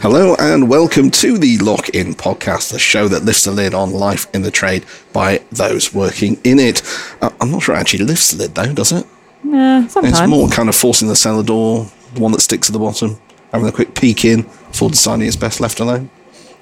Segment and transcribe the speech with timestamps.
[0.00, 3.90] Hello and welcome to the Lock In podcast, the show that lifts the lid on
[3.90, 6.80] life in the trade by those working in it.
[7.20, 9.04] Uh, I'm not sure it actually lifts the lid though, does it?
[9.44, 10.18] Yeah, sometimes.
[10.18, 13.20] It's more kind of forcing the cellar door, the one that sticks at the bottom,
[13.52, 16.08] having a quick peek in before deciding it's best left alone.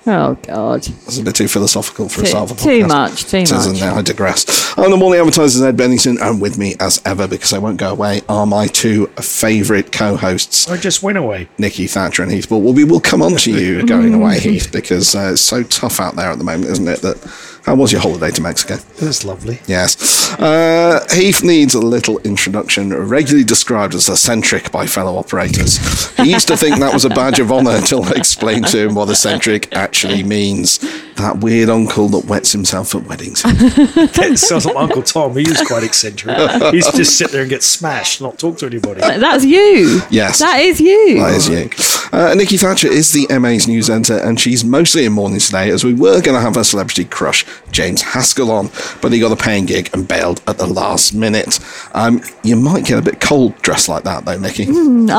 [0.07, 0.83] Oh God.
[0.83, 2.89] That's a bit too philosophical for a Too, start of a too podcast.
[2.89, 3.25] much.
[3.25, 3.83] Too It isn't much.
[3.83, 3.93] it?
[3.93, 4.79] I digress.
[4.79, 7.91] I'm the Morning Advertiser's Ed Bennington, and with me as ever, because I won't go
[7.91, 11.49] away, are my two favourite co-hosts, I just went away.
[11.59, 12.49] Nikki Thatcher and Heath.
[12.49, 15.63] But well, we will come on to you going away, Heath, because uh, it's so
[15.65, 17.01] tough out there at the moment, isn't it?
[17.03, 17.17] That
[17.65, 18.75] how was your holiday to Mexico?
[18.75, 19.61] It was lovely.
[19.67, 20.33] Yes.
[20.39, 25.77] Uh, Heath needs a little introduction, regularly described as eccentric by fellow operators.
[26.17, 28.95] He used to think that was a badge of honour until I explained to him
[28.95, 30.79] what eccentric actually means.
[31.17, 33.43] That weird uncle that wets himself at weddings.
[33.45, 35.35] It sounds like Uncle Tom.
[35.37, 36.37] He is quite eccentric.
[36.71, 39.01] He used to just sit there and get smashed, not talk to anybody.
[39.01, 40.01] That's you.
[40.11, 40.39] Yes.
[40.39, 41.19] That is you.
[41.19, 41.71] That is you.
[42.13, 45.83] Uh, Nikki Thatcher is the MA's news editor, and she's mostly in mornings today, as
[45.83, 48.71] we were going to have her celebrity crush, James Haskell, on,
[49.03, 51.59] but he got a paying gig and bailed at the last minute.
[51.95, 54.65] Um, you might get a bit cold dressed like that, though, Nikki.
[54.65, 54.67] I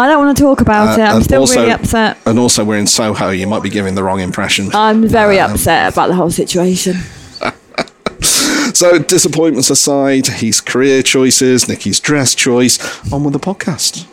[0.07, 1.03] don't want to talk about it.
[1.03, 2.17] I'm Uh, still also- really upset.
[2.25, 3.29] And also, we're in Soho.
[3.29, 4.69] You might be giving the wrong impression.
[4.73, 6.99] I'm very Um, upset about the whole situation.
[8.73, 12.77] So, disappointments aside, his career choices, Nikki's dress choice,
[13.11, 14.05] on with the podcast.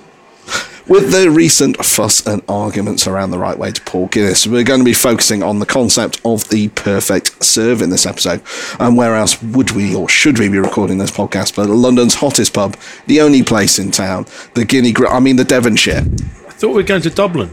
[0.88, 4.78] With the recent fuss and arguments around the right way to Paul Guinness, we're going
[4.78, 8.40] to be focusing on the concept of the perfect serve in this episode.
[8.78, 12.54] And where else would we or should we be recording this podcast but London's hottest
[12.54, 12.76] pub,
[13.08, 16.04] the only place in town, the Guinea Grill, I mean the Devonshire.
[16.46, 17.50] I thought we were going to Dublin.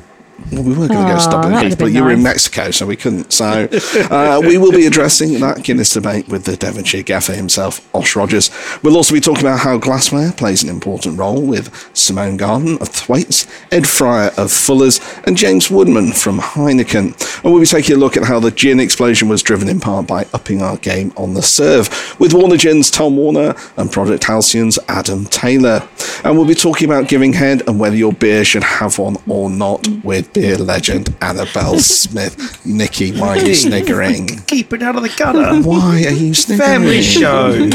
[0.51, 2.23] Well, we were going to go Dublin that Heath, but you were in.
[2.23, 3.33] Mexico, so we couldn't.
[3.33, 3.67] So
[4.09, 8.49] uh, we will be addressing that Guinness debate with the Devonshire gaffer himself, Osh Rogers.
[8.81, 12.87] We'll also be talking about how glassware plays an important role with Simone Gardner of
[12.87, 17.43] Thwaites, Ed Fryer of Fuller's, and James Woodman from Heineken.
[17.43, 20.07] And we'll be taking a look at how the gin explosion was driven in part
[20.07, 24.79] by upping our game on the serve with Warner Gin's Tom Warner and Project Halcyon's
[24.88, 25.88] Adam Taylor.
[26.23, 29.49] And we'll be talking about giving head and whether your beer should have one or
[29.49, 32.66] not with beer legend Annabel Smith.
[32.66, 34.28] Nikki, why are you sniggering?
[34.47, 35.61] Keep it out of the gutter.
[35.67, 36.69] Why are you sniggering?
[36.69, 37.69] Family show.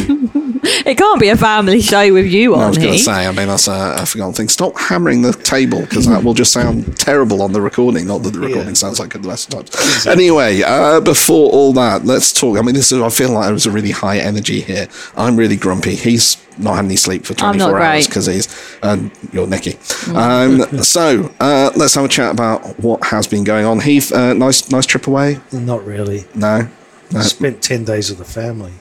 [0.87, 2.63] It can't be a family show with you on.
[2.63, 4.49] I was going to say, I mean, that's a, a forgotten thing.
[4.49, 8.07] Stop hammering the table because that will just sound terrible on the recording.
[8.07, 8.75] Not that the recording Yeah.
[8.75, 10.07] sounds like it the rest of the times.
[10.07, 12.59] Anyway, uh, before all that, let's talk.
[12.59, 14.89] I mean, this is, I feel like there was a really high energy here.
[15.17, 15.95] I'm really grumpy.
[15.95, 18.49] He's not had any sleep for 24 hours because he's,
[18.83, 19.79] and you're Nikki.
[20.15, 23.81] Um, so uh, let's have a chat about what has been going on.
[23.81, 25.39] Heath, uh, nice, nice trip away?
[25.53, 26.25] Not really.
[26.35, 26.69] No?
[27.13, 28.73] No, Spent 10 days with the family.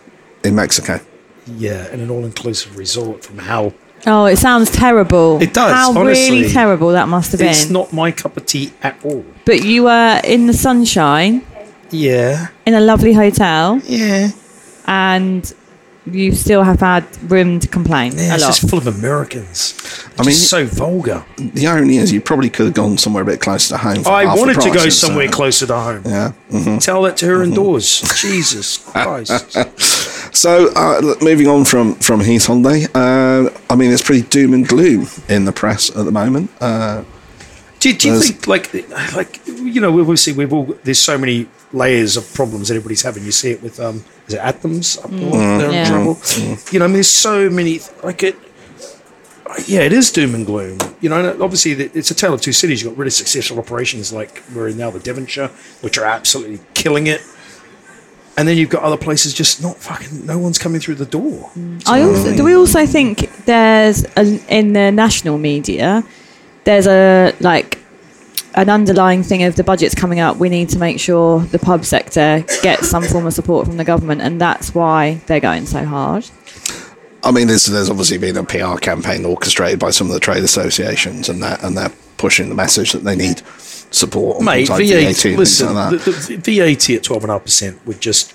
[0.43, 0.99] in Mexico.
[1.47, 3.73] Yeah, in an all inclusive resort from how
[4.05, 5.41] Oh, it sounds terrible.
[5.41, 6.39] It does, How honestly.
[6.41, 7.49] really terrible that must have been.
[7.49, 9.25] It's not my cup of tea at all.
[9.45, 11.41] but you were in the sunshine
[11.89, 12.47] Yeah.
[12.65, 14.29] in a lovely hotel, Yeah.
[14.87, 15.51] and
[16.11, 18.47] you still have had room to complain Yeah, a it's lot.
[18.55, 19.73] just full of Americans.
[20.17, 21.23] I I mean- mean, so vulgar.
[21.37, 24.03] The irony is, you probably could have gone somewhere a bit closer to home.
[24.03, 26.01] For I half the wanted to go price, so- somewhere closer to home.
[26.05, 26.31] Yeah.
[26.51, 26.79] mhm.
[26.83, 28.01] Tell that to her indoors.
[28.21, 29.57] Jesus Christ.
[30.35, 34.67] So, uh, moving on from from Heath Holiday, uh, I mean, it's pretty doom and
[34.67, 36.51] gloom in the press at the moment.
[36.61, 37.03] Uh,
[37.79, 38.73] Do, do you think like
[39.15, 43.23] like you know obviously we've all there's so many layers of problems that everybody's having.
[43.23, 45.21] You see it with um is it Atoms up mm.
[45.21, 45.33] north?
[45.33, 45.81] They're Yeah.
[45.81, 46.15] in trouble.
[46.15, 46.53] Mm.
[46.55, 46.73] Mm.
[46.73, 48.35] You know, I mean, there's so many like it.
[49.65, 50.77] Yeah, it is doom and gloom.
[50.99, 52.81] You know, obviously it's a tale of two cities.
[52.81, 55.49] You've got really successful operations like we're in now the Devonshire,
[55.81, 57.21] which are absolutely killing it.
[58.37, 60.25] And then you've got other places just not fucking.
[60.25, 61.49] No one's coming through the door.
[61.87, 64.23] I also do we also think there's a,
[64.53, 66.03] in the national media
[66.67, 67.79] there's a like
[68.57, 71.85] an underlying thing of the budget's coming up we need to make sure the pub
[71.85, 75.85] sector gets some form of support from the government and that's why they're going so
[75.85, 76.29] hard
[77.23, 80.43] I mean, there's there's obviously been a PR campaign orchestrated by some of the trade
[80.43, 83.41] associations, and that and they're pushing the message that they need
[83.91, 84.37] support.
[84.37, 88.33] on Mate, things like VAT, and listen, like the, the VAT at 12.5% would just,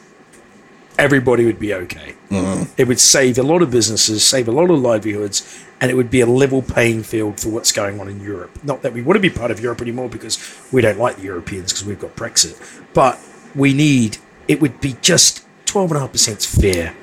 [0.98, 2.14] everybody would be okay.
[2.30, 2.72] Mm-hmm.
[2.76, 6.10] It would save a lot of businesses, save a lot of livelihoods, and it would
[6.10, 8.58] be a level playing field for what's going on in Europe.
[8.62, 10.38] Not that we want to be part of Europe anymore because
[10.72, 12.56] we don't like the Europeans because we've got Brexit,
[12.94, 13.18] but
[13.54, 14.18] we need,
[14.48, 16.94] it would be just 12.5% is fair.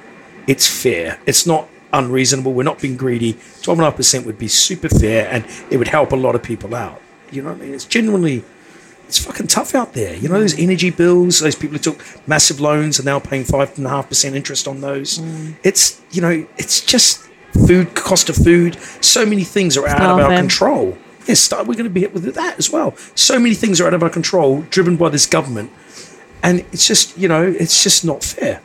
[0.48, 1.20] It's fair.
[1.26, 2.54] It's not unreasonable.
[2.54, 3.34] We're not being greedy.
[3.34, 7.02] 12.5% would be super fair and it would help a lot of people out.
[7.32, 7.74] You know what I mean?
[7.74, 8.44] It's genuinely
[9.10, 10.16] it's fucking tough out there.
[10.16, 13.76] You know, those energy bills, those people who took massive loans are now paying five
[13.76, 15.18] and a half percent interest on those.
[15.64, 17.28] It's you know, it's just
[17.66, 18.78] food cost of food.
[19.04, 20.96] So many things are out of our control.
[21.28, 22.96] yeah, we're going to be hit with that as well.
[23.16, 25.72] So many things are out of our control, driven by this government,
[26.44, 28.62] and it's just you know it's just not fair.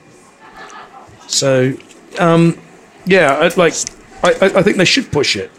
[1.27, 1.73] So,
[2.19, 2.59] um,
[3.07, 3.73] yeah, like
[4.23, 5.51] I, I I think they should push it,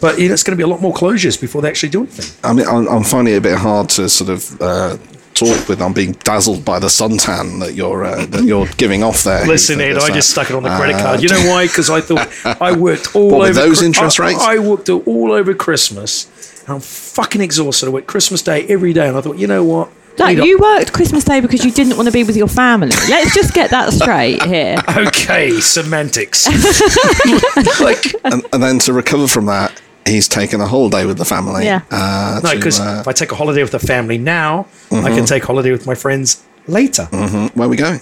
[0.00, 2.00] but you know, it's going to be a lot more closures before they actually do
[2.00, 2.26] anything.
[2.42, 4.96] I mean, I'm, I'm finding it a bit hard to sort of uh,
[5.34, 5.80] talk with.
[5.80, 9.46] I'm being dazzled by the suntan that you're uh, that you're giving off there.
[9.46, 11.22] Listen, Ed, I uh, just stuck it on the credit uh, card.
[11.22, 11.66] You know why?
[11.66, 12.28] Because I thought
[12.60, 14.40] I worked all over those Chri- interest I- rates?
[14.42, 16.62] I, worked all over Christmas.
[16.66, 17.86] And I'm fucking exhausted.
[17.86, 19.90] I worked Christmas Day every day, and I thought, you know what?
[20.20, 22.88] I Like you worked Christmas Day because you didn't want to be with your family.
[23.08, 24.76] Let's just get that straight here.
[24.96, 26.46] Okay, semantics.
[27.80, 31.64] like, and, and then to recover from that, he's taken a holiday with the family.
[31.64, 31.82] Yeah.
[31.90, 35.26] Uh, no, because uh, if I take a holiday with the family now, I can
[35.26, 37.04] take holiday with my friends later.
[37.06, 38.00] where are we going?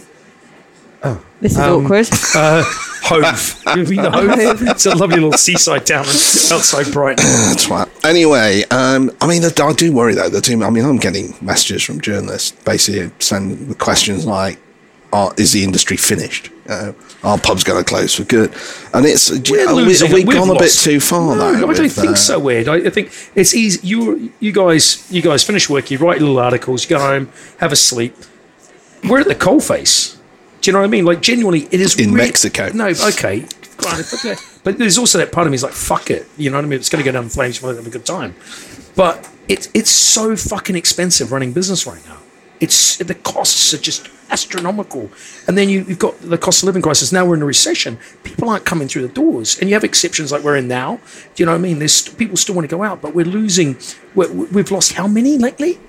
[1.40, 2.08] This is Um, awkward.
[2.34, 2.62] Uh,
[3.02, 3.90] Hove.
[3.90, 4.62] you know Hove?
[4.62, 7.24] It's a lovely little seaside town outside Brighton.
[7.56, 7.88] Twat.
[8.04, 10.28] Anyway, um, I mean, I do worry though.
[10.28, 10.62] The team.
[10.62, 14.58] I mean, I'm getting messages from journalists basically sending questions like,
[15.12, 16.50] are, "Is the industry finished?
[16.68, 16.92] Uh,
[17.24, 18.54] are pubs going to close for good?"
[18.94, 20.26] And it's We're have we, losing we it.
[20.28, 21.68] We've gone a bit too far No, though.
[21.70, 22.68] I don't think uh, so, Weird.
[22.68, 23.84] I, I think it's easy.
[23.86, 27.72] You you guys you guys finish work, you write little articles, you go home, have
[27.72, 28.14] a sleep.
[29.08, 30.16] We're at the coalface.
[30.62, 31.04] Do you know what I mean?
[31.04, 32.70] Like genuinely, it is In really- Mexico.
[32.72, 33.44] No, okay,
[33.78, 36.26] but, but there's also that part of me is like, fuck it.
[36.38, 36.78] You know what I mean?
[36.78, 37.60] It's going to go down in flames.
[37.60, 38.34] You want to have a good time,
[38.96, 42.18] but it's it's so fucking expensive running business right now.
[42.60, 45.10] It's the costs are just astronomical,
[45.48, 47.10] and then you, you've got the cost of living crisis.
[47.10, 47.98] Now we're in a recession.
[48.22, 51.00] People aren't coming through the doors, and you have exceptions like we're in now.
[51.34, 51.80] Do you know what I mean?
[51.80, 53.76] There's people still want to go out, but we're losing.
[54.14, 55.80] We're, we've lost how many lately?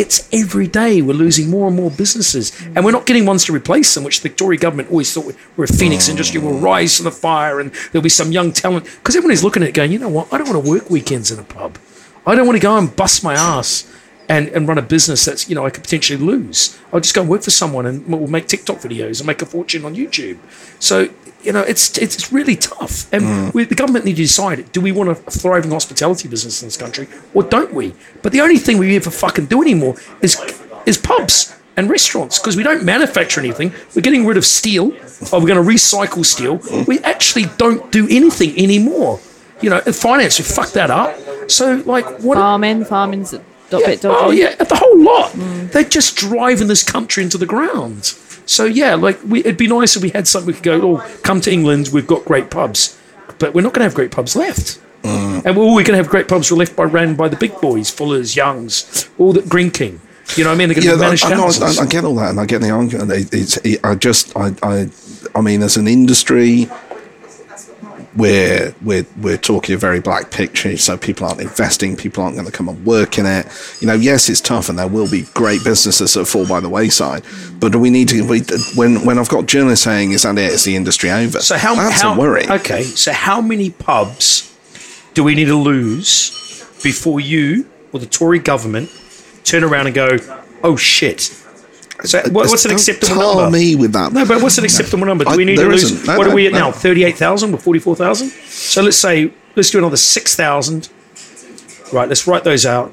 [0.00, 3.52] It's every day we're losing more and more businesses, and we're not getting ones to
[3.52, 6.12] replace them, which the Tory government always thought we're a phoenix oh.
[6.12, 6.40] industry.
[6.40, 8.86] We'll rise to the fire, and there'll be some young talent.
[8.86, 10.32] Because everyone is looking at it, going, you know what?
[10.32, 11.76] I don't want to work weekends in a pub.
[12.24, 13.82] I don't want to go and bust my ass
[14.30, 16.78] and, and run a business that's you know I could potentially lose.
[16.92, 19.46] I'll just go and work for someone and we'll make TikTok videos and make a
[19.46, 20.38] fortune on YouTube.
[20.78, 21.10] So
[21.42, 23.54] you know it's it's really tough, and mm.
[23.54, 26.76] we, the government need to decide: do we want a thriving hospitality business in this
[26.76, 27.92] country, or don't we?
[28.22, 30.40] But the only thing we ever fucking do anymore is
[30.86, 33.72] is pubs and restaurants because we don't manufacture anything.
[33.96, 34.92] We're getting rid of steel,
[35.32, 36.60] or we're going to recycle steel.
[36.86, 39.18] We actually don't do anything anymore.
[39.60, 41.18] You know, in finance, we fucked that up.
[41.50, 42.36] So like, what?
[42.36, 43.34] Farming, farming's
[43.70, 44.26] a dot bit dodgy.
[44.26, 45.32] Oh yeah, the whole lot.
[45.72, 48.04] They're just driving this country into the ground.
[48.46, 50.96] So yeah, like we, it'd be nice if we had something we could go.
[50.96, 51.90] Oh, come to England.
[51.92, 52.98] We've got great pubs,
[53.38, 54.80] but we're not going to have great pubs left.
[55.02, 55.46] Mm.
[55.46, 57.58] And all we're going to have great pubs were left by ran by the big
[57.60, 60.00] boys, Fullers, Youngs, all the Greene King.
[60.36, 60.68] You know what I mean?
[60.68, 61.82] They're going Yeah, to manage I, I.
[61.82, 63.10] I, I get all that, and I get the argument.
[63.10, 64.90] It, it's, it, I just, I, I,
[65.34, 66.68] I mean, as an industry,
[68.16, 70.76] we're we're we're talking a very black picture.
[70.76, 71.96] So people aren't investing.
[71.96, 73.46] People aren't going to come and work in it.
[73.80, 76.68] You know, yes, it's tough, and there will be great businesses that fall by the
[76.68, 77.22] wayside.
[77.58, 78.26] But we need to?
[78.26, 78.40] We,
[78.74, 80.52] when when I've got journalists saying, "Is that it?
[80.52, 82.48] Is the industry over?" So how That's how a worry.
[82.48, 84.56] Okay, so how many pubs
[85.14, 86.30] do we need to lose
[86.82, 88.90] before you or the Tory government
[89.44, 90.18] turn around and go,
[90.62, 91.36] "Oh shit"?
[92.04, 93.50] So what, what's an acceptable number?
[93.58, 94.12] me with that.
[94.12, 95.24] No, but what's an acceptable number?
[95.24, 96.06] Do I- we need to lose?
[96.06, 96.58] No, what are we at no.
[96.58, 96.72] now?
[96.72, 98.28] Thirty-eight thousand or forty-four thousand?
[98.30, 100.88] So let's say let's do another six thousand.
[101.92, 102.92] Right, let's write those out.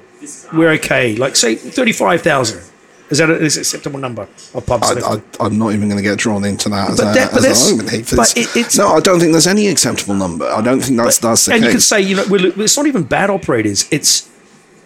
[0.54, 1.16] We're okay.
[1.16, 2.64] Like say thirty-five thousand.
[3.10, 4.92] Is that an acceptable number of pubs?
[4.92, 7.72] I, I'm not even going to get drawn into that as, But a, but as
[7.72, 8.14] an argument.
[8.14, 10.46] But it- it's- no, I don't think there's any acceptable number.
[10.46, 11.68] I don't think that's that's the and case.
[11.70, 13.88] you could say, you know, we're, it's not even bad operators.
[13.92, 14.30] It's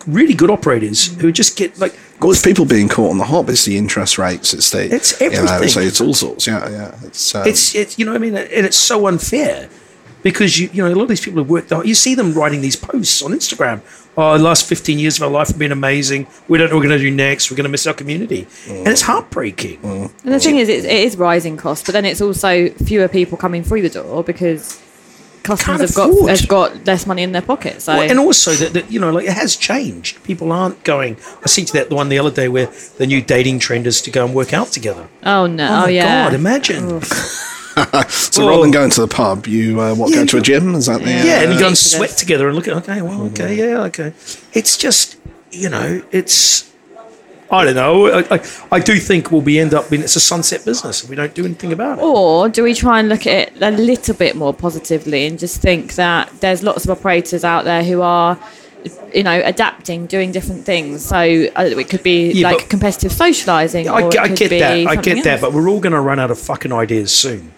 [0.07, 3.49] really good operators who just get like Well, it's people being caught on the hop.
[3.49, 4.53] It's the interest rates.
[4.53, 5.69] It's the It's You know, everything.
[5.69, 6.47] so it's all sorts.
[6.47, 6.95] Yeah, yeah.
[7.03, 9.69] It's um, it's it's you know what I mean, and it's so unfair
[10.23, 11.85] because you you know a lot of these people have worked out.
[11.85, 13.81] You see them writing these posts on Instagram.
[14.17, 16.27] Oh, the last fifteen years of our life have been amazing.
[16.47, 17.49] We don't know what we're going to do next.
[17.49, 19.79] We're going to miss our community, and it's heartbreaking.
[19.79, 20.11] Mm.
[20.25, 23.37] And the thing is, it, it is rising costs, but then it's also fewer people
[23.37, 24.81] coming through the door because
[25.43, 27.81] customers have got have got less money in their pocket.
[27.81, 30.23] So Well, and also that, that you know like it has changed.
[30.23, 31.17] People aren't going.
[31.43, 32.67] I see to that the one the other day where
[32.97, 35.07] the new dating trend is to go and work out together.
[35.23, 36.33] oh no, Oh, oh, my yeah, god!
[36.33, 37.01] Imagine.
[38.09, 40.75] so rather than going to the pub, you uh, what Yeah, go to a gym?
[40.75, 41.37] Is that the Yeah.
[41.39, 44.13] uh, and you go and sweat together and look at okay, well, okay, yeah, okay.
[44.53, 45.17] It's just
[45.51, 46.70] you know, it's
[47.51, 48.07] I don't know.
[48.07, 48.41] I, I,
[48.71, 51.33] I do think we'll be end up being it's a sunset business if we don't
[51.33, 52.01] do anything about it.
[52.01, 55.61] Or do we try and look at it a little bit more positively and just
[55.61, 58.39] think that there's lots of operators out there who are,
[59.13, 61.05] you know, adapting, doing different things.
[61.05, 63.87] So uh, it could be Yeah, like competitive socialising.
[63.87, 64.87] I, I get that.
[64.87, 65.41] I get that.
[65.41, 67.51] But we're all going to run out of fucking ideas soon.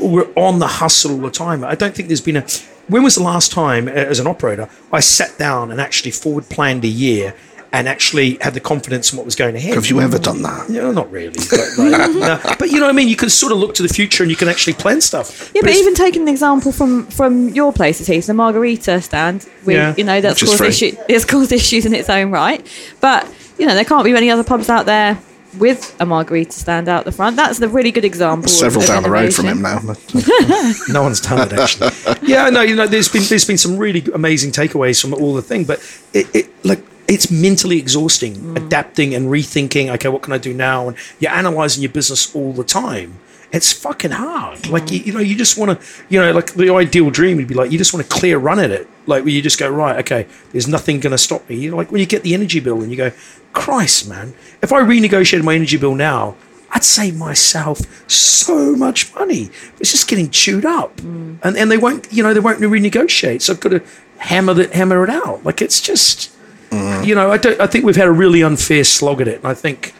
[0.00, 1.64] We're on the hustle all the time.
[1.64, 2.44] I don't think there's been a.
[2.88, 6.84] when was the last time, as an operator, I sat down and actually forward planned
[6.84, 7.34] a year
[7.74, 9.74] and actually had the confidence in what was going ahead?
[9.74, 10.68] Have you ever done that?
[10.68, 11.38] No, not really.
[11.50, 12.40] But, like, no.
[12.58, 13.08] but you know what I mean?
[13.08, 15.50] You can sort of look to the future and you can actually plan stuff.
[15.54, 19.48] Yeah, but, it's- even taking an example from from your places here, the margarita stand,
[19.64, 19.94] we, Yeah.
[19.96, 20.88] you know, that's Which is caused free.
[20.88, 22.66] issue, it's caused issues in its own right.
[23.00, 23.26] But
[23.58, 25.18] you know, there can't be many other pubs out there
[25.58, 27.36] with a margarita stand out the front.
[27.36, 28.48] That's the really good example.
[28.48, 29.88] Several of down the road from innovation.
[30.20, 30.72] him now.
[30.88, 31.90] No one's done it actually.
[32.26, 35.42] yeah, no, you know, there's been there's been some really amazing takeaways from all the
[35.42, 35.78] thing, but
[36.14, 39.92] it, it like it's mentally exhausting, adapting and rethinking.
[39.94, 40.88] Okay, what can I do now?
[40.88, 43.18] And you're analyzing your business all the time.
[43.52, 44.66] It's fucking hard.
[44.70, 47.48] Like you, you know, you just want to, you know, like the ideal dream would
[47.48, 48.88] be like you just want to clear run at it.
[49.06, 51.56] Like where you just go right, okay, there's nothing going to stop me.
[51.56, 53.12] You know, like when you get the energy bill and you go,
[53.52, 56.34] Christ, man, if I renegotiated my energy bill now,
[56.70, 59.50] I'd save myself so much money.
[59.78, 61.36] It's just getting chewed up, mm.
[61.42, 63.42] and and they won't, you know, they won't renegotiate.
[63.42, 63.82] So I've got to
[64.16, 65.44] hammer it, hammer it out.
[65.44, 66.34] Like it's just,
[66.72, 67.04] Mm-hmm.
[67.04, 67.60] you know, I don't.
[67.60, 69.94] I think we've had a really unfair slog at it, and I think,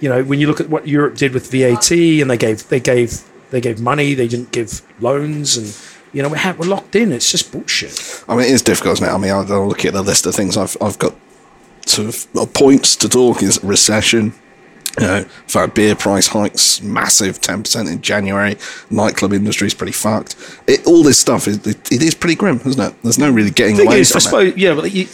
[0.00, 2.80] you know, when you look at what Europe did with VAT, and they gave they
[2.80, 5.76] gave they gave money, they didn't give loans, and
[6.12, 7.12] you know, we're, we're locked in.
[7.12, 8.24] It's just bullshit.
[8.28, 9.12] I mean, it is difficult, isn't it?
[9.12, 11.14] I mean, I'll, I'll look at the list of things I've, I've got
[11.86, 14.32] sort of points to talk is recession.
[14.98, 18.56] You know, fact, beer price hikes, massive 10% in January.
[18.90, 20.34] Nightclub industry is pretty fucked.
[20.66, 23.02] It, all this stuff, is it, it is pretty grim, isn't it?
[23.02, 24.22] There's no really getting away is, I from it.
[24.22, 25.06] suppose, yeah, but you,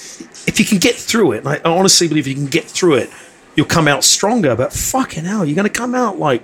[0.47, 3.11] if you can get through it, and I honestly believe you can get through it,
[3.57, 4.55] you'll come out stronger.
[4.57, 6.43] But fucking hell, you're going to come out like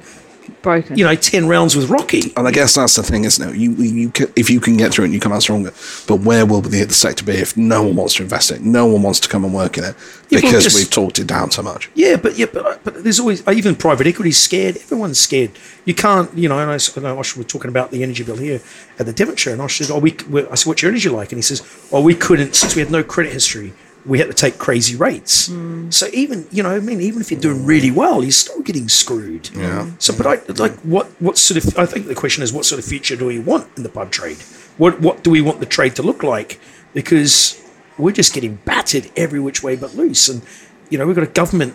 [0.63, 0.99] Broken.
[0.99, 2.33] you know ten rounds with Rocky.
[2.37, 3.57] And I guess that's the thing, isn't it?
[3.57, 5.71] You, you, can, if you can get through it, and you come out stronger.
[6.09, 8.63] But where will the, the sector be if no one wants to invest in it?
[8.63, 9.95] No one wants to come and work in it
[10.29, 11.89] Yeah, because just- we've talked it down so much.
[11.95, 14.77] Yeah, but yeah, but, but there's always even private equity's scared.
[14.77, 15.53] Everyone's scared.
[15.85, 16.59] You can't, you know.
[16.59, 18.61] And I, s- I know Osh was talking about the energy bill here
[18.99, 21.31] at the Devonshire, and Osh said, "Oh, we." we- I said, "What's your energy like?"
[21.33, 23.73] And he says, "Oh, we couldn't since we had no credit history.
[24.07, 25.49] We had to take crazy rates.
[25.49, 25.93] Mm.
[25.93, 28.89] So even, you know, I mean, even if you're doing really well, you're still getting
[28.89, 29.51] screwed.
[29.55, 29.91] Yeah.
[29.99, 31.79] So, but I like what what sort of?
[31.79, 34.11] I think the question is, what sort of future do we want in the pub
[34.11, 34.39] trade?
[34.79, 36.59] What what do we want the trade to look like?
[36.95, 37.63] Because
[37.99, 40.43] we're just getting battered every which way but loose, and
[40.89, 41.75] you know, we've got a government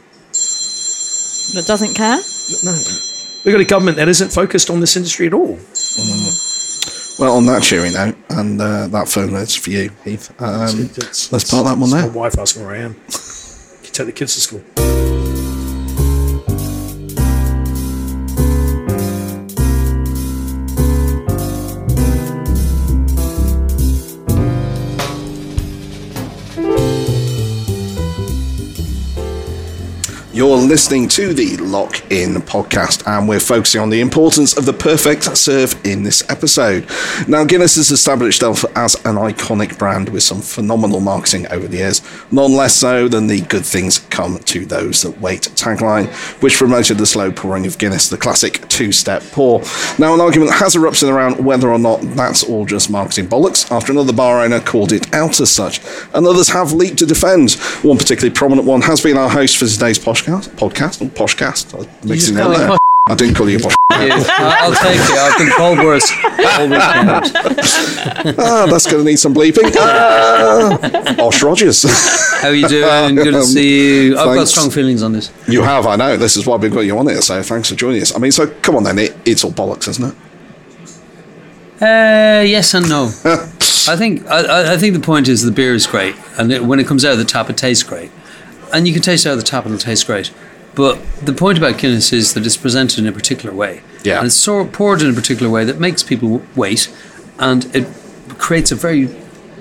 [1.54, 2.18] that doesn't care.
[2.64, 2.78] no,
[3.46, 5.58] we've got a government that isn't focused on this industry at all.
[5.58, 7.20] Mm.
[7.20, 10.32] Well, on that cheery note, and uh, that phone is for you, Heath.
[10.42, 12.02] Um, It's- let's park that one there.
[12.04, 12.96] My wife asking where I am.
[13.84, 15.15] You take the kids to school.
[30.36, 34.74] You're listening to the Lock In podcast, and we're focusing on the importance of the
[34.74, 36.90] perfect serve in this episode.
[37.26, 41.78] Now, Guinness has established itself as an iconic brand with some phenomenal marketing over the
[41.78, 42.02] years,
[42.34, 46.08] none less so than the good things come to those that wait tagline,
[46.44, 49.62] which promoted the slow pouring of Guinness, the classic two step pour.
[49.98, 53.94] Now, an argument has erupted around whether or not that's all just marketing bollocks, after
[53.94, 55.80] another bar owner called it out as such,
[56.14, 57.54] and others have leaped to defend.
[57.84, 61.74] One particularly prominent one has been our host for today's podcast, podcast or poshcast.
[61.74, 62.68] I'm mixing it up there.
[62.70, 63.76] posh- I didn't call you a posh.
[63.92, 65.12] Yeah, I'll take it.
[65.12, 68.38] I've been called worse all weekend.
[68.40, 69.72] ah, that's going to need some bleeping.
[69.78, 71.84] Ah, Osh Rogers.
[72.42, 73.16] How are you doing?
[73.24, 74.18] Good to see you.
[74.18, 75.32] I've got strong feelings on this.
[75.48, 76.18] you have, I know.
[76.18, 77.22] This is why we've got you on it.
[77.22, 78.16] so thanks for joining us.
[78.16, 80.16] I mean, so come on then, it, it's all bollocks, isn't it?
[81.82, 83.06] Uh, yes and no.
[83.88, 86.64] I think I- I, I think the point is the beer is great, and it,
[86.64, 88.10] when it comes out of the tap, it tastes great,
[88.74, 90.32] and you can taste it out of the tap, and it tastes great.
[90.74, 94.18] But the point about Guinness is that it's presented in a particular way, Yeah.
[94.18, 96.90] and it's so poured in a particular way that makes people wait,
[97.40, 97.88] and it
[98.38, 99.10] creates a very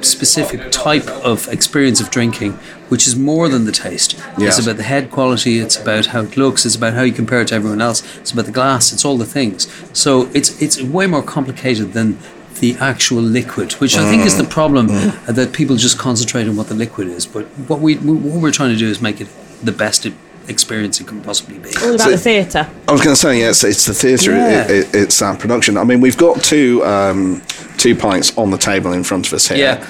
[0.00, 2.52] specific type of experience of drinking,
[2.88, 4.16] which is more than the taste.
[4.36, 4.58] Yes.
[4.58, 5.60] It's about the head quality.
[5.60, 6.66] It's about how it looks.
[6.66, 8.02] It's about how you compare it to everyone else.
[8.20, 8.92] It's about the glass.
[8.92, 9.66] It's all the things.
[9.94, 12.18] So it's it's way more complicated than
[12.64, 16.56] the actual liquid, which I think is the problem uh, that people just concentrate on
[16.56, 17.26] what the liquid is.
[17.26, 19.28] But what we what we're trying to do is make it
[19.62, 20.06] the best
[20.48, 21.70] experience it can possibly be.
[21.82, 22.66] All about So- the theatre.
[22.88, 24.64] I was going to say, yes, it's the theatre, Yeah.
[24.64, 25.76] it, it, it's that production.
[25.76, 27.42] I mean, we've got two um,
[27.76, 29.58] two pints on the table in front of us here.
[29.58, 29.86] Yeah.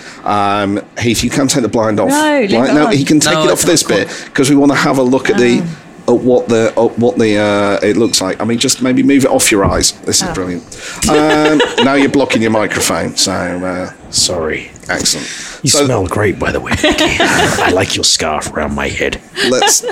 [0.62, 2.09] Um, Heath, you can take the blind off.
[2.09, 3.99] No, leave Blind- it no, he can take No, it it's off this cool.
[3.99, 5.62] bit because we want to have a look at the.
[6.06, 8.38] At what the at what the uh, it looks like.
[8.40, 9.92] I mean, just maybe move it off your eyes.
[10.02, 10.34] This is Oh.
[10.34, 10.62] brilliant.
[11.08, 14.70] Um, now you're blocking your microphone, so uh, Sorry.
[14.88, 15.26] excellent.
[15.62, 16.73] You so smell great, by the way.
[16.82, 19.18] I like your scarf around my head.
[19.49, 19.82] let's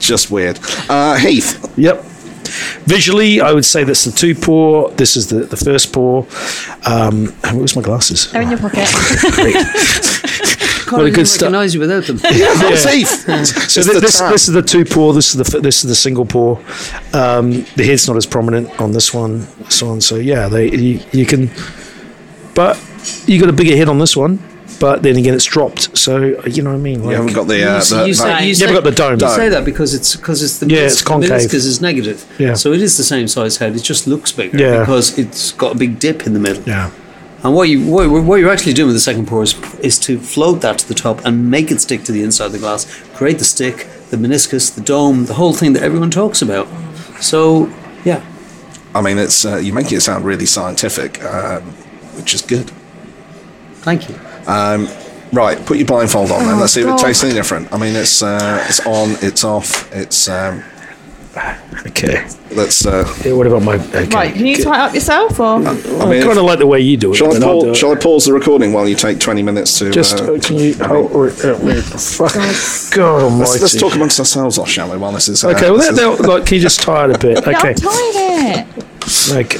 [0.00, 0.58] just weird.
[0.88, 2.06] Uh, Heath, Yep.
[2.84, 4.90] Visually, I would say that's the two pour.
[4.90, 6.26] This is the, the first pour.
[6.84, 8.30] Um, where's my glasses?
[8.32, 8.88] They're in your pocket.
[10.98, 11.52] What a good start.
[11.52, 12.18] recognise you without them.
[12.32, 13.08] Yeah, safe.
[13.08, 15.12] So It's thi- the this, this is the two pour.
[15.14, 16.58] This is the f- this is the single pour.
[17.12, 19.46] Um, the head's not as prominent on this one.
[19.64, 20.00] This one.
[20.00, 21.50] So yeah, they you, you can,
[22.54, 22.78] but
[23.26, 24.38] you got a bigger head on this one.
[24.80, 25.96] But then again, it's dropped.
[25.96, 27.04] So you know what I mean.
[27.04, 27.62] You haven't got the.
[27.70, 29.20] Uh, you, say- the- you, say, that- you, You say, haven't got the dome.
[29.20, 31.30] You say that because it's because it's the Yeah, it's concave.
[31.30, 32.24] meniscus is negative.
[32.38, 32.54] Yeah.
[32.54, 33.76] So it is the same size head.
[33.76, 34.80] It just looks bigger Yeah.
[34.80, 36.62] because it's got a big dip in the middle.
[36.64, 36.90] yeah.
[37.44, 40.18] And what you what, what you're actually doing with the second pour is, is to
[40.18, 42.84] float that to the top and make it stick to the inside of the glass,
[43.14, 46.68] create the stick, the meniscus, the dome, the whole thing that everyone talks about.
[47.20, 47.68] So
[48.04, 48.24] yeah,
[48.94, 51.62] I mean, it's uh, you make it sound really scientific, um,
[52.16, 52.70] which is good.
[53.82, 54.16] thank you.
[55.32, 56.56] Right, put your blindfold on then.
[56.56, 56.98] Oh, Let's see if it God.
[56.98, 57.72] tastes any different.
[57.72, 60.28] I mean, it's uh, it's on, it's off, it's.
[60.28, 60.62] Um,
[61.86, 62.26] Okay.
[62.50, 62.84] let's.
[62.84, 63.74] Uh, Yeah, what about my?
[63.76, 64.04] Okay.
[64.08, 65.56] right, can you tie up yourself or?
[65.66, 67.16] I I mean, kind of like the way you do it.
[67.16, 67.76] shall I, but do pause, it.
[67.76, 69.90] shall I pause the recording while you take twenty minutes to?
[69.90, 70.74] Just uh, uh, can you?
[70.80, 72.34] I mean, Oh, wait, uh, wait, fuck.
[72.94, 73.50] God Almighty.
[73.50, 74.98] let's, let's talk amongst ourselves, off, shall we?
[74.98, 75.42] While this is.
[75.42, 77.38] Uh, Okay, well, this that, is- that, like, can you just tie it a bit?
[77.38, 78.66] Okay, I'm tying it.
[79.32, 79.56] like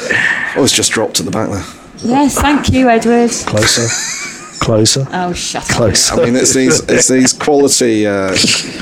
[0.56, 1.64] oh, it's just dropped at the back there.
[2.04, 3.30] Yes, thank you, Edward.
[3.30, 3.88] closer,
[4.62, 5.76] closer, Oh, shut up.
[5.76, 6.14] closer.
[6.14, 8.34] I mean, it's these it's these quality uh,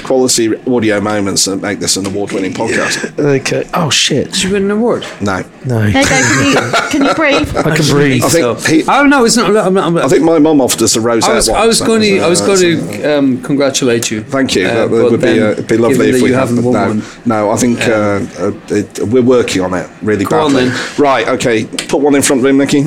[0.05, 3.19] quality audio moments that make this an award-winning podcast.
[3.19, 3.69] Okay.
[3.75, 4.33] Oh shit.
[4.33, 5.07] Did you win an award?
[5.21, 5.81] No, No.
[5.81, 6.03] There you go.
[6.03, 7.57] Can you, can you breathe?
[7.67, 8.23] I can breathe.
[8.25, 9.57] I think he- oh no, it's not.
[9.57, 11.25] I'm, I'm, I think my mum offered us a rose.
[11.25, 14.23] I was, I was going to, I was uh, going to um, congratulate you.
[14.23, 14.67] Thank you.
[14.67, 17.03] Uh, that, that would be, uh, it'd be lovely if we haven't won no, one.
[17.25, 20.69] no, I think uh, uh, it, we're working on it really Go on badly.
[20.69, 20.95] then.
[20.99, 21.65] Right, okay.
[21.65, 22.85] Put one in front of him, Nikki.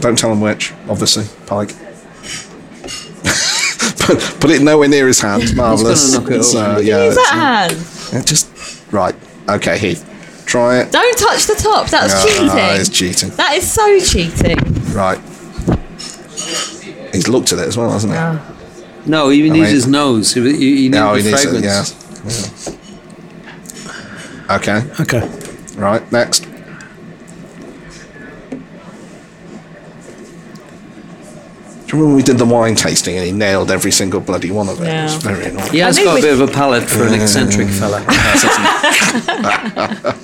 [0.00, 1.24] Don't tell him which, obviously.
[1.46, 1.70] Pike.
[3.98, 5.54] put, put it nowhere near his hand.
[5.56, 6.12] Marvellous.
[6.14, 8.12] knock it It's, uh, yeah, Use that hand.
[8.12, 8.48] yeah, just
[8.92, 9.14] right.
[9.48, 10.04] Okay, Heath.
[10.46, 10.92] Try it.
[10.92, 11.88] Don't touch the top.
[11.88, 12.80] That's Ah, cheating.
[12.80, 13.30] it's cheating.
[13.30, 14.58] That is so cheating.
[14.92, 15.18] Right.
[17.12, 19.10] He's looked at it as well, hasn't he?
[19.10, 20.34] No, he needs mean- his nose.
[20.34, 21.50] He, he he needs No, the he needs it.
[21.50, 22.64] fragrance.
[22.66, 22.72] Yeah.
[24.48, 24.56] yeah.
[24.56, 24.82] Okay.
[25.00, 25.28] Okay.
[25.76, 26.12] Right.
[26.12, 26.45] Next.
[31.86, 34.50] Do you remember when we did the wine tasting and he nailed every single bloody
[34.50, 34.88] one of it?
[34.88, 35.70] It was very annoying.
[35.70, 38.04] He has I knew got a bit of a palate for an eccentric fella.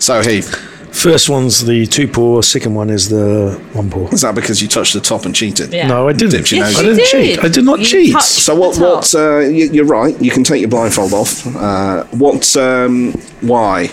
[0.00, 0.54] So Heath,
[0.92, 2.42] First one's the two pour.
[2.42, 4.12] Second one is the one pour.
[4.14, 5.72] is that because you touched the top and cheated?
[5.72, 5.88] Yeah.
[5.88, 6.30] No, I didn't.
[6.30, 7.34] Did you Yes, know I you didn't did.
[7.36, 7.44] cheat.
[7.44, 8.12] I did not You cheat.
[8.12, 8.74] touched So what?
[8.74, 8.94] the top.
[8.96, 9.14] What?
[9.14, 10.18] Uh, you, you're right.
[10.22, 11.46] You can take your blindfold off.
[11.54, 12.56] Uh, what?
[12.56, 13.88] Um, why?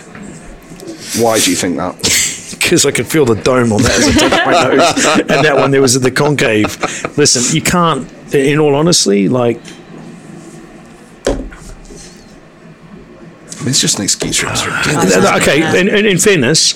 [1.19, 1.95] Why do you think that?
[2.65, 5.55] Because I could feel the dome on that as I touched my nose, and that
[5.55, 6.77] one there was at the concave.
[7.17, 8.11] Listen, you can't.
[8.33, 9.61] In all honesty, like
[13.67, 14.63] it's just an excuse for us.
[14.65, 15.79] Uh, th- th- okay.
[15.79, 16.75] In, in, in fairness,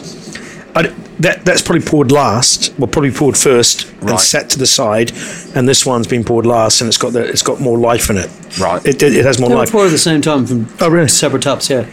[0.76, 2.74] I d that that's probably poured last.
[2.80, 4.12] Well, probably poured first Right.
[4.12, 5.12] and set to the side,
[5.56, 8.18] and this one's been poured last, and it's got the, it's got more life in
[8.18, 8.30] it.
[8.58, 8.84] Right.
[8.86, 9.72] It, it, it has more They were life.
[9.72, 11.10] poured at the same time from Oh, really?
[11.10, 11.70] separate tops.
[11.70, 11.86] Yeah.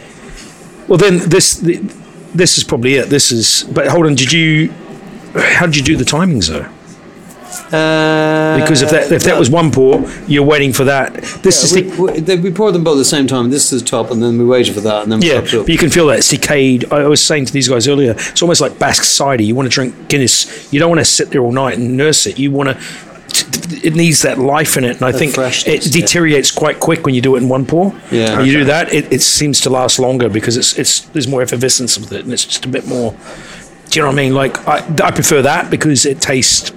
[0.87, 1.77] Well, then this the,
[2.37, 3.09] this is probably it.
[3.09, 3.63] This is.
[3.73, 4.69] But hold on, did you?
[5.33, 6.67] How did you do the timings though?
[7.75, 11.13] Uh, Because if that if that was one pour, you're waiting for that.
[11.43, 13.49] This is we, the, we, we poured them both at the same time.
[13.49, 15.77] This is the top, and then we waited for that, and then yeah, but you
[15.77, 16.91] can feel that it's decayed.
[16.91, 19.43] I was saying to these guys earlier, it's almost like Basque cider.
[19.43, 20.71] You want to drink Guinness.
[20.71, 22.37] You don't want to sit there all night and nurse it.
[22.39, 22.75] You want to.
[23.83, 26.01] It needs that life in it, and I The think freshness, it yeah.
[26.01, 27.93] deteriorates quite quick when you do it in one pour.
[28.11, 28.37] Yeah.
[28.37, 31.41] when you do that, it, it seems to last longer because it's it's there's more
[31.41, 33.11] effervescence with it, and it's just a bit more.
[33.89, 34.33] Do you know what I mean?
[34.33, 36.71] Like I, I prefer that because it tastes.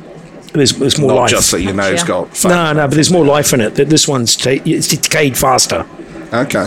[0.53, 1.31] There's, there's more Not life.
[1.31, 2.07] just that your nose Yeah.
[2.09, 2.37] got.
[2.37, 2.49] Fat.
[2.49, 3.77] no, no, but there's more life in it.
[3.77, 5.87] That This one's ta- it's decayed faster.
[6.33, 6.67] Okay.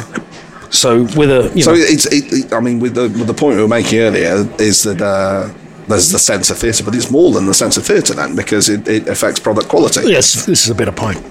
[0.69, 2.05] So with a you So know, it's.
[2.07, 5.01] It, it, I mean, with the with the point we were making earlier is that.
[5.01, 5.49] Uh,
[5.87, 8.69] there's the sense of theatre, but it's more than the sense of theatre then, because
[8.69, 10.01] it, it affects product quality.
[10.05, 11.23] yes, this is a better pint.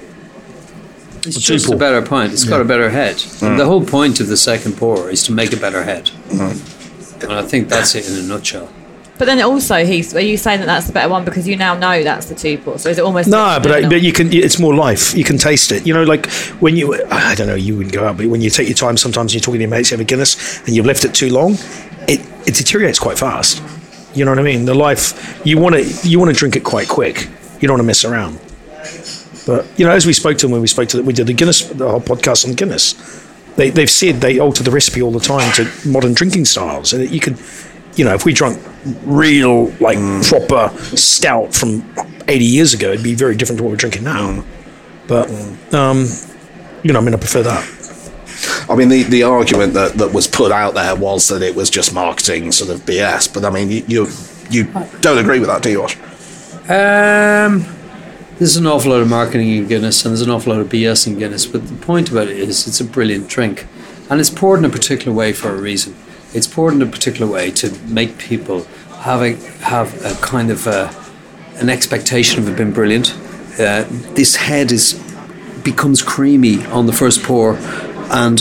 [1.25, 1.77] It's two just pour.
[1.77, 2.33] a better pint.
[2.33, 3.23] It's got a better head.
[3.43, 6.07] And the whole point of the second pour is to make a better head.
[6.29, 7.23] Mm.
[7.23, 8.69] And I think that's it in a nutshell.
[9.19, 11.75] But then also, Heath, are you saying that that's the better one because you now
[11.79, 12.77] know that's the two pour?
[12.77, 14.33] So is it almost No, but I, but you can.
[14.33, 15.15] It's more life.
[15.15, 15.87] You can taste it.
[15.87, 16.27] You know, like
[16.59, 16.93] when you.
[17.09, 17.55] I don't know.
[17.55, 19.71] You wouldn't go out, but when you take your time, sometimes you're talking to your
[19.71, 21.53] mates, you have a Guinness, and you've left it too long,
[22.09, 23.62] it it deteriorates quite fast.
[24.14, 24.64] You know what I mean?
[24.64, 27.29] The life you want to you want to drink it quite quick.
[27.61, 28.38] You don't want to mess around.
[29.46, 31.27] But you know, as we spoke to them when we spoke to them, we did
[31.27, 32.94] the Guinness the whole podcast on Guinness.
[33.57, 37.09] They they've said they alter the recipe all the time to modern drinking styles, and
[37.11, 37.38] you could.
[37.94, 38.59] You know, if we drunk
[39.05, 40.27] real, like mm.
[40.27, 41.85] proper stout from
[42.27, 44.31] 80 years ago, it'd be very different to what we're drinking now.
[44.31, 44.44] Mm.
[45.07, 45.75] But, mm.
[45.75, 47.82] um, you know, I mean, I prefer that.
[48.73, 51.69] I mean, the, the argument that, that was put out there was that it was
[51.69, 53.33] just marketing sort of BS.
[53.33, 54.07] But I mean, you you,
[54.51, 54.65] you
[55.01, 55.97] don't agree with that, do you, Osh?
[56.71, 57.67] Um,
[58.39, 61.07] there's an awful lot of marketing in Guinness, and there's an awful lot of BS
[61.07, 61.45] in Guinness.
[61.45, 63.67] But the point about it is, it's a brilliant drink,
[64.09, 65.95] and it's poured in a particular way for a reason.
[66.33, 68.65] It's poured in a particular way to make people
[69.01, 70.91] have a have a kind of a,
[71.57, 73.13] an expectation of it being brilliant.
[73.59, 74.95] Uh, this head is
[75.63, 77.57] becomes creamy on the first pour,
[78.11, 78.41] and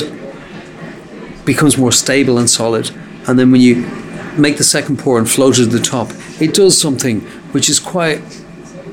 [1.46, 2.92] becomes more stable and solid.
[3.28, 3.88] And then when you
[4.38, 7.80] make the second pour and float it to the top, it does something which is
[7.80, 8.22] quite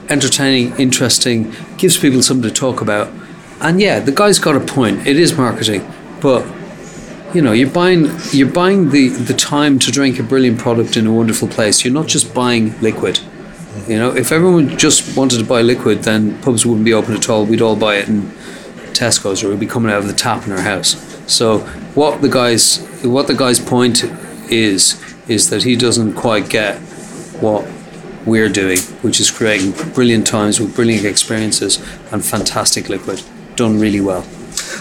[0.08, 3.12] entertaining, interesting, gives people something to talk about.
[3.60, 5.06] And yeah, the guy's got a point.
[5.06, 6.46] It is marketing, but
[7.34, 11.06] you know, you're buying you're buying the the time to drink a brilliant product in
[11.06, 11.84] a wonderful place.
[11.84, 13.20] You're not just buying liquid.
[13.86, 17.28] You know, if everyone just wanted to buy liquid, then pubs wouldn't be open at
[17.28, 17.44] all.
[17.44, 18.22] We'd all buy it in
[18.92, 20.96] Tesco's, or we'd be coming out of the tap in our house.
[21.26, 24.04] So what the guys what the guy's point
[24.52, 26.78] is is that he doesn't quite get
[27.40, 27.66] what
[28.24, 31.78] we're doing, which is creating brilliant times with brilliant experiences
[32.12, 33.20] and fantastic liquid
[33.56, 34.24] done really well.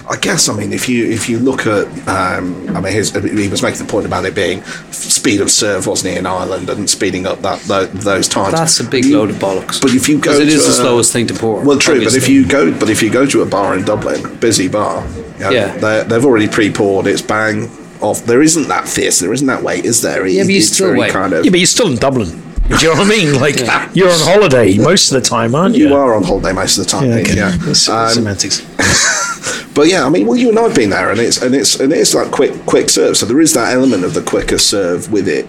[0.10, 3.48] I guess I mean if you if you look at um, I mean his, he
[3.48, 6.90] was making the point about it being speed of serve wasn't he in Ireland and
[6.90, 8.54] speeding up that tho- those times.
[8.54, 9.82] That's a big You- load of bollocks.
[9.82, 11.62] But if you go, because it is the slowest thing to pour.
[11.64, 14.36] Well, true, but if you go, but if you go to a bar in Dublin,
[14.38, 15.06] busy bar,
[15.38, 15.78] you know, Yeah.
[15.78, 17.08] they- they've already pre-poured.
[17.08, 17.70] It's bang
[18.02, 18.26] off.
[18.26, 19.20] There isn't that fierce.
[19.20, 20.26] There isn't that weight, is there?
[20.28, 21.12] Yeah, but you still wait.
[21.12, 22.42] Kind of, Yeah, but you're still in Dublin.
[22.80, 23.40] Do you know what I mean?
[23.40, 23.58] Like
[23.96, 25.90] you're on holiday most of the time, aren't you?
[25.90, 27.10] you are on holiday most of the time.
[27.10, 27.36] Yeah, okay.
[27.36, 27.52] yeah.
[27.58, 28.66] That's Um, semantics.
[29.74, 31.94] But yeah, I mean, well, you and I've been there, and it's and it's and
[31.94, 33.16] it's like quick quick serve.
[33.16, 35.48] So there is that element of the quicker serve with it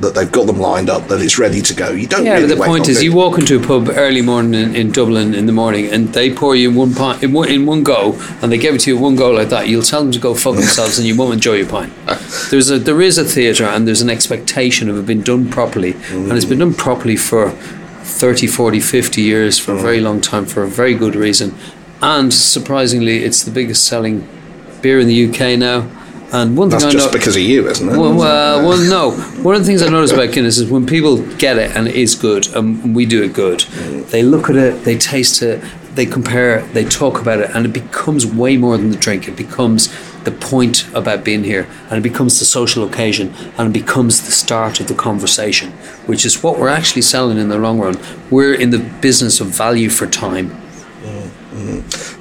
[0.00, 1.90] that they've got them lined up, that it's ready to go.
[1.90, 2.24] You don't.
[2.24, 4.92] Yeah, really but the point is, you walk into a pub early morning in, in
[4.92, 8.14] Dublin in the morning, and they pour you one pint in one, in one go,
[8.42, 9.68] and they give it to you in one go like that.
[9.68, 11.92] You'll tell them to go fuck themselves, and you won't enjoy your pint.
[12.50, 15.92] There's a there is a theatre, and there's an expectation of it being done properly,
[16.10, 20.04] and it's been done properly for 30, 40, 50 years for a very mm.
[20.04, 21.54] long time for a very good reason,
[22.02, 24.26] and surprisingly, it's the biggest selling
[24.80, 25.88] beer in the UK now.
[26.32, 27.96] And one That's thing I just know, because of you, isn't it?
[27.96, 29.10] well, well, well, no.
[29.42, 31.96] One of the things I notice about Guinness is when people get it and it
[31.96, 33.60] is good, and we do it good,
[34.10, 35.60] they look at it, they taste it,
[35.94, 39.26] they compare, they talk about it, and it becomes way more than the drink.
[39.26, 39.88] It becomes
[40.22, 44.30] the point about being here, and it becomes the social occasion, and it becomes the
[44.30, 45.72] start of the conversation,
[46.06, 47.98] which is what we're actually selling in the long run.
[48.30, 50.56] We're in the business of value for time.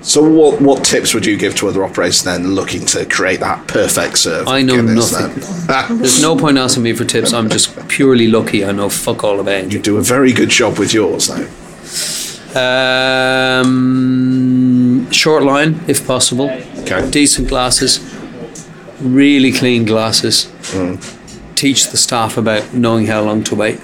[0.02, 3.68] So, what what tips would you give to other operators then looking to create that
[3.68, 4.48] perfect serve?
[4.48, 5.98] I know Guinness nothing.
[6.00, 7.34] There's no point asking me for tips.
[7.34, 8.64] I'm just purely lucky.
[8.64, 9.74] I know fuck all about it.
[9.74, 11.48] you do a very good job with yours, though.
[13.60, 13.70] Um,
[15.12, 16.50] short line, if possible.
[16.80, 17.10] Okay.
[17.12, 18.00] Decent glasses,
[19.02, 20.46] really clean glasses.
[20.72, 21.00] Mm.
[21.56, 23.80] Teach the staff about knowing how long to wait.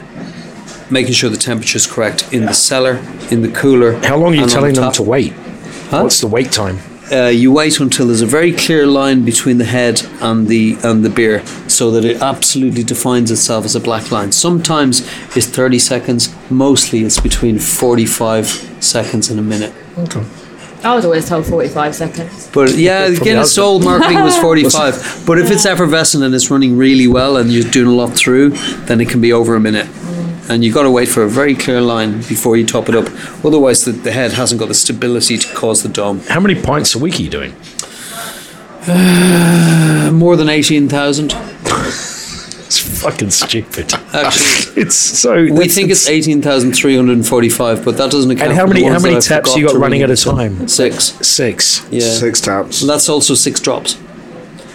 [0.90, 3.98] Making sure the temperature's correct in the cellar, in the cooler.
[4.06, 5.34] How long are you telling the them to wait?
[5.90, 6.04] Huh?
[6.04, 6.80] What's the wait time?
[7.12, 11.06] Uh, you wait until there's a very clear line between the head and the and
[11.06, 14.32] the beer, so that it absolutely defines itself as a black line.
[14.32, 15.02] Sometimes
[15.38, 16.34] it's 30 seconds.
[16.50, 18.48] Mostly it's between 45
[18.84, 19.72] seconds and a minute.
[20.00, 20.24] Okay.
[20.84, 22.50] I was always told 45 seconds.
[22.52, 23.64] But yeah, From the Guinness outset.
[23.64, 25.24] old marketing was 45.
[25.28, 28.50] but if it's effervescent and it's running really well and you're doing a lot through,
[28.88, 29.88] then it can be over a minute.
[30.48, 33.06] And you've got to wait for a very clear line before you top it up.
[33.44, 36.20] Otherwise, the, the head hasn't got the stability to cause the dome.
[36.28, 37.56] How many pints a week are you doing?
[38.88, 41.34] Uh, more than 18,000.
[42.68, 43.94] It's fucking stupid.
[44.12, 45.36] Actually, It's so.
[45.36, 49.00] we that's- think it's 18,345, but that doesn't account And how for the many how
[49.00, 50.12] many that taps forgot you got running ring.
[50.12, 50.68] at a time?
[50.68, 51.14] Six.
[51.26, 51.88] Six.
[51.92, 52.02] Yeah.
[52.02, 52.82] Six taps.
[52.82, 53.98] And that's also six drops.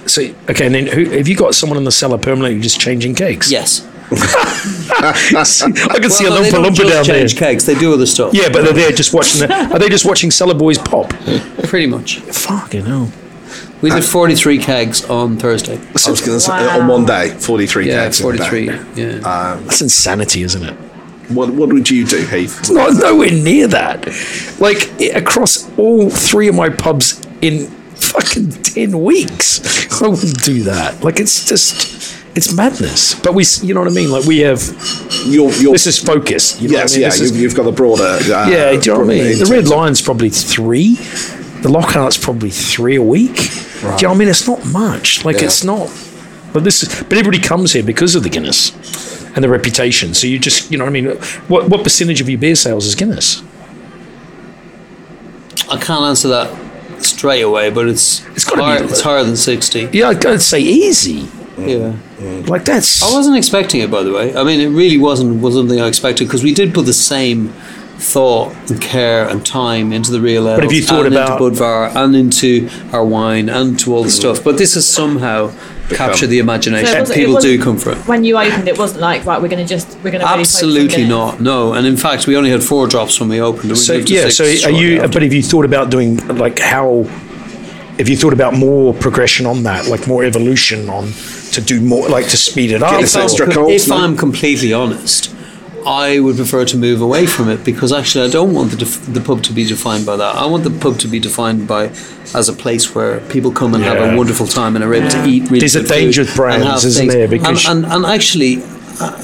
[0.07, 3.17] So okay, and then who, have you got someone in the cellar permanently just changing
[3.17, 3.51] cakes?
[3.51, 3.85] Yes.
[4.13, 7.05] I can see a Well, they lumpa don't lumpa down there.
[7.05, 8.35] change kegs, they do other stuff.
[8.35, 9.47] Yeah, but they're there just watching.
[9.47, 11.11] The, are they just watching Cellar Boys pop?
[11.65, 12.19] Pretty much.
[12.21, 13.11] Fucking hell.
[13.83, 15.77] We did 43 kegs on Thursday.
[15.79, 16.81] I was going to say uh, Wow.
[16.83, 17.89] on one day, forty-three.
[17.89, 18.67] Yeah, kegs in a day.
[18.67, 19.03] 43.
[19.03, 19.13] Yeah.
[19.21, 20.75] Um, That's insanity, isn't it?
[21.31, 22.69] What what would you do, Heath?
[22.71, 24.07] Not nowhere near that.
[24.59, 29.61] Like i- across all three of my pubs in fucking ten weeks,
[30.03, 31.03] I wouldn't do that.
[31.05, 33.15] Like it's just, it's madness.
[33.21, 34.11] But we, you know what I mean?
[34.11, 34.63] Like we have.
[35.27, 36.61] Your your This is focus.
[36.61, 37.03] You know yes, what I mean?
[37.03, 37.09] yeah.
[37.11, 38.05] This You've, is- you've got the broader.
[38.05, 38.71] Uh, yeah.
[38.71, 39.39] Do you know what I mean?
[39.39, 40.95] The red line's probably three.
[41.63, 43.37] The lockhart's probably three a week.
[43.37, 44.29] Do you know what I mean?
[44.29, 45.25] It's not much.
[45.25, 45.45] Like Yeah.
[45.47, 45.91] it's not.
[46.53, 47.03] But this is.
[47.03, 48.73] But everybody comes here because of the Guinness
[49.35, 50.15] and the reputation.
[50.15, 51.07] So you just, you know, what I mean,
[51.49, 53.43] what what percentage of your beer sales is Guinness?
[55.71, 59.37] I can't answer that straight away, but it's It's gotta be- higher, it's higher than
[59.37, 59.89] sixty.
[59.93, 61.29] Yeah, I'd I'd say easy.
[61.69, 62.43] Yeah.
[62.47, 63.03] Like that's.
[63.03, 64.35] I wasn't expecting it, by the way.
[64.35, 67.53] I mean, it really wasn't was something I expected because we did put the same
[68.01, 71.41] thought and care and time into the real ale, But have you thought and about-
[71.41, 74.35] into Budvar and into our wine and to all the mm-hmm.
[74.35, 74.45] stuff?
[74.45, 75.53] But this has somehow
[75.91, 77.07] captured the imagination.
[77.07, 77.99] So it People do come for it.
[78.07, 79.41] When you opened, it wasn't like right.
[79.41, 81.41] We're going to just we're going to Absolutely not.
[81.41, 83.65] No, and in fact, we only had four drops when we opened.
[83.65, 84.99] and we So moved yeah, so are you?
[84.99, 85.09] after.
[85.09, 87.05] But have you thought about doing like how?
[87.99, 91.13] Have you thought about more progression on that, like more evolution on
[91.53, 92.93] to do more, like to speed it up?
[92.93, 93.91] Get this or- extra If?
[93.91, 95.35] I'm completely honest,
[95.87, 99.07] I would prefer to move away from it because actually I don't want the, def-
[99.13, 100.35] the pub to be defined by that.
[100.37, 101.87] I want the pub to be defined by
[102.35, 105.25] as a place where people come and have a wonderful time and are able to
[105.27, 105.45] eat.
[105.45, 107.15] Really There's a good food danger with brands, and isn't things.
[107.15, 107.29] there?
[107.29, 108.63] Because- and, and, and actually,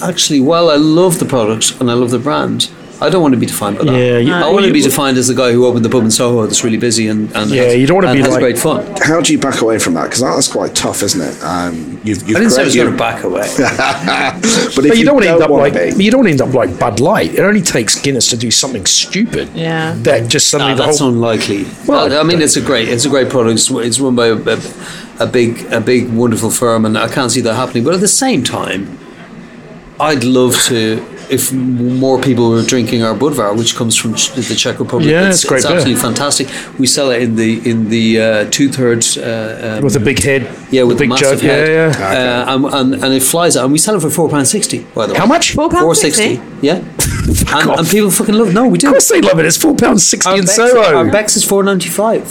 [0.02, 2.70] actually, while I love the product and I love the brand.
[2.98, 3.92] I don't want to be defined by that.
[3.92, 6.02] Yeah, you- I well, want to be defined as the guy who opened the pub
[6.04, 8.40] in Soho that's really busy and, and Yeah, has, you don't wanna be has like-
[8.40, 8.87] great fun.
[9.02, 10.04] How do you back away from that?
[10.04, 11.37] Because that's quite tough, isn't it?
[11.44, 13.42] Um, you've, you've I didn't say I was going to back away.
[13.59, 16.54] but if But you, don't want to end up like be- you don't end up
[16.54, 17.35] like Bud Light.
[17.35, 19.50] It only takes Guinness to do something stupid.
[19.54, 19.94] Yeah.
[19.98, 21.11] That just suddenly the that's whole.
[21.11, 21.64] unlikely.
[21.87, 23.54] Well, Well, I mean, it's a great, it's a great product.
[23.54, 24.59] It's, it's run by a, a,
[25.20, 27.85] a big, a big, wonderful firm, and I can't see that happening.
[27.85, 28.98] But at the same time,
[30.00, 34.54] I'd love to if more people were drinking our Budvar, which comes from Ch- the
[34.54, 35.10] Czech Republic.
[35.10, 35.76] Yeah, it's, it's great It's beer.
[35.76, 36.48] absolutely fantastic.
[36.78, 39.16] We sell it in the in the uh, two thirds.
[39.18, 40.42] Uh, um, with a big head.
[40.70, 41.42] yeah, with the big a massive jug.
[41.42, 41.96] Yeah, head.
[41.98, 42.44] yeah.
[42.52, 44.84] Uh, and, and, and it flies out, and we sell it for four pound sixty.
[44.94, 45.54] By the way, How much?
[45.54, 46.36] Four pound Four sixty.
[46.36, 46.66] sixty.
[46.66, 46.76] Yeah,
[47.58, 47.78] and, off.
[47.80, 48.52] and people fucking love.
[48.54, 48.86] No, we do.
[48.88, 49.46] Of course they love it.
[49.46, 50.96] It's four pounds sixty Our in Beck's, Soho.
[50.96, 52.22] our Beck's is four ninety five.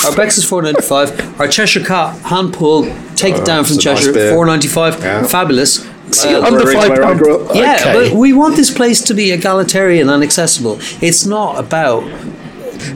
[0.06, 1.38] Our Beck's is four ninety five.
[1.38, 2.84] Our Cheshire Cat hand pull,
[3.16, 4.32] take it down from it's a nice Cheshire, beer.
[4.32, 4.98] four ninety five.
[5.02, 5.24] Yeah.
[5.26, 5.86] Fabulous.
[6.12, 7.20] See, Uh, under five pound.
[7.54, 7.92] yeah, Okay.
[8.10, 10.78] but we want this place to be egalitarian and accessible.
[11.00, 12.02] It's not about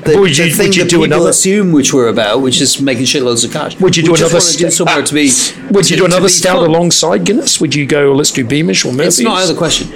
[0.05, 2.41] the, would the you- thing would you that do people another- assume which we're about,
[2.43, 3.77] which is making shitloads of cash.
[3.81, 5.31] Would you do just another wanna do somewhere to be?
[5.73, 6.71] Would you do another stout fun.
[6.71, 7.61] alongside Guinness?
[7.61, 8.13] Would you go?
[8.13, 9.19] Let's do Beamish or Murphy's?
[9.19, 9.89] It's not out of the question.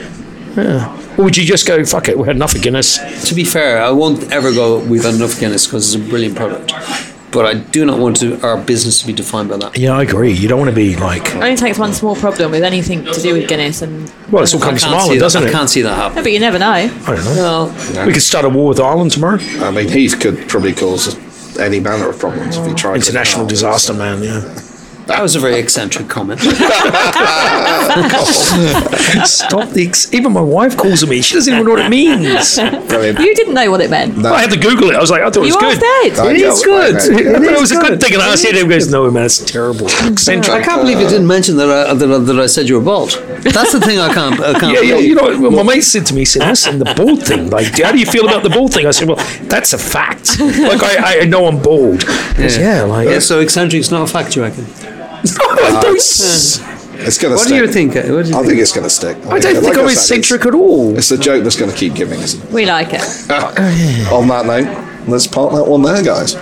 [1.17, 1.85] Or would you just go?
[1.85, 2.19] Fuck it.
[2.19, 2.99] We had enough of Guinness.
[3.27, 4.79] To be fair, I won't ever go.
[4.79, 6.73] We've had enough Guinness because it's a brilliant product.
[7.31, 9.77] But I do not want to, our business to be defined by that.
[9.77, 10.33] Yeah, I agree.
[10.33, 11.27] You don't want to be like.
[11.27, 14.55] It Only takes one small problem with anything to do with Guinness, and Well, it's
[14.55, 15.53] all I comes from Ireland, doesn't I it?
[15.53, 16.23] can't see that no, happen.
[16.23, 16.71] but you never know.
[16.73, 17.73] I don't know.
[17.93, 19.39] Well, We could start a war with Ireland tomorrow.
[19.61, 21.17] I mean, Heath could probably cause
[21.59, 23.03] any manner of problems if he tried.
[23.03, 24.23] to- International disaster, man.
[24.23, 24.41] Yeah.
[25.09, 26.41] That was a very eccentric comment.
[29.27, 29.87] Stop the.
[29.89, 31.21] Ex- even my wife calls me.
[31.23, 32.57] She doesn't even know what it means.
[32.89, 33.19] Brilliant.
[33.19, 34.17] You didn't know what it meant.
[34.19, 34.33] No.
[34.33, 34.97] I had to Google it.
[34.97, 35.83] I was like, I thought it was You good.
[35.83, 36.19] asked Ed.
[36.19, 36.95] I It know, good.
[36.97, 37.45] I I know.
[37.45, 39.87] thought it was a good thing, and I said, "It goes, no, man, it's terrible."
[39.87, 40.55] Eccentric.
[40.55, 42.85] I can't believe you didn't mention that I, that, I, that I said you were
[42.85, 43.11] bald.
[43.43, 44.39] That's the thing I can't.
[44.41, 46.93] I can't Yeah, yeah, you know, my mate said to me, he said, listen, the
[46.97, 48.87] bald thing, like, how do you feel about the bald thing?
[48.87, 49.17] I said, well,
[49.49, 50.39] that's a fact.
[50.41, 52.03] Like, I, I know I'm bald.
[52.03, 54.67] He goes, yeah, like, Yeah, so eccentric's not a fact, you reckon?
[55.41, 56.59] I don't, It's
[57.19, 57.49] going to What stick.
[57.49, 57.97] do you think?
[57.97, 58.11] Eh?
[58.13, 58.47] What do you I think?
[58.51, 59.17] think it's going to stick.
[59.27, 60.91] I don't think Like I'm I said, eccentric at all.
[60.91, 62.51] It's, it's the joke that's going to keep giving, isn't it?
[62.53, 63.01] We like it.
[64.13, 66.35] On that note, let's park that one there, guys.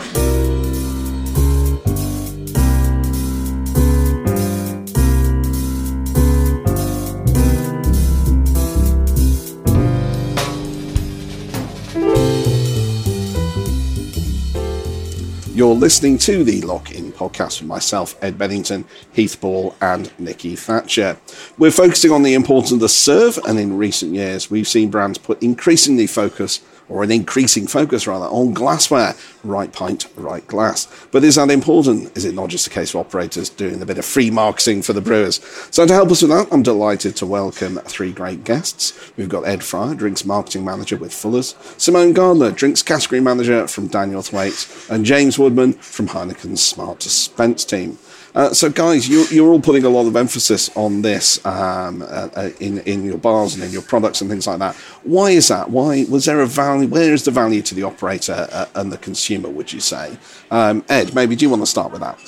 [15.56, 20.54] You're listening to the Lock In podcast with myself, Ed Bennington, Heath Ball, and Nikki
[20.54, 21.16] Thatcher.
[21.56, 25.16] We're focusing on the importance of the serve, and in recent years, we've seen brands
[25.16, 29.14] put increasingly focus, or an increasing focus rather, on glassware.
[29.44, 30.88] Right pint, right glass.
[31.12, 32.16] But is that important?
[32.16, 34.92] Is it not just a case of operators doing a bit of free marketing for
[34.92, 35.40] the brewers?
[35.70, 39.12] So to help us with that, I'm delighted to welcome three great guests.
[39.16, 43.86] We've got Ed Fryer, Drinks Marketing Manager with Fuller's, Simone Gardner, Drinks Category Manager from
[43.86, 47.98] Daniel Thwaites, and James Woodman from Heineken's Smart Dispense team.
[48.36, 52.28] Uh, so, guys, you, you're all putting a lot of emphasis on this um, uh,
[52.36, 54.76] uh, in in your bars and in your products and things like that.
[55.04, 55.70] Why is that?
[55.70, 56.86] Why was there a value?
[56.86, 59.48] Where is the value to the operator uh, and the consumer?
[59.48, 60.18] Would you say,
[60.50, 61.14] um, Ed?
[61.14, 62.18] Maybe do you want to start with that?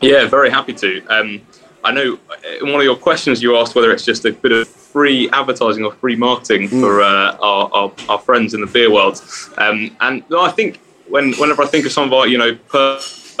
[0.00, 1.04] Yeah, very happy to.
[1.08, 1.42] Um,
[1.84, 4.52] I know uh, in one of your questions you asked whether it's just a bit
[4.52, 8.90] of free advertising or free marketing for uh, our, our, our friends in the beer
[8.90, 9.22] world.
[9.58, 12.56] Um, and no, I think when whenever I think of some of our, you know,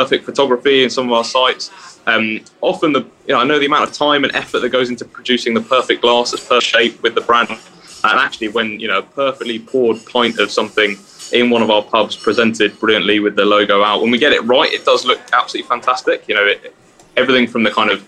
[0.00, 1.70] perfect photography in some of our sites,
[2.06, 4.88] um, often the, you know, I know the amount of time and effort that goes
[4.88, 7.50] into producing the perfect glass that's per shape with the brand.
[7.50, 10.96] And actually, when, you know, a perfectly poured pint of something
[11.32, 14.00] in one of our pubs presented brilliantly with the logo out.
[14.02, 16.26] When we get it right, it does look absolutely fantastic.
[16.26, 16.74] You know, it,
[17.16, 18.00] everything from the kind of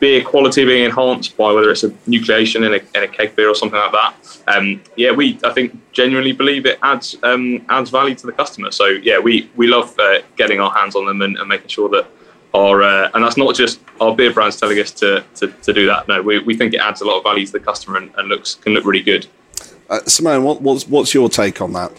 [0.00, 3.48] beer quality being enhanced by whether it's a nucleation in a, in a keg beer
[3.48, 4.14] or something like that.
[4.48, 8.70] Um, yeah, we I think genuinely believe it adds um, adds value to the customer.
[8.70, 11.88] So yeah, we we love uh, getting our hands on them and, and making sure
[11.90, 12.06] that
[12.54, 15.86] our uh, and that's not just our beer brands telling us to, to, to do
[15.86, 16.08] that.
[16.08, 18.28] No, we, we think it adds a lot of value to the customer and, and
[18.28, 19.26] looks can look really good.
[19.88, 21.92] Uh, Simone, what, what's what's your take on that?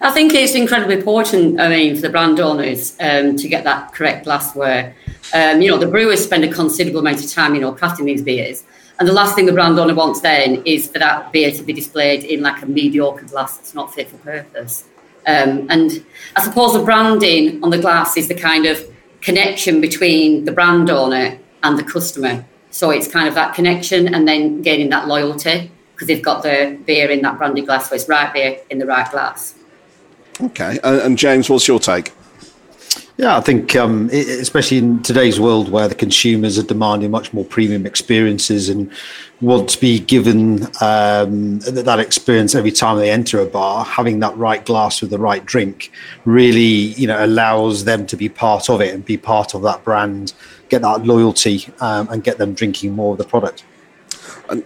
[0.00, 3.94] I think it's incredibly important, I mean, for the brand owners um, to get that
[3.94, 4.94] correct glassware.
[5.32, 8.22] Um, you know, the brewers spend a considerable amount of time, you know, crafting these
[8.22, 8.64] beers.
[8.98, 11.72] And the last thing the brand owner wants then is for that beer to be
[11.72, 14.84] displayed in like a mediocre glass that's not fit for purpose.
[15.26, 16.04] Um, and
[16.36, 18.82] I suppose the branding on the glass is the kind of
[19.20, 22.44] connection between the brand owner and the customer.
[22.70, 26.78] So it's kind of that connection and then gaining that loyalty because they've got the
[26.84, 29.54] beer in that branded glass, so it's right beer in the right glass.
[30.40, 32.12] Okay, and, and James, what's your take?
[33.18, 37.46] Yeah, I think um, especially in today's world where the consumers are demanding much more
[37.46, 38.92] premium experiences and
[39.40, 44.36] want to be given um, that experience every time they enter a bar, having that
[44.36, 45.90] right glass with the right drink
[46.26, 49.82] really, you know, allows them to be part of it and be part of that
[49.82, 50.34] brand,
[50.68, 53.64] get that loyalty, um, and get them drinking more of the product.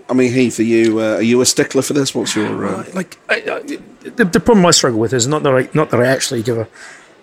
[0.09, 2.15] I mean, Heath, are you uh, are you a stickler for this?
[2.15, 2.85] What's your uh...
[2.95, 3.19] like?
[3.29, 3.63] I, I,
[4.09, 6.59] the, the problem I struggle with is not that I not that I actually give
[6.59, 6.69] a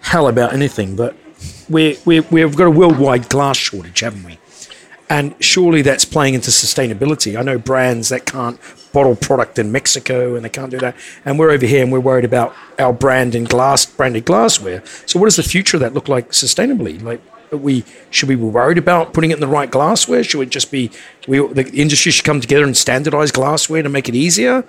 [0.02, 1.15] hell about anything, but
[1.69, 4.39] we we we've got a worldwide glass shortage, haven't we?
[5.10, 7.39] And surely that's playing into sustainability.
[7.39, 8.60] I know brands that can't
[8.91, 12.00] bottle product in Mexico and they can't do that, and we're over here and we're
[12.00, 14.84] worried about our brand in glass branded glassware.
[15.06, 17.02] So, what does the future of that look like sustainably?
[17.02, 20.23] Like we should we be worried about putting it in the right glassware?
[20.23, 20.91] Should it just be
[21.27, 24.63] we the industry should come together and standardize glassware to make it easier?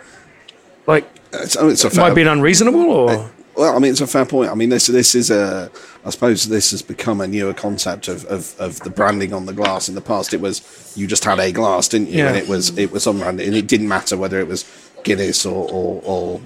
[0.87, 3.31] Like, it's, it's a might be unreasonable or.
[3.57, 4.53] Well, I mean, it's a fair point.
[4.53, 5.69] I mean, this this is a,
[6.05, 9.53] I suppose this has become a newer concept of, of, of the branding on the
[9.53, 9.89] glass.
[9.89, 12.19] In the past, it was you just had a glass, didn't you?
[12.19, 12.29] Yeah.
[12.29, 14.65] And it was it was unbranded, and it didn't matter whether it was
[15.03, 16.41] Guinness or, or, or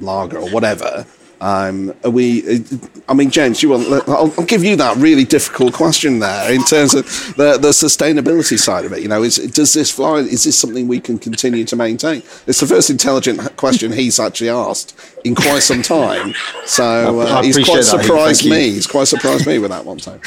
[0.00, 1.06] lager or whatever.
[1.40, 2.64] Um, are we?
[3.08, 4.08] I mean, James, you want?
[4.08, 7.04] I'll, I'll, give you that really difficult question there in terms of
[7.36, 9.02] the, the sustainability side of it.
[9.02, 10.18] You know, is does this fly?
[10.18, 12.22] Is this something we can continue to maintain?
[12.46, 16.34] It's the first intelligent question he's actually asked in quite some time.
[16.66, 18.70] So uh, he's quite surprised me.
[18.70, 20.20] He's quite surprised me with that one time.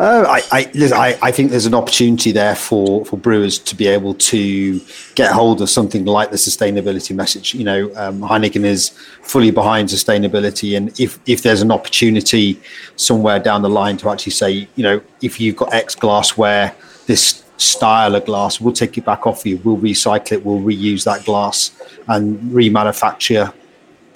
[0.00, 4.14] Uh, I, I, I, think there's an opportunity there for, for brewers to be able
[4.14, 4.80] to
[5.14, 7.52] get hold of something like the sustainability message.
[7.54, 12.58] You know, um, Heineken is fully behind sustainability, and if if there's an opportunity
[12.96, 16.74] somewhere down the line to actually say, you know, if you've got X glassware,
[17.06, 21.04] this style of glass, we'll take it back off you, we'll recycle it, we'll reuse
[21.04, 21.72] that glass
[22.08, 23.52] and remanufacture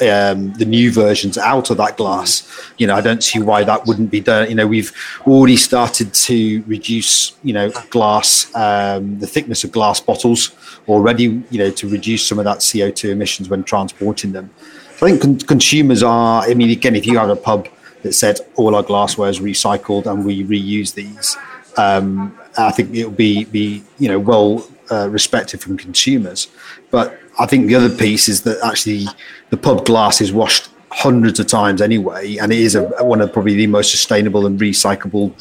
[0.01, 2.73] um, the new versions out of that glass.
[2.79, 4.49] You know, I don't see why that wouldn't be done.
[4.49, 4.93] You know, we've
[5.27, 10.51] already started to reduce, you know, glass, um, the thickness of glass bottles
[10.89, 14.51] already, you know, to reduce some of that CO2 emissions when transporting them.
[14.97, 17.69] I think con- consumers are, I mean, again, if you have a pub
[18.03, 21.37] that said all our glassware is recycled and we reuse these,
[21.77, 26.49] um, I think it'll be, be you know, well uh, respected from consumers.
[26.91, 29.07] But I think the other piece is that actually
[29.55, 33.33] the pub glass is washed hundreds of times anyway, and it is a, one of
[33.33, 35.33] probably the most sustainable and recyclable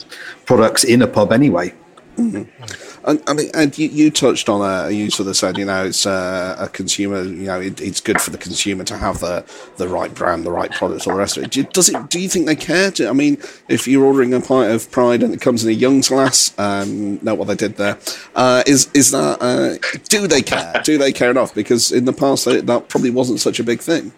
[0.45, 1.73] products in a pub anyway.
[2.17, 2.92] Mm-hmm.
[3.05, 6.05] I mean, and you, you touched on a, you sort of said, you know, it's
[6.05, 9.45] a, a consumer, you know, it, it's good for the consumer to have the,
[9.77, 11.51] the right brand, the right product, all the rest of it.
[11.51, 12.09] Do, does it?
[12.09, 12.91] Do you think they care?
[13.07, 13.37] I mean,
[13.67, 17.19] if you're ordering a pint of Pride and it comes in a Young's glass, um,
[17.23, 17.97] know what they did there?
[18.35, 19.41] Uh, is is that?
[19.41, 19.77] Uh,
[20.09, 20.81] do they care?
[20.83, 21.53] Do they care enough?
[21.53, 24.13] Because in the past, that probably wasn't such a big thing.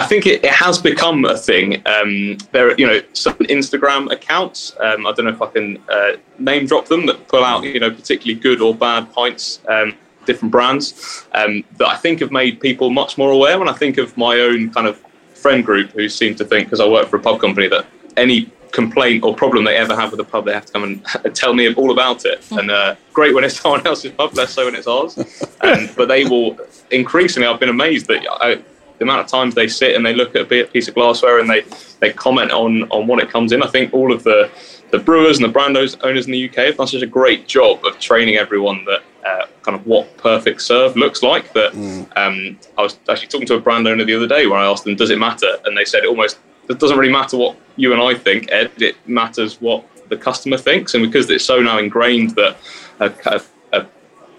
[0.00, 1.82] I think it, it has become a thing.
[1.86, 4.74] Um, there are, you know, some Instagram accounts.
[4.80, 7.80] Um, I don't know if I can uh, name drop them that pull out, you
[7.80, 12.60] know, particularly good or bad pints, um, different brands um, that I think have made
[12.60, 13.58] people much more aware.
[13.58, 14.98] When I think of my own kind of
[15.34, 17.84] friend group who seem to think, because I work for a pub company, that
[18.16, 21.34] any complaint or problem they ever have with a pub, they have to come and
[21.34, 22.42] tell me all about it.
[22.44, 22.58] Hmm.
[22.58, 25.18] And uh, great when it's someone else's pub, less so when it's ours.
[25.62, 26.56] Um, but they will
[26.90, 27.46] increasingly.
[27.46, 28.62] I've been amazed that I,
[29.00, 31.48] the amount of times they sit and they look at a piece of glassware and
[31.48, 31.64] they,
[32.00, 33.62] they comment on, on what it comes in.
[33.62, 34.50] I think all of the,
[34.90, 37.82] the brewers and the brand owners in the UK have done such a great job
[37.86, 41.50] of training everyone that uh, kind of what perfect serve looks like.
[41.54, 42.06] That mm.
[42.14, 44.84] um, I was actually talking to a brand owner the other day where I asked
[44.84, 46.38] them, "Does it matter?" And they said it almost
[46.68, 48.70] it doesn't really matter what you and I think, Ed.
[48.78, 52.56] It matters what the customer thinks, and because it's so now ingrained that
[52.98, 53.42] a, a,
[53.78, 53.86] a,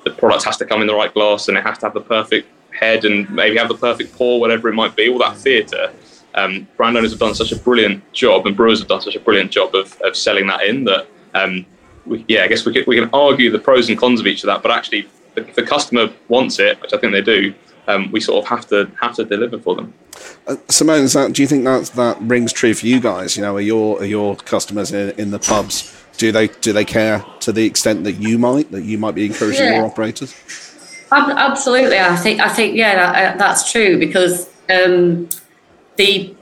[0.04, 2.02] the product has to come in the right glass and it has to have the
[2.02, 2.48] perfect
[2.78, 5.92] head and maybe have the perfect pour, whatever it might be, all that theatre.
[6.34, 9.20] Um, brand owners have done such a brilliant job, and brewers have done such a
[9.20, 11.66] brilliant job of, of selling that in that um,
[12.06, 14.44] we, yeah, I guess we can, we can argue the pros and cons of each
[14.44, 17.54] of that, but actually, if the customer wants it, which I think they do,
[17.88, 19.94] um, we sort of have to have to deliver for them.
[20.48, 23.36] Uh, Simone, is that, do you think that that rings true for you guys?
[23.36, 25.96] You know, are your are your customers in, in the pubs?
[26.18, 29.26] Do they do they care to the extent that you might that you might be
[29.26, 29.80] encouraging Yeah.
[29.80, 30.34] more operators?
[31.12, 35.28] Ab- Absolutely, I think I think yeah, that, uh, that's true because um,
[35.98, 36.34] the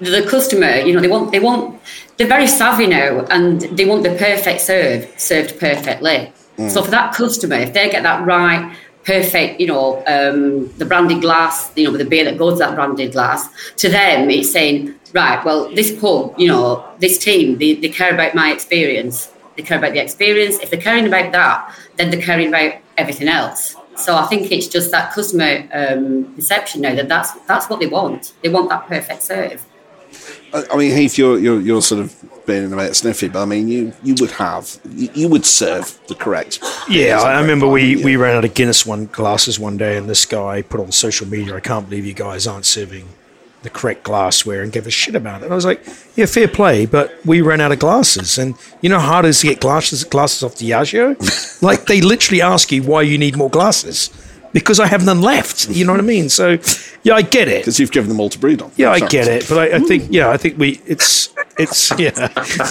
[0.00, 1.80] the customer, you know, they want they want
[2.16, 6.32] they're very savvy now, and they want the perfect serve served perfectly.
[6.68, 11.22] So for that customer, if they get that right, perfect, you know, um, the branded
[11.22, 14.52] glass, you know, with the beer that goes to that branded glass, to them it's
[14.52, 19.32] saying, right, well, this pub, you know, this team, they, they care about my experience.
[19.56, 20.58] They care about the experience.
[20.58, 23.74] If they're caring about that, then they're caring about everything else.
[24.00, 27.86] So I think it's just that customer um, perception now that that's that's what they
[27.86, 28.32] want.
[28.42, 29.64] They want that perfect serve.
[30.52, 32.14] I I mean, Heath, you're, you're you're sort of
[32.46, 35.98] being a bit sniffy, but I mean, you you would have you, you would serve
[36.08, 36.58] the correct.
[36.88, 38.04] Yeah, I I remember we, Yeah.
[38.04, 41.26] we ran out of Guinness one glasses one day, and this guy put on social
[41.28, 43.06] media, "I can't believe you guys aren't serving
[43.62, 45.44] the correct glassware," and gave a shit about it.
[45.44, 45.84] And I was like,
[46.16, 49.28] "Yeah, fair play, but we ran out of glasses, and you know how hard it
[49.28, 51.16] is to get glasses glasses off Diageo?
[51.62, 54.10] like they literally ask you why you need more glasses
[54.52, 55.68] because I have none left.
[55.68, 56.28] You know what I mean?
[56.28, 56.58] So,
[57.04, 57.60] yeah, I get it.
[57.60, 58.72] Because you've given them all to breed on.
[58.76, 62.10] Yeah, I get it, but I, I think yeah, I think we it's it's yeah,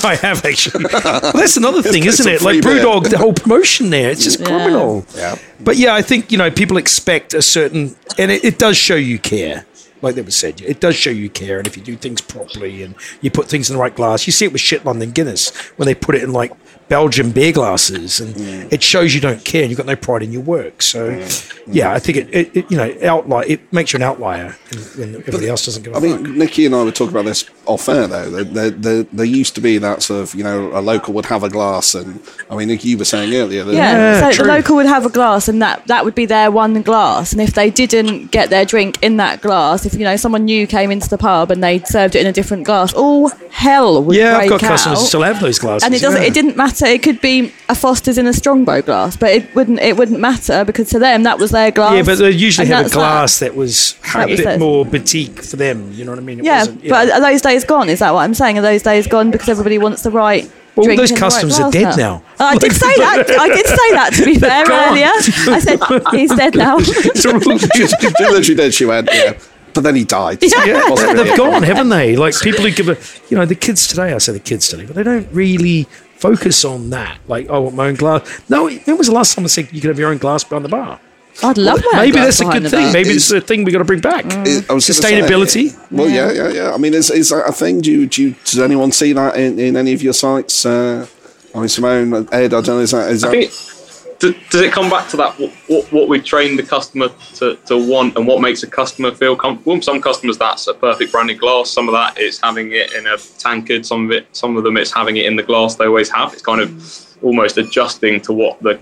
[0.04, 0.86] I have actually.
[0.94, 2.42] Well, that's another thing, It's isn't a it?
[2.42, 2.84] Like free bit.
[2.86, 4.46] BrewDog, the whole promotion there, it's just Yeah.
[4.48, 5.06] criminal.
[5.16, 5.38] Yeah.
[5.62, 8.96] But yeah, I think you know people expect a certain, and it, it does show
[8.96, 9.66] you care.
[10.02, 12.84] Like they were said, it does show you care, and if you do things properly
[12.84, 15.56] and you put things in the right glass, you see it with shit London Guinness
[15.78, 16.52] when they put it in like
[16.90, 18.74] Belgian beer glasses, and Mm.
[18.74, 20.82] it shows you don't care and you've got no pride in your work.
[20.82, 21.24] So,
[21.68, 24.56] yeah, I think it, it, it you know outlier it makes you an outlier
[24.98, 26.22] when everybody else doesn't give a I fuck.
[26.22, 28.30] mean, Nikki and I were talking about this off air, though.
[28.32, 31.28] There, there, there, there used to be that sort of, you know, a local would
[31.28, 32.20] have a glass, and
[32.50, 34.46] I mean, Nikki, you were saying earlier that Yeah, Yeah, so true.
[34.48, 37.32] the local would have a glass, and that that would be their one glass.
[37.34, 40.66] And if they didn't get their drink in that glass, if you know someone new
[40.66, 44.16] came into the pub and they served it in a different glass, all hell would
[44.16, 45.02] Yeah, break I've got customers out.
[45.02, 45.84] who still have those glasses.
[45.86, 46.22] and it doesn't.
[46.22, 46.28] yeah.
[46.30, 46.79] It didn't matter.
[46.88, 49.80] It could be a Foster's in a Strongbow glass, but it wouldn't.
[49.80, 51.94] It wouldn't matter because to them that was their glass.
[51.96, 54.60] Yeah, but they usually and have a glass that was a was bit it.
[54.60, 55.92] more boutique for them.
[55.94, 56.40] You know what I mean?
[56.40, 57.90] It Yeah, wasn't- but are those days gone?
[57.90, 58.58] Is that what I'm saying?
[58.58, 60.50] Are those days gone because everybody wants the right?
[60.76, 62.24] Well, drink those in the right customers are dead now.
[62.40, 63.30] Oh, I did say that.
[63.40, 64.14] I did say that.
[64.14, 65.10] To be fair, earlier,
[65.54, 65.80] I said
[66.12, 66.80] he's dead now.
[66.80, 68.74] she, she literally did.
[68.74, 69.34] She went, yeah.
[69.74, 70.42] But then he died.
[70.44, 70.74] so Yeah.
[70.88, 72.16] really they've a gone, haven't they?
[72.16, 72.98] Like people who give a,
[73.30, 74.14] you know, the kids today.
[74.14, 75.84] I say the kids today, but they don't really
[76.18, 77.18] focus on that.
[77.28, 78.42] Like, oh, I want my own glass.
[78.50, 80.66] No, when was the last time I said you could have your own glass behind
[80.66, 81.00] the bar?
[81.42, 82.84] I'd love my own Maybe that's a good thing.
[82.86, 82.92] bar.
[82.94, 84.26] Maybe Is- it's a thing we've got to bring back.
[84.26, 85.78] I was gonna say- Sustainability.
[85.92, 86.74] well, yeah, yeah, yeah.
[86.74, 87.80] I mean, is, is that a thing?
[87.80, 90.66] Do you, do you, does anyone see that in, in any of your sites?
[90.66, 91.08] Uh,
[91.56, 92.80] I mean, Simone, Ed, I don't know.
[92.80, 93.79] Is that, is I that
[94.20, 97.78] does it come back to that what, what, what we train the customer to, to
[97.90, 99.82] want and what makes a customer feel comfortable?
[99.82, 101.72] Some customers that's a perfect branded glass.
[101.72, 103.86] Some of that is having it in a tankard.
[103.86, 106.34] Some of it, some of them it's having it in the glass they always have.
[106.34, 108.80] It's kind of almost adjusting to what the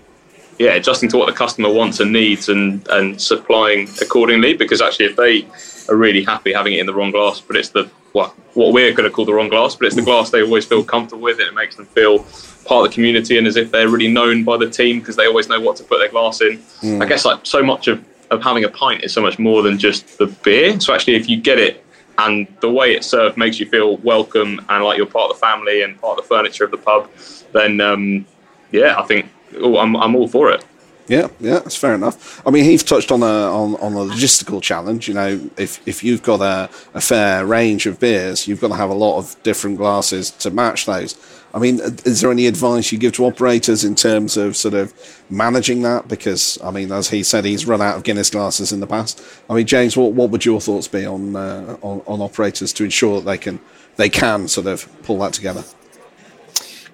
[0.57, 4.55] yeah adjusting to what the customer wants and needs and and supplying accordingly.
[4.55, 5.47] Because actually, if they
[5.87, 8.91] are really happy having it in the wrong glass, but it's the what what we're
[8.91, 11.39] going to call the wrong glass, but it's the glass they always feel comfortable with,
[11.39, 12.19] and it makes them feel
[12.65, 15.27] part of the community and as if they're really known by the team because they
[15.27, 16.59] always know what to put their glass in.
[17.01, 19.77] I guess like so much of, of having a pint is so much more than
[19.77, 20.79] just the beer.
[20.79, 21.85] So actually, if you get it
[22.17, 25.39] and the way it's served makes you feel welcome and like you're part of the
[25.39, 27.09] family and part of the furniture of the pub,
[27.53, 28.25] then um,
[28.71, 30.65] yeah, I think oh, I'm I'm all for it.
[31.07, 32.45] Yeah, yeah, that's fair enough.
[32.45, 35.07] I mean, he's touched on a on, on a logistical challenge.
[35.07, 38.75] You know, if if you've got a, a fair range of beers, you've got to
[38.75, 41.15] have a lot of different glasses to match those.
[41.53, 44.93] I mean, is there any advice you give to operators in terms of sort of
[45.29, 46.09] managing that?
[46.09, 49.23] Because I mean, as he said, he's run out of Guinness glasses in the past.
[49.49, 52.83] I mean, James, what, what would your thoughts be on, uh, on on operators to
[52.83, 53.61] ensure that they can
[53.95, 55.63] they can sort of pull that together?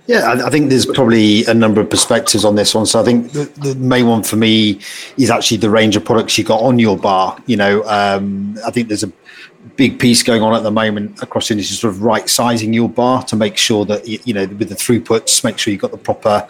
[0.05, 2.85] Yeah, I, I think there's probably a number of perspectives on this one.
[2.85, 4.79] So I think the, the main one for me
[5.17, 7.37] is actually the range of products you got on your bar.
[7.45, 9.11] You know, um, I think there's a
[9.77, 12.89] big piece going on at the moment across the industry, sort of right sizing your
[12.89, 15.91] bar to make sure that y- you know with the throughputs, make sure you've got
[15.91, 16.45] the proper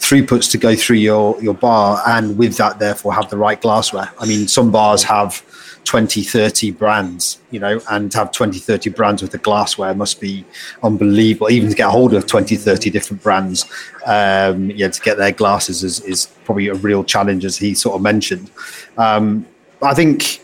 [0.00, 4.10] throughputs to go through your your bar, and with that, therefore, have the right glassware.
[4.18, 5.44] I mean, some bars have
[5.86, 10.44] 20 30 brands you know and have 20 30 brands with the glassware must be
[10.82, 13.64] unbelievable even to get a hold of 20 30 different brands
[14.04, 17.94] um yeah to get their glasses is, is probably a real challenge as he sort
[17.94, 18.50] of mentioned
[18.98, 19.46] um
[19.82, 20.40] i think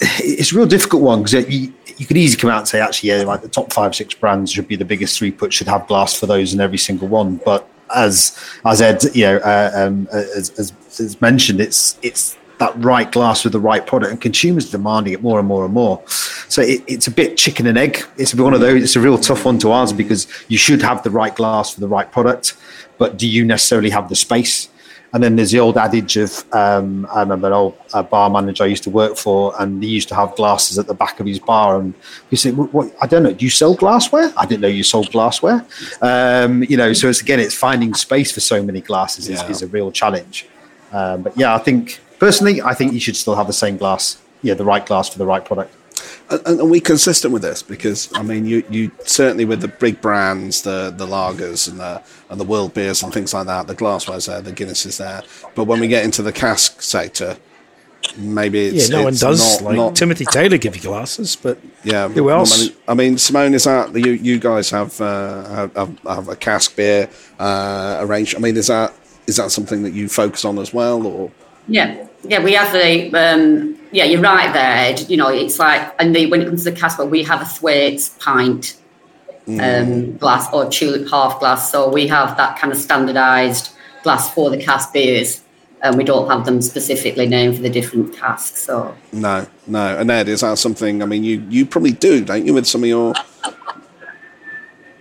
[0.00, 3.10] it's a real difficult one because you, you could easily come out and say, actually,
[3.10, 5.86] yeah, like the top five, six brands should be the biggest three put should have
[5.86, 7.36] glass for those in every single one.
[7.44, 12.72] But as as Ed, you know, uh, um, as, as, as mentioned, it's it's that
[12.82, 15.74] right glass with the right product, and consumers are demanding it more and more and
[15.74, 16.02] more.
[16.48, 18.02] So it, it's a bit chicken and egg.
[18.16, 18.82] It's one of those.
[18.82, 21.80] It's a real tough one to answer because you should have the right glass for
[21.80, 22.56] the right product,
[22.98, 24.68] but do you necessarily have the space?
[25.12, 28.64] And then there's the old adage of um, I remember an old uh, bar manager
[28.64, 31.26] I used to work for, and he used to have glasses at the back of
[31.26, 31.78] his bar.
[31.78, 31.94] And
[32.28, 34.32] he said, what, what, "I don't know, do you sell glassware?
[34.36, 35.64] I didn't know you sold glassware."
[36.02, 39.48] Um, you know, so it's again, it's finding space for so many glasses is, Yeah.
[39.48, 40.46] is a real challenge.
[40.92, 44.20] Um, but yeah, I think personally, I think you should still have the same glass,
[44.42, 45.74] yeah, the right glass for the right product.
[46.28, 47.62] And, and are we consistent with this?
[47.62, 52.02] Because I mean, you, you certainly with the big brands, the the lagers and the
[52.28, 55.22] and the world beers and things like that, the glassware's there, the Guinness is there.
[55.54, 57.36] But when we get into the cask sector,
[58.16, 59.60] maybe Yeah, it's no one does.
[59.60, 62.08] Not, like not, Timothy Taylor give you glasses, but yeah.
[62.08, 62.60] who else?
[62.60, 64.12] I mean, I mean, Simone, is that you?
[64.12, 67.08] You guys have uh, have, have, have a cask beer
[67.38, 68.36] uh, arranged?
[68.36, 68.92] I mean, is that
[69.26, 71.30] is that something that you focus on as well, or
[71.68, 75.08] Yeah, yeah, we have the Um, yeah, you're right there, Ed.
[75.08, 77.40] You know, it's like, and the, when it comes to the cask beer, we have
[77.40, 78.76] a Thwaites pint
[79.48, 81.70] um, glass or tulip half glass.
[81.70, 83.72] So we have that kind of standardised
[84.02, 85.42] glass for the cask beers,
[85.82, 88.62] and we don't have them specifically named for the different casks.
[88.62, 89.98] So no, no?
[89.98, 91.02] And Ed, is that something?
[91.02, 93.14] I mean, you you probably do, don't you, with some of your.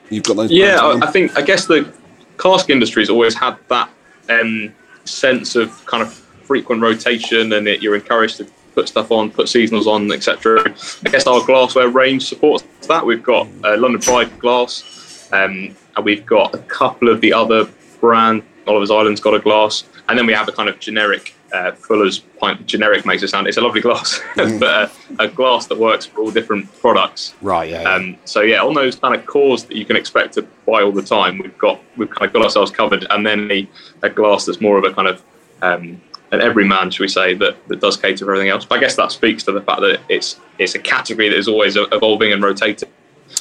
[0.10, 0.52] You've got those.
[0.52, 1.92] Yeah, I, I think I guess the
[2.38, 3.90] cask industry's always had that
[4.30, 4.74] um,
[5.06, 9.48] sense of kind of frequent rotation, and it, you're encouraged to put stuff on, put
[9.48, 10.62] seasonals on, etc.
[11.06, 13.06] I guess our glassware range supports that.
[13.06, 17.68] We've got uh, London Pride glass, um, and we've got a couple of the other
[18.00, 18.44] brand.
[18.68, 21.34] Oliver's Island's got a glass, and then we have a kind of generic.
[21.54, 23.48] Uh, Fuller's pint generic makes it sound.
[23.48, 24.90] It's a lovely glass, but uh,
[25.20, 27.34] a glass that works for all different products.
[27.42, 27.84] Right, yeah.
[27.84, 27.94] yeah.
[27.94, 30.92] Um, so yeah, on those kind of cores that you can expect to buy all
[30.92, 33.70] the time, we've got we've kind of got ourselves covered, and then a,
[34.02, 35.24] a glass that's more of a kind of
[35.62, 36.02] um,
[36.36, 38.66] an everyman, should we say, that, that does cater for everything else.
[38.66, 41.48] But I guess that speaks to the fact that it's it's a category that is
[41.48, 42.90] always evolving and rotating.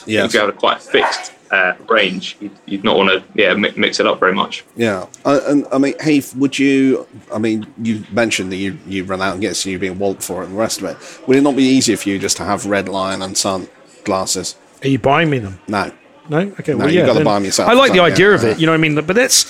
[0.06, 0.24] yeah.
[0.24, 3.72] If you have a quite fixed uh, range, you'd, you'd not want to yeah mi-
[3.76, 4.64] mix it up very much.
[4.76, 7.06] Yeah, uh, and I mean, Heath, would you?
[7.32, 10.42] I mean, you mentioned that you you run out and get you being walked for
[10.42, 10.96] it and the rest of it.
[11.28, 13.68] Would it not be easier for you just to have Red Lion and Sun
[14.04, 14.56] glasses?
[14.82, 15.58] are you buying me them?
[15.68, 15.90] No,
[16.28, 16.72] No, okay.
[16.72, 17.70] No, well, you've gotta buy buy 'em yourself.
[17.70, 18.58] I like the idea yeah, of it.
[18.60, 18.94] You know what I mean?
[18.96, 19.44] But that's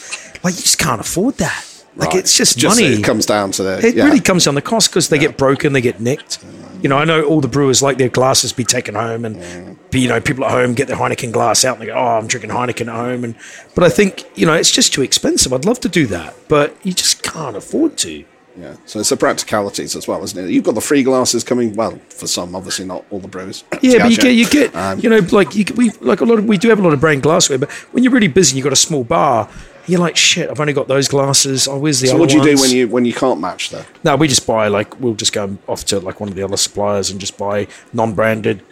[0.45, 1.65] like you just can't afford that.
[1.97, 2.19] Like Right.
[2.19, 2.95] it's just just money.
[2.95, 3.87] it comes down to the.
[3.87, 4.05] It yeah.
[4.05, 6.45] really comes down to cost because they get broken, they get nicked.
[6.83, 10.01] You know, I know all the brewers like their glasses be taken home, and be,
[10.01, 12.27] you know, people at home get their Heineken glass out and they go, "Oh, I'm
[12.27, 13.35] drinking Heineken at home." And
[13.75, 15.53] but I think you know it's just too expensive.
[15.53, 18.25] I'd love to do that, but you just can't afford to.
[18.57, 20.51] Yeah, so it's the practicalities as well, isn't it?
[20.51, 21.75] You've got the free glasses coming.
[21.75, 23.65] Well, for some, obviously not all the brewers.
[23.83, 26.39] Yeah, but you get you get Um, you know like you, we like a lot
[26.39, 28.57] of we do have a lot of brand glassware, but when you're really busy, and
[28.59, 29.49] you've got a small bar.
[29.87, 30.51] You're like shit.
[30.51, 31.69] I've only got those glasses.
[31.69, 33.71] Oh, where's the So other what do you do when you when you can't match
[33.71, 33.87] that?
[34.03, 36.57] No, we just buy like we'll just go off to like one of the other
[36.57, 38.63] suppliers and just buy non-branded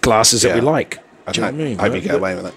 [0.00, 0.98] glasses that we like.
[1.26, 1.78] I Do you know what I mean?
[1.78, 2.54] hope you get away with it.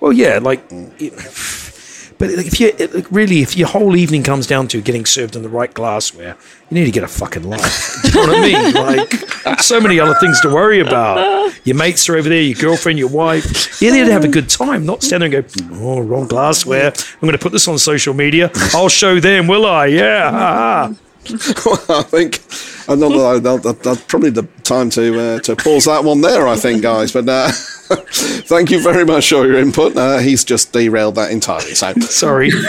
[0.00, 0.92] Well, yeah, like, mm.
[1.00, 1.72] it-
[2.18, 5.42] but if you it- really, if your whole evening comes down to getting served in
[5.42, 6.36] the right glassware,
[6.70, 7.98] you need to get a fucking life.
[8.02, 8.96] Do you know what I mean?
[9.46, 11.52] Like, so many other things to worry about.
[11.64, 13.80] Your mates are over there, your girlfriend, your wife.
[13.80, 16.92] You need to have a good time, not stand there and go, "Oh, wrong glassware.
[16.92, 18.50] I'm going to put this on social media.
[18.74, 19.86] I'll show them, will I?
[19.86, 20.92] Yeah."
[21.28, 22.42] Ha." I think
[22.88, 26.46] another that, that, that's probably the time to uh, to pause that one there.
[26.48, 27.12] I think, guys.
[27.12, 29.96] But uh, thank you very much for your input.
[29.96, 31.74] Uh, he's just derailed that entirely.
[31.74, 32.50] So Sorry.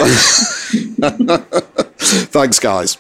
[2.32, 2.97] thanks, guys.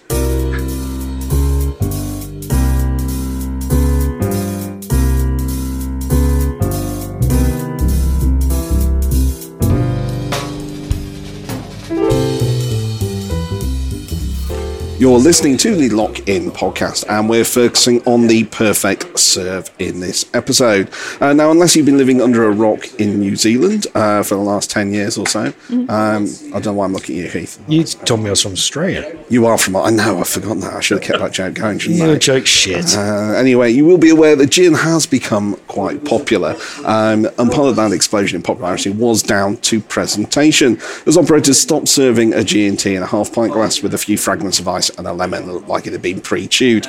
[14.99, 19.99] You're listening to the Lock In podcast, and we're focusing on the perfect serve in
[19.99, 20.89] this episode.
[21.21, 24.41] Uh, now, unless you've been living under a rock in New Zealand uh, for the
[24.41, 26.25] last 10 years or so, um, I
[26.59, 27.63] don't know why I'm looking at you, Heath.
[27.67, 29.15] You told me I was from Australia.
[29.29, 29.75] You are from.
[29.75, 30.73] I know, I've forgotten that.
[30.73, 32.17] I should have kept that joke going, shouldn't You I?
[32.17, 32.97] joke shit.
[32.97, 37.69] Uh, anyway, you will be aware that gin has become quite popular, um, and part
[37.69, 42.95] of that explosion in popularity was down to presentation, as operators stopped serving a G&T
[42.95, 45.87] in a half pint glass with a few fragments of ice and a lemon like
[45.87, 46.87] it had been pre-chewed.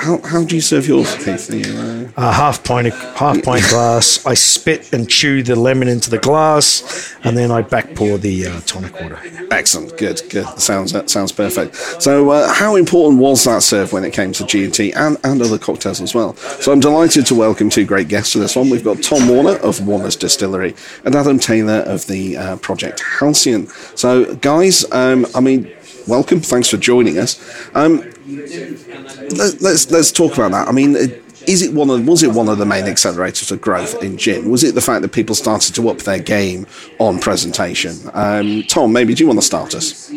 [0.00, 1.52] how, how do you serve yours, Keith?
[1.52, 4.24] You, uh, a half pint of, half pint glass.
[4.24, 8.46] I spit and chew the lemon into the glass, and then I back pour the
[8.46, 9.18] uh, tonic water.
[9.50, 10.46] Excellent, good, good.
[10.58, 11.76] Sounds that sounds perfect.
[12.02, 15.18] So, uh, how important was that serve when it came to G and T and
[15.24, 16.34] and other cocktails as well?
[16.36, 18.70] So, I'm delighted to welcome two great guests to this one.
[18.70, 20.74] We've got Tom Warner of Warner's Distillery
[21.04, 23.66] and Adam Taylor of the uh, Project Halcyon.
[23.96, 25.70] So, guys, um, I mean,
[26.10, 26.40] welcome.
[26.40, 27.38] Thanks for joining us.
[27.74, 30.68] Um, let, let's let's talk about that.
[30.68, 30.96] I mean.
[30.96, 34.18] It, is it one of was it one of the main accelerators of growth in
[34.18, 34.50] gin?
[34.50, 36.66] Was it the fact that people started to up their game
[36.98, 37.96] on presentation?
[38.12, 40.12] Um, Tom, maybe do you want to start us?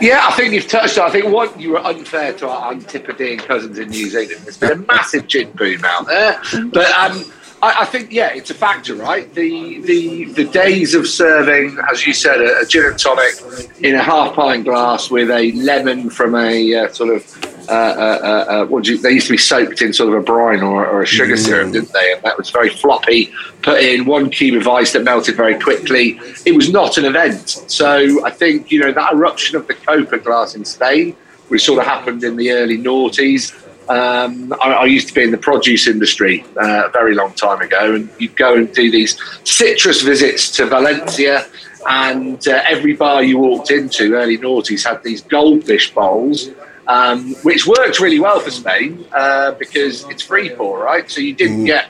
[0.00, 1.08] Yeah, I think you've touched on.
[1.08, 4.40] I think one, you were unfair to our Antipodean cousins in New Zealand.
[4.44, 6.40] There's been a massive gin boom out there,
[6.72, 7.24] but um,
[7.62, 9.32] I, I, think yeah, it's a factor, right?
[9.34, 13.34] The the the days of serving, as you said, a, a gin and tonic
[13.80, 18.44] in a half pint glass with a lemon from a uh, sort of uh, uh,
[18.48, 21.02] uh, what you, they used to be soaked in sort of a brine or, or
[21.02, 21.38] a sugar mm.
[21.38, 22.12] syrup, didn't they?
[22.14, 23.32] And that was very floppy.
[23.62, 26.18] Put in one cube of ice that melted very quickly.
[26.46, 27.48] It was not an event.
[27.48, 31.14] So I think you know that eruption of the Copa glass in Spain,
[31.48, 33.54] which sort of happened in the early noughties.
[33.90, 37.60] Um, I, I, used to be in the produce industry uh, a very long time
[37.60, 41.46] ago, and you'd go and do these citrus visits to Valencia,
[41.88, 46.50] and uh, every bar you walked into, early noughties, had these goldfish bowls
[46.90, 51.08] um, which worked really well for Spain uh, because it's free pour, right?
[51.08, 51.66] So you didn't mm.
[51.66, 51.88] get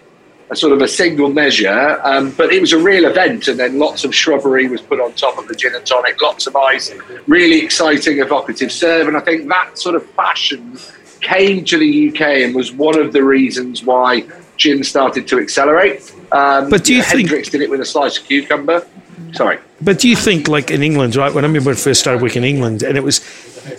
[0.51, 3.79] a sort of a single measure, um, but it was a real event, and then
[3.79, 6.93] lots of shrubbery was put on top of the gin and tonic, lots of ice,
[7.27, 10.77] really exciting, evocative serve, and I think that sort of fashion
[11.21, 16.15] came to the UK and was one of the reasons why gin started to accelerate.
[16.33, 18.87] Um, but do you, you know, think Hendrick's did it with a slice of cucumber?
[19.33, 19.59] Sorry.
[19.81, 21.33] But do you think, like in England, right?
[21.33, 23.21] When I remember when I first started working in England, and it was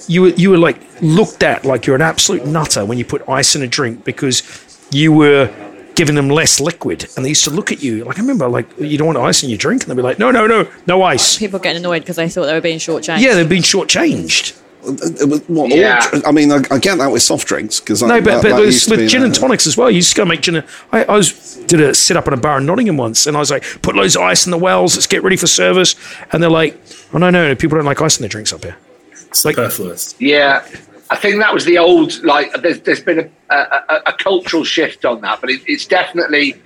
[0.08, 3.28] you were you were like looked at like you're an absolute nutter when you put
[3.28, 4.44] ice in a drink because
[4.92, 5.50] you were
[5.96, 8.68] giving them less liquid, and they used to look at you like I remember like
[8.80, 11.04] you don't want ice in your drink, and they'd be like, no, no, no, no
[11.04, 11.38] ice.
[11.38, 13.22] People getting annoyed because they thought they were being shortchanged.
[13.22, 14.61] Yeah, they've been shortchanged.
[14.82, 16.10] What, yeah.
[16.14, 18.50] All, I mean, I, I, get that with soft drinks because no, but, that, but
[18.50, 19.92] that with, with gin and tonics as well.
[19.92, 20.56] You just go make gin.
[20.56, 23.38] And, I, I, was did a sit up in a bar in Nottingham once, and
[23.38, 24.96] I was like, put loads of ice in the wells.
[24.96, 25.96] Let's get ready for service.
[26.32, 26.80] And they're like,
[27.14, 28.78] oh no, no, no people don't like ice in their drinks up here.
[29.12, 30.16] It's Superfluous.
[30.20, 30.68] Yeah,
[31.12, 32.52] I think that was the old like.
[32.62, 36.60] There's, there's been a, a, a cultural shift on that, but it, it's definitely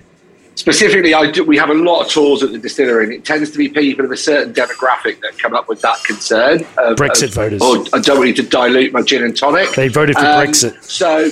[0.56, 1.14] specifically.
[1.14, 3.58] I do, we have a lot of tours at the distillery, and it tends to
[3.58, 6.62] be people of a certain demographic that come up with that concern.
[6.76, 7.62] Of, Brexit of, voters.
[7.62, 9.72] Or I don't want you to dilute my gin and tonic.
[9.74, 10.82] They voted for um, Brexit.
[10.82, 11.30] So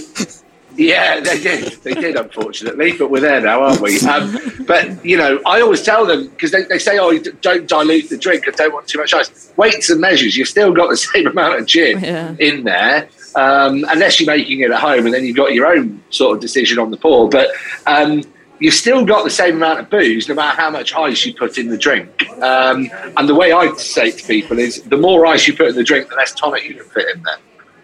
[0.77, 1.73] yeah, they did.
[1.83, 4.01] They did, unfortunately, but we're there now, aren't we?
[4.01, 8.11] Um, but, you know, I always tell them because they, they say, oh, don't dilute
[8.11, 8.49] the drink.
[8.49, 9.53] I don't want too much ice.
[9.57, 12.35] Weights and measures, you've still got the same amount of gin yeah.
[12.39, 16.03] in there, um, unless you're making it at home and then you've got your own
[16.11, 17.29] sort of decision on the pour.
[17.29, 17.51] But
[17.87, 18.23] um,
[18.65, 21.59] you've still got the same amount of booze no matter how much ice you put
[21.59, 22.27] in the drink.
[22.41, 25.69] Um, and the way I say it to people is the more ice you put
[25.69, 27.37] in the drink, the less tonic you can fit in there.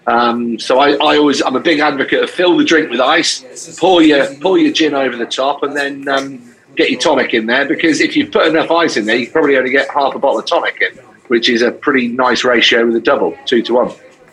[0.06, 3.78] Um, so I, I, always I'm a big advocate of fill the drink with ice,
[3.78, 7.44] pour your pour your gin over the top, and then um, get your tonic in
[7.44, 7.68] there.
[7.68, 10.38] Because if you put enough ice in there, you probably only get half a bottle
[10.38, 10.96] of tonic in,
[11.28, 13.92] which is a pretty nice ratio with a double, two to one.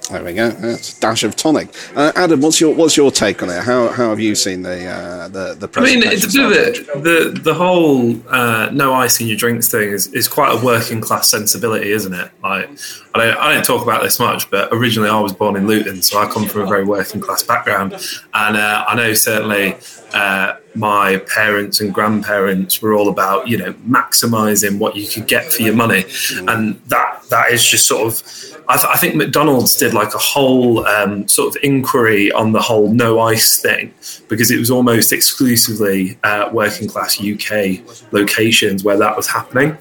[0.09, 0.49] There we go.
[0.51, 1.67] That's a dash of tonic.
[1.95, 3.61] Uh, Adam, what's your what's your take on it?
[3.63, 5.69] How, how have you seen the uh, the the?
[5.75, 7.03] I mean, it's a bit of it.
[7.03, 11.01] The the whole uh, no ice in your drinks thing is, is quite a working
[11.01, 12.31] class sensibility, isn't it?
[12.41, 12.69] Like
[13.15, 16.01] I don't I don't talk about this much, but originally I was born in Luton,
[16.01, 17.93] so I come from a very working class background,
[18.33, 19.75] and uh, I know certainly
[20.13, 25.51] uh, my parents and grandparents were all about you know maximizing what you could get
[25.51, 26.05] for your money,
[26.47, 28.23] and that that is just sort of
[28.69, 32.61] I, th- I, think McDonald's did like a whole um, sort of inquiry on the
[32.61, 33.93] whole no ice thing
[34.27, 37.79] because it was almost exclusively uh, working class UK
[38.11, 39.77] locations where that was happening.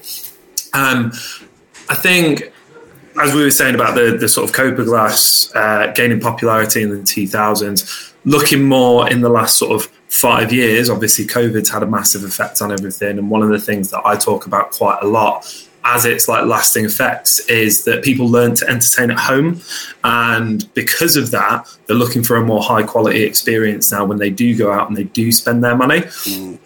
[0.73, 1.11] Um,
[1.89, 2.53] I think,
[3.21, 6.89] as we were saying about the, the sort of Copa glass uh, gaining popularity in
[6.89, 11.87] the 2000s, looking more in the last sort of five years, obviously COVID's had a
[11.87, 13.17] massive effect on everything.
[13.17, 15.45] And one of the things that I talk about quite a lot
[15.87, 19.61] as its like lasting effects is that people learn to entertain at home
[20.03, 24.29] and because of that they're looking for a more high quality experience now when they
[24.29, 26.57] do go out and they do spend their money mm.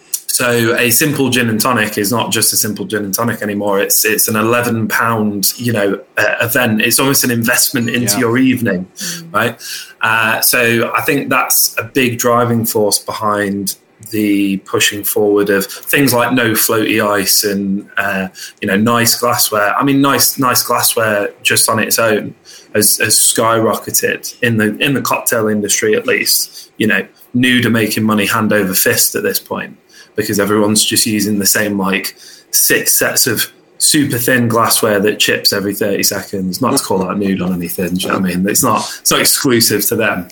[0.42, 3.80] So a simple gin and tonic is not just a simple gin and tonic anymore
[3.80, 8.18] it's it's an 11 pound you know uh, event it's almost an investment into yeah.
[8.18, 9.32] your evening mm.
[9.32, 9.62] right
[10.00, 13.76] uh, so i think that's a big driving force behind
[14.10, 18.26] the pushing forward of things like no floaty ice and uh,
[18.60, 19.72] you know nice glassware.
[19.76, 22.34] I mean, nice nice glassware just on its own
[22.74, 26.72] has, has skyrocketed in the in the cocktail industry at least.
[26.78, 29.78] You know, nude are making money hand over fist at this point
[30.16, 32.16] because everyone's just using the same like
[32.50, 36.60] six sets of super thin glassware that chips every 30 seconds.
[36.60, 38.48] Not to call that nude on anything, you know I mean?
[38.48, 40.28] It's not it's not exclusive to them.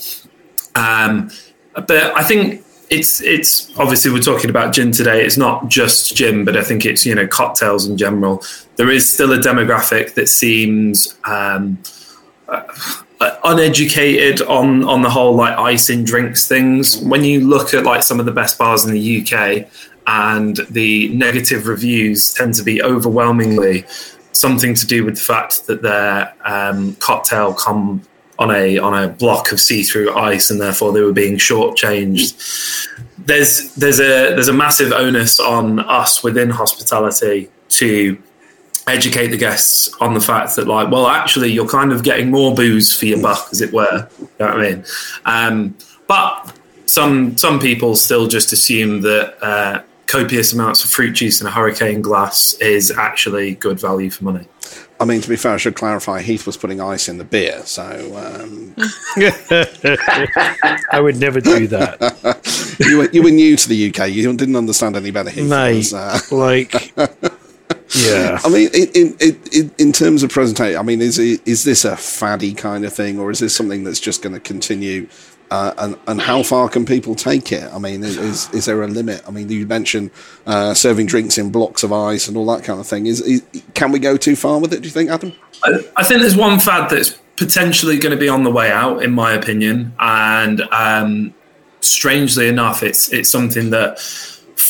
[0.74, 1.30] Um,
[1.74, 5.24] but I think it's it's obviously we're talking about gin today.
[5.24, 8.42] It's not just gin, but I think it's you know cocktails in general.
[8.76, 11.78] There is still a demographic that seems um,
[12.48, 12.62] uh,
[13.20, 16.98] uneducated on on the whole like ice in drinks things.
[16.98, 19.68] When you look at like some of the best bars in the UK,
[20.06, 23.84] and the negative reviews tend to be overwhelmingly
[24.32, 28.02] something to do with the fact that their um, cocktail come
[28.38, 32.88] on a on a block of see-through ice, and therefore they were being shortchanged.
[33.18, 38.20] There's there's a there's a massive onus on us within hospitality to
[38.86, 42.54] educate the guests on the fact that like well actually you're kind of getting more
[42.54, 44.84] booze for your buck as it were you know what i mean
[45.26, 45.76] um,
[46.06, 46.56] but
[46.86, 51.50] some some people still just assume that uh, copious amounts of fruit juice in a
[51.50, 54.46] hurricane glass is actually good value for money
[55.00, 56.20] I mean, to be fair, I should clarify.
[56.20, 57.82] Heath was putting ice in the beer, so
[58.18, 58.74] um...
[60.92, 62.76] I would never do that.
[62.86, 64.10] you were you were new to the UK.
[64.10, 65.48] You didn't understand any better, Heath.
[65.48, 66.92] Mate, Was, uh, like,
[68.04, 68.40] yeah.
[68.44, 71.84] I mean, in, in in in terms of presentation, I mean, is it, is this
[71.84, 75.08] a faddy kind of thing, or is this something that's just going to continue?
[75.50, 77.64] Uh, and and how far can people take it?
[77.72, 79.22] I mean, is is there a limit?
[79.26, 80.10] I mean, you mentioned
[80.46, 83.06] uh, serving drinks in blocks of ice and all that kind of thing.
[83.06, 83.42] Is, is
[83.74, 84.82] can we go too far with it?
[84.82, 85.32] Do you think, Adam?
[85.64, 89.02] I, I think there's one fad that's potentially going to be on the way out,
[89.02, 91.34] in my opinion, and um,
[91.80, 93.98] strangely enough, it's it's something that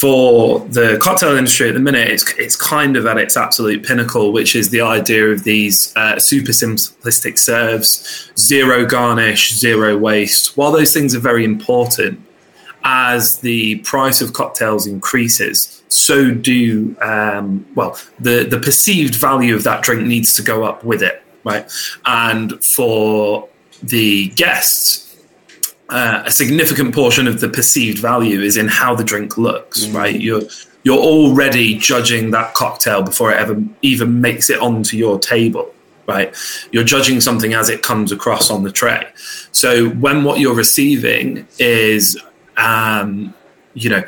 [0.00, 4.32] for the cocktail industry at the minute, it's it's kind of at its absolute pinnacle,
[4.32, 10.56] which is the idea of these uh, super simplistic serves, zero garnish, zero waste.
[10.56, 12.18] While those things are very important,
[12.82, 19.64] as the price of cocktails increases, so do um, well the the perceived value of
[19.64, 21.70] that drink needs to go up with it, right?
[22.06, 23.50] And for
[23.82, 25.09] the guests,
[25.90, 30.18] uh, a significant portion of the perceived value is in how the drink looks, right?
[30.18, 30.42] You're
[30.82, 35.74] you're already judging that cocktail before it ever even makes it onto your table,
[36.06, 36.34] right?
[36.72, 39.06] You're judging something as it comes across on the tray.
[39.52, 42.18] So when what you're receiving is,
[42.56, 43.34] um,
[43.74, 44.04] you know,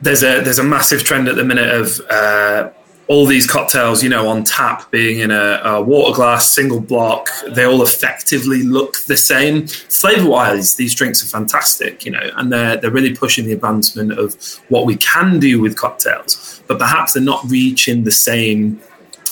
[0.00, 2.70] there's a there's a massive trend at the minute of uh,
[3.08, 7.28] all these cocktails, you know, on tap being in a, a water glass, single block,
[7.48, 9.66] they all effectively look the same.
[9.66, 14.12] Flavor wise, these drinks are fantastic, you know, and they're, they're really pushing the advancement
[14.12, 14.36] of
[14.68, 18.78] what we can do with cocktails, but perhaps they're not reaching the same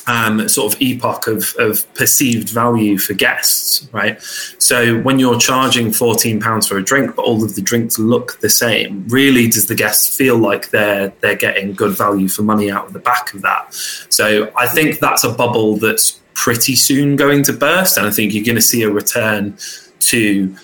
[0.07, 4.20] um, sort of epoch of, of perceived value for guests, right?
[4.59, 8.38] So when you're charging fourteen pounds for a drink, but all of the drinks look
[8.40, 12.70] the same, really does the guest feel like they're they're getting good value for money
[12.70, 13.74] out of the back of that?
[14.09, 18.32] So I think that's a bubble that's pretty soon going to burst, and I think
[18.32, 19.57] you're going to see a return
[19.98, 20.54] to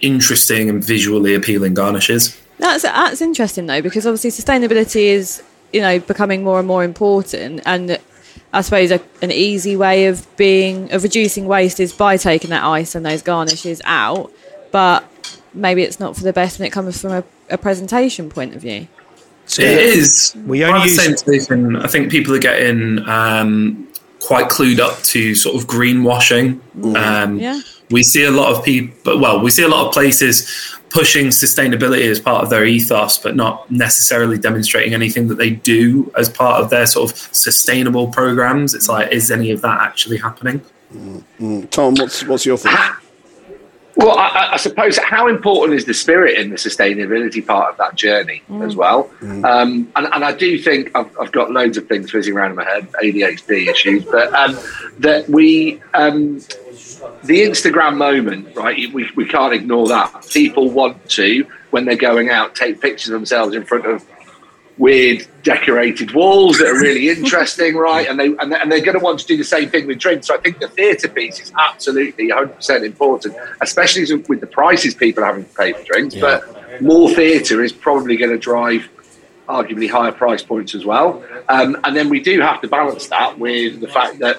[0.00, 2.36] interesting and visually appealing garnishes.
[2.58, 5.42] That's that's interesting though, because obviously sustainability is
[5.72, 7.98] you know becoming more and more important, and
[8.52, 12.64] I suppose a, an easy way of being of reducing waste is by taking that
[12.64, 14.32] ice and those garnishes out.
[14.70, 15.04] But
[15.54, 18.62] maybe it's not for the best when it comes from a, a presentation point of
[18.62, 18.88] view.
[19.46, 20.34] It is.
[20.46, 23.88] We By only the same use- I think people are getting um,
[24.20, 26.60] quite clued up to sort of greenwashing.
[26.96, 27.60] Um, Yeah.
[27.90, 32.08] We see a lot of people, well, we see a lot of places pushing sustainability
[32.10, 36.62] as part of their ethos, but not necessarily demonstrating anything that they do as part
[36.62, 38.74] of their sort of sustainable programs.
[38.74, 40.60] It's like, is any of that actually happening?
[41.70, 42.96] Tom, what's what's your thought?
[43.96, 47.76] Well, I, I- I suppose how important is the spirit in the sustainability part of
[47.78, 49.10] that journey as well?
[49.22, 52.56] Um, and, and I do think I've, I've got loads of things whizzing around in
[52.56, 54.56] my head, ADHD issues, but um,
[55.00, 56.40] that we, um,
[57.24, 58.92] the Instagram moment, right?
[58.92, 60.28] We, we can't ignore that.
[60.30, 64.04] People want to, when they're going out, take pictures of themselves in front of
[64.78, 68.08] weird decorated walls that are really interesting, right?
[68.08, 70.28] And they and, and they're going to want to do the same thing with drinks.
[70.28, 74.94] So I think the theatre piece is absolutely 100 percent important, especially with the prices
[74.94, 76.14] people are having to pay for drinks.
[76.14, 78.88] But more theatre is probably going to drive
[79.48, 81.24] arguably higher price points as well.
[81.48, 84.38] Um, and then we do have to balance that with the fact that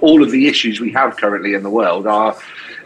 [0.00, 2.36] all of the issues we have currently in the world are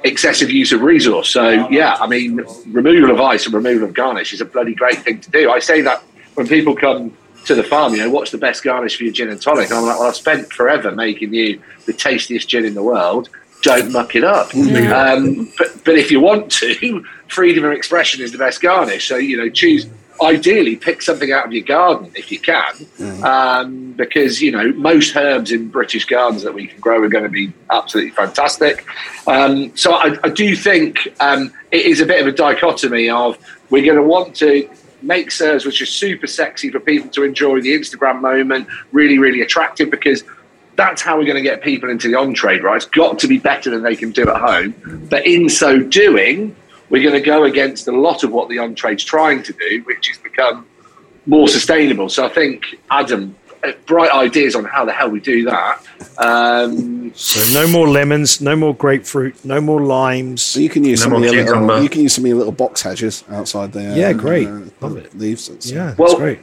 [0.04, 1.28] excessive use of resource.
[1.28, 4.98] So yeah, I mean, removal of ice and removal of garnish is a bloody great
[4.98, 5.50] thing to do.
[5.50, 6.02] I say that
[6.34, 9.28] when people come to the farm, you know, what's the best garnish for your gin
[9.28, 9.70] and tonic?
[9.70, 13.28] And I'm like, well, I've spent forever making you the tastiest gin in the world.
[13.62, 14.54] Don't muck it up.
[14.54, 19.06] Um, but, but if you want to, freedom of expression is the best garnish.
[19.08, 19.86] So, you know, choose,
[20.22, 22.74] ideally, pick something out of your garden if you can.
[23.24, 27.24] Um, because, you know, most herbs in British gardens that we can grow are going
[27.24, 28.84] to be absolutely fantastic.
[29.26, 33.38] Um, so I, I do think um, it is a bit of a dichotomy of
[33.70, 34.68] we're going to want to
[35.02, 39.40] make serves which are super sexy for people to enjoy the Instagram moment, really, really
[39.40, 40.24] attractive because
[40.76, 42.76] that's how we're going to get people into the on trade, right?
[42.76, 44.74] It's got to be better than they can do at home.
[45.10, 46.56] But in so doing,
[46.90, 49.82] we're going to go against a lot of what the on trade's trying to do,
[49.84, 50.66] which is become
[51.26, 52.08] more sustainable.
[52.08, 55.82] So I think, Adam, uh, bright ideas on how the hell we do that.
[56.18, 60.42] Um, So no more lemons, no more grapefruit, no more limes.
[60.42, 62.28] So you can use No some of more your little, you can use some of
[62.28, 63.96] your little box hedges outside there.
[63.96, 64.48] Yeah, great.
[64.48, 65.16] Uh, Love it.
[65.16, 65.48] Leaves.
[65.48, 66.38] It's, Yeah, that's Well- great.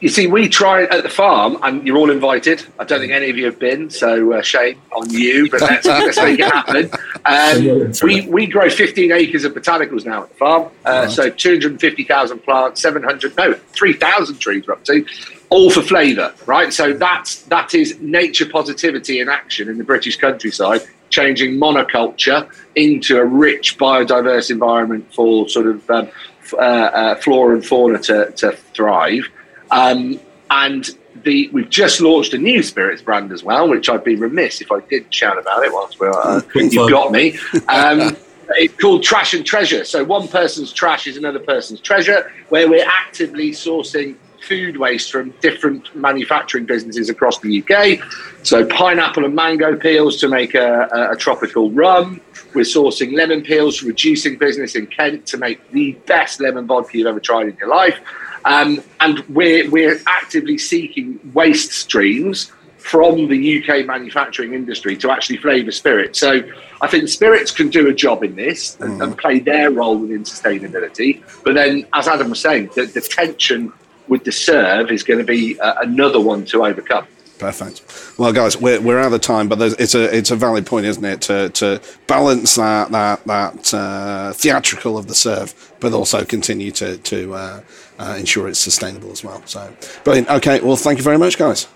[0.00, 2.62] You see, we try at the farm, and you're all invited.
[2.78, 5.50] I don't think any of you have been, so uh, shame on you.
[5.50, 6.90] But let's, let's make it happen.
[7.24, 10.70] Um, we we grow 15 acres of botanicals now at the farm.
[10.84, 15.06] Uh, So 250,000 plants, 700 no 3,000 trees we're up to,
[15.48, 16.72] all for flavour, right?
[16.74, 23.16] So that's that is nature positivity in action in the British countryside, changing monoculture into
[23.16, 26.08] a rich biodiverse environment for sort of um,
[26.42, 29.24] f- uh, uh, flora and fauna to, to thrive.
[29.70, 30.88] Um, and
[31.24, 34.70] the we've just launched a new spirits brand as well, which I'd be remiss if
[34.70, 37.38] I didn't shout about it whilst we're uh, you've got me.
[37.68, 38.16] Um,
[38.50, 39.84] it's called Trash and Treasure.
[39.84, 45.30] So one person's trash is another person's treasure, where we're actively sourcing food waste from
[45.40, 47.98] different manufacturing businesses across the UK.
[48.44, 52.20] So pineapple and mango peels to make a, a, a tropical rum.
[52.54, 56.66] We're sourcing lemon peels from a juicing business in Kent to make the best lemon
[56.66, 57.98] vodka you've ever tried in your life.
[58.46, 65.38] Um, and we're, we're actively seeking waste streams from the UK manufacturing industry to actually
[65.38, 66.20] flavour spirits.
[66.20, 66.40] So
[66.80, 70.22] I think spirits can do a job in this and, and play their role within
[70.22, 71.22] sustainability.
[71.42, 73.72] But then, as Adam was saying, the, the tension
[74.06, 77.08] with the serve is going to be uh, another one to overcome.
[77.38, 77.82] Perfect.
[78.18, 81.04] Well, guys, we're, we're out of time, but it's a it's a valid point, isn't
[81.04, 86.70] it, to, to balance that that that uh, theatrical of the serve, but also continue
[86.72, 87.60] to to uh,
[87.98, 89.42] uh, ensure it's sustainable as well.
[89.46, 89.72] So,
[90.04, 90.30] brilliant.
[90.30, 91.66] Okay, well, thank you very much, guys.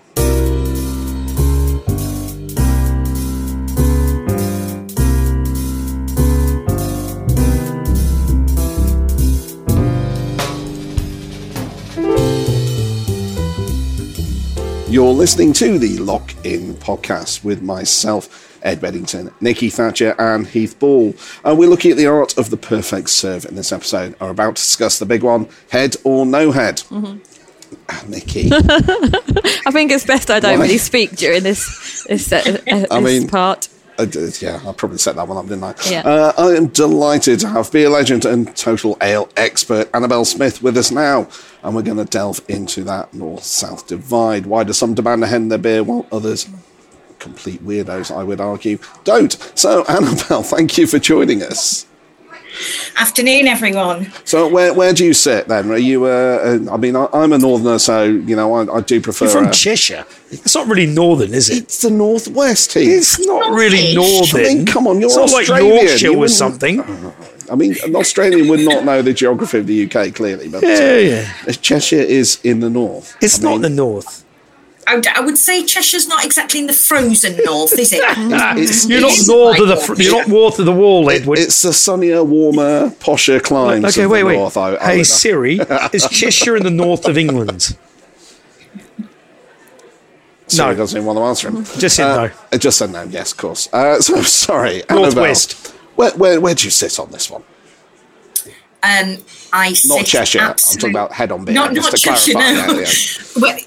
[14.91, 20.77] You're listening to the Lock In podcast with myself, Ed Bedington, Nikki Thatcher, and Heath
[20.79, 21.15] Ball.
[21.45, 24.17] And we're looking at the art of the perfect serve in this episode.
[24.19, 26.83] Are about to discuss the big one: head or no head.
[27.87, 30.65] Ah, Nikki, I think it's best I don't Why?
[30.65, 33.69] really speak during this this, uh, uh, I mean- part.
[34.01, 35.75] I did, yeah, I probably set that one up, didn't I?
[35.87, 36.01] Yeah.
[36.01, 40.75] Uh, I am delighted to have beer legend and total ale expert Annabel Smith with
[40.75, 41.29] us now,
[41.61, 44.47] and we're going to delve into that north-south divide.
[44.47, 46.49] Why do some demand a head in their beer while others,
[47.19, 49.33] complete weirdos, I would argue, don't?
[49.53, 51.85] So, Annabel, thank you for joining us.
[52.97, 54.11] Afternoon, everyone.
[54.25, 55.71] So, where where do you sit then?
[55.71, 56.05] Are you?
[56.05, 56.09] Uh,
[56.67, 59.25] uh, I mean, I, I'm a northerner, so you know, I, I do prefer.
[59.25, 60.05] You're from uh, Cheshire.
[60.29, 61.63] It's not really northern, is it?
[61.63, 62.97] it's the northwest here.
[62.97, 64.33] It's not really Northish.
[64.33, 64.39] northern.
[64.45, 66.81] I mean, come on, you're it's not like Yorkshire You was something.
[67.51, 70.97] I mean, an Australian would not know the geography of the UK clearly, but Yeah,
[70.97, 71.33] yeah.
[71.47, 73.17] uh, Cheshire is in the north.
[73.21, 74.23] It's I not mean, the north.
[74.87, 78.01] I would, I would say Cheshire's not exactly in the frozen north, is it?
[78.57, 79.75] It's, You're not It's north of the.
[79.77, 81.37] Fr- you're not north of the wall, Edward.
[81.39, 84.35] it's a sunnier, warmer, posher climes okay, of wait, the wait.
[84.37, 84.57] north.
[84.57, 85.59] I, I hey would- Siri,
[85.93, 87.77] is Cheshire in the north of England?
[90.47, 90.79] Sorry, no.
[90.79, 91.63] doesn't even want to answer him.
[91.79, 92.57] Just said Uh, no.
[92.57, 93.03] Just said no.
[93.03, 93.69] Yes, of course.
[93.71, 95.03] Uh, so sorry, Annabel.
[95.03, 95.67] Northwest.
[95.95, 97.43] Where, where where do you sit on this one?
[98.83, 99.17] Um,
[99.53, 100.39] I Not sit Cheshire.
[100.39, 101.53] I'm talking about head on beer.
[101.53, 102.73] Not, just not to Cheshire, clarify.
[102.73, 102.79] no.
[102.79, 103.23] Yeah, yeah.
[103.41, 103.59] Well,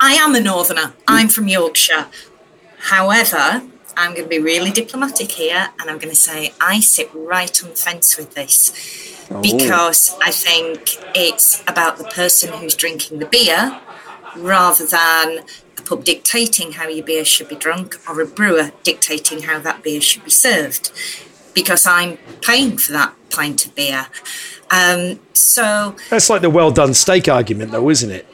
[0.00, 0.94] I am a northerner.
[1.08, 2.06] I'm from Yorkshire.
[2.78, 3.62] However,
[3.96, 7.62] I'm going to be really diplomatic here and I'm going to say I sit right
[7.64, 9.42] on the fence with this Oh.
[9.42, 13.80] because I think it's about the person who's drinking the beer
[14.36, 15.40] rather than
[15.76, 19.82] a pub dictating how your beer should be drunk or a brewer dictating how that
[19.82, 20.92] beer should be served
[21.54, 24.06] because I'm paying for that pint of beer.
[24.70, 28.26] Um, so That's like the well done steak argument, though, isn't it?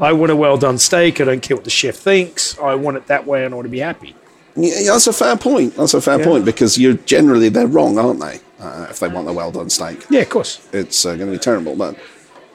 [0.00, 1.20] I want a well done steak.
[1.20, 2.58] I don't care what the chef thinks.
[2.58, 4.14] I want it that way, and I want to be happy.
[4.56, 5.74] Yeah, that's a fair point.
[5.76, 6.24] That's a fair Yeah.
[6.26, 8.40] point because you're generally they're wrong, aren't they?
[8.60, 10.60] Uh, if they want a well done steak, Yeah, of course.
[10.72, 11.74] it's uh, going to be terrible.
[11.74, 11.96] But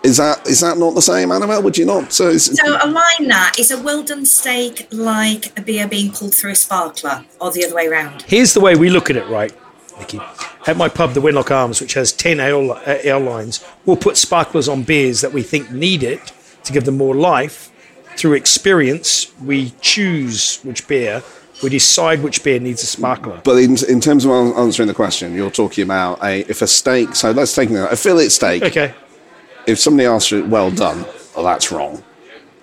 [0.02, 1.62] is that is that not the same, Annabel?
[1.62, 2.14] Would you not?
[2.14, 3.56] So, is, So align that.
[3.60, 7.66] Is a well done steak like a beer being pulled through a sparkler or the
[7.66, 8.22] other way around?
[8.24, 9.52] Here's the way we look at it, right,
[10.00, 10.22] Nikki?
[10.68, 14.16] At my pub, the Wenlock Arms, which has 10 ale, uh, ale lines, we'll put
[14.18, 16.32] sparklers on beers that we think need it
[16.64, 17.72] to give them more life.
[18.18, 21.24] Through experience, we choose which beer,
[21.64, 23.42] we decide which beer needs a sparkler.
[23.44, 27.16] but in, in terms of answering the question, you're talking about a if a steak.
[27.16, 28.64] So let's take a fillet steak.
[28.64, 28.94] Okay.
[29.68, 31.06] If somebody asks you, "Well done,"
[31.36, 32.04] well, that's wrong.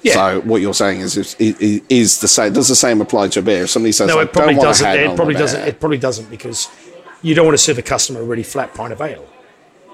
[0.02, 0.14] Yeah.
[0.14, 2.52] So what you're saying is, is, is, is the same?
[2.52, 3.64] Does the same apply to a beer?
[3.64, 4.86] If somebody says, No, it probably doesn't.
[4.86, 5.62] It probably doesn't.
[5.62, 6.68] It probably doesn't because
[7.22, 9.26] you don't want to serve a customer a really flat pint of ale.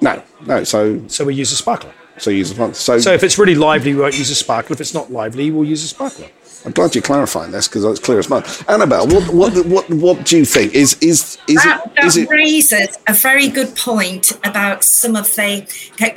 [0.03, 0.65] No, no.
[0.65, 1.95] So So we use a sparkler.
[2.23, 2.99] So use a fun- so.
[3.01, 4.75] So if it's really lively, we won't use a sparkler.
[4.75, 6.29] If it's not lively, we'll use a sparkler.
[6.65, 8.47] I'm glad you're clarifying this because it's clear as mud.
[8.69, 10.73] Annabel, what what what what do you think?
[10.73, 12.29] Is is is that, it that is it?
[12.29, 15.67] raises a very good point about some of the.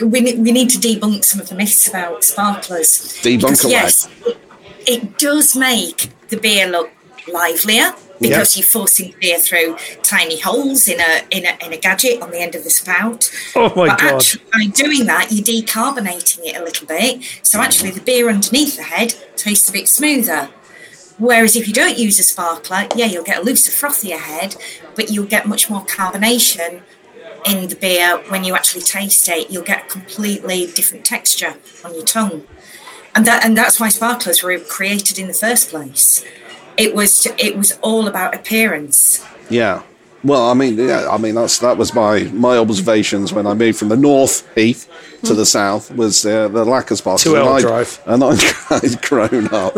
[0.02, 3.20] We, we need to debunk some of the myths about sparklers.
[3.24, 3.72] Debunk Because, away.
[3.72, 4.38] yes, it,
[4.86, 6.92] it does make the beer look
[7.34, 12.22] livelier because you're forcing beer through tiny holes in a, in a in a gadget
[12.22, 13.32] on the end of the spout.
[13.56, 14.14] Oh my but God.
[14.16, 17.24] actually, by doing that, you're decarbonating it a little bit.
[17.44, 20.50] So actually, the beer underneath the head tastes a bit smoother.
[21.18, 24.58] Whereas if you don't use a sparkler, yeah, you'll get a looser, frothier head,
[24.96, 26.82] but you'll get much more carbonation
[27.46, 29.50] in the beer when you actually taste it.
[29.50, 31.56] You'll get a completely different texture
[31.86, 32.46] on your tongue,
[33.14, 36.26] and that and that's why sparklers were created in the first place.
[36.78, 39.24] It was to, it was all about appearance.
[39.50, 39.84] Yeah.
[40.24, 43.78] Well, I mean, yeah, I mean that's that was my my observations when I moved
[43.78, 44.90] from the north heath
[45.24, 47.24] to the south was uh, the lack of sparklers.
[47.24, 48.02] Two And hour I'd- drive.
[48.08, 49.78] and I'd, I'd grown up.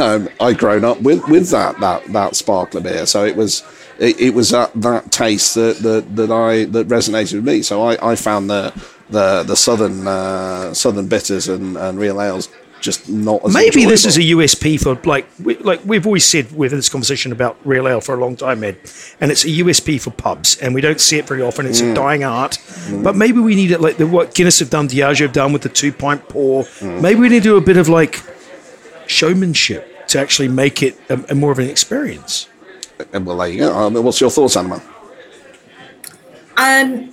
[0.00, 3.62] um, I'd grown up with, with that that that sparkler beer, so it was
[3.98, 7.60] it, it was that, that taste that, that that I that resonated with me.
[7.60, 8.72] So I, I found the
[9.10, 12.48] the the southern uh, southern bitters and, and real ales
[12.84, 16.52] just not as Maybe this is a USP for like we, like we've always said
[16.52, 18.76] with this conversation about real ale for a long time, Ed,
[19.20, 21.66] and it's a USP for pubs, and we don't see it very often.
[21.66, 21.92] It's Mm.
[21.92, 22.58] a dying art,
[23.02, 25.62] but maybe we need it like the what Guinness have done, Diageo have done with
[25.62, 26.64] the two pint pour.
[26.64, 27.00] Mm.
[27.00, 28.22] Maybe we need to do a bit of like
[29.06, 32.48] showmanship to actually make it a, a more of an experience.
[33.12, 33.86] And well, there you go.
[33.86, 34.80] I mean, what's your thoughts, Anima?
[36.56, 37.10] Um,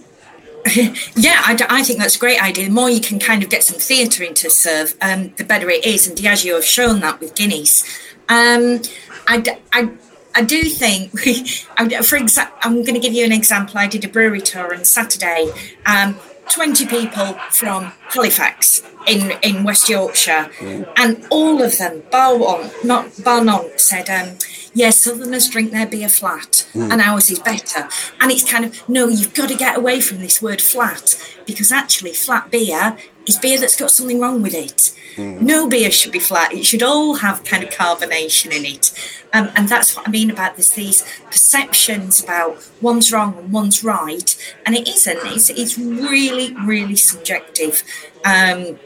[1.15, 2.65] yeah, I think that's a great idea.
[2.65, 5.85] The more you can kind of get some theatre into serve, um, the better it
[5.85, 6.07] is.
[6.07, 7.83] And Diageo have shown that with Guinness.
[8.29, 8.81] Um,
[9.27, 9.89] I, I,
[10.35, 11.11] I do think,
[11.77, 13.77] I d- for example, I'm going to give you an example.
[13.77, 15.51] I did a brewery tour on Saturday.
[15.85, 16.17] Um,
[16.49, 20.49] 20 people from Halifax in, in West Yorkshire,
[20.97, 24.37] and all of them, bar one, not bar none, said, um,
[24.73, 26.91] yes, Southerners drink their beer flat, Mm.
[26.91, 27.89] and ours is better.
[28.21, 31.15] And it's kind of, no, you've got to get away from this word flat,
[31.45, 34.91] because actually, flat beer is beer that's got something wrong with it.
[35.17, 36.53] No beer should be flat.
[36.53, 38.91] It should all have kind of carbonation in it.
[39.33, 43.83] Um, and that's what I mean about this, these perceptions about one's wrong and one's
[43.83, 44.35] right.
[44.65, 45.19] And it isn't.
[45.25, 47.83] It's, it's really, really subjective.
[48.25, 48.79] Um,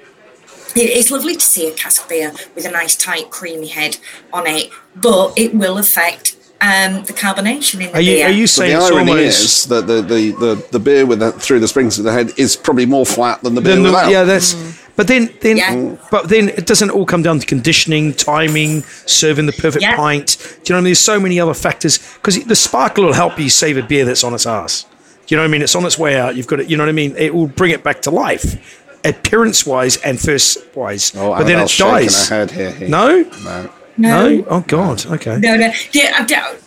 [0.76, 3.98] it- it's lovely to see a cask beer with a nice tight creamy head
[4.34, 8.26] on it, but it will affect um, the carbonation in the Are you- beer.
[8.28, 11.06] are you But saying the it's irony almost- is that the, the, the, the beer
[11.06, 13.76] with the, through the springs of the head is probably more flat than the beer
[13.78, 14.10] the- without.
[14.12, 14.54] yeah, that's.
[14.96, 19.52] But then, then, but then it doesn't all come down to conditioning, timing, serving the
[19.52, 19.96] perfect Yeah.
[19.96, 20.38] pint.
[20.40, 20.84] Do you know what I mean?
[20.86, 24.24] There's so many other factors because the sparkle will help you save a beer that's
[24.24, 24.86] on its ass.
[25.28, 25.62] Do you know what I mean?
[25.64, 26.36] It's on its way out.
[26.36, 26.70] You've got it.
[26.70, 27.14] You know what I mean?
[27.18, 28.56] It will bring it back to life,
[29.04, 31.12] appearance wise and first wise.
[31.16, 32.30] Oh, but then it Annabel's shaking dies.
[32.30, 32.88] her head here, here.
[32.88, 33.70] No, No.
[33.98, 34.46] No.
[34.50, 35.06] Oh God.
[35.06, 35.40] Okay.
[35.40, 35.72] No, no.
[35.94, 36.58] Yeah, I doubt-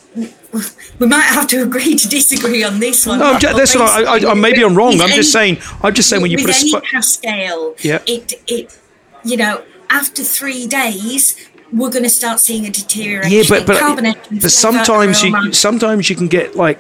[0.99, 3.19] we might have to agree to disagree on this one.
[3.19, 5.01] No, I'm ju- But that's what I, I, I, maybe I'm wrong.
[5.01, 5.59] I'm just saying.
[5.83, 8.03] I'm just saying when you put a sp- Yeah.
[8.07, 8.79] it it
[9.25, 11.37] you know after three days
[11.73, 13.31] we're going to start seeing a deterioration.
[13.33, 15.53] Yeah, but but, but sometimes you aroma.
[15.53, 16.79] sometimes you can get like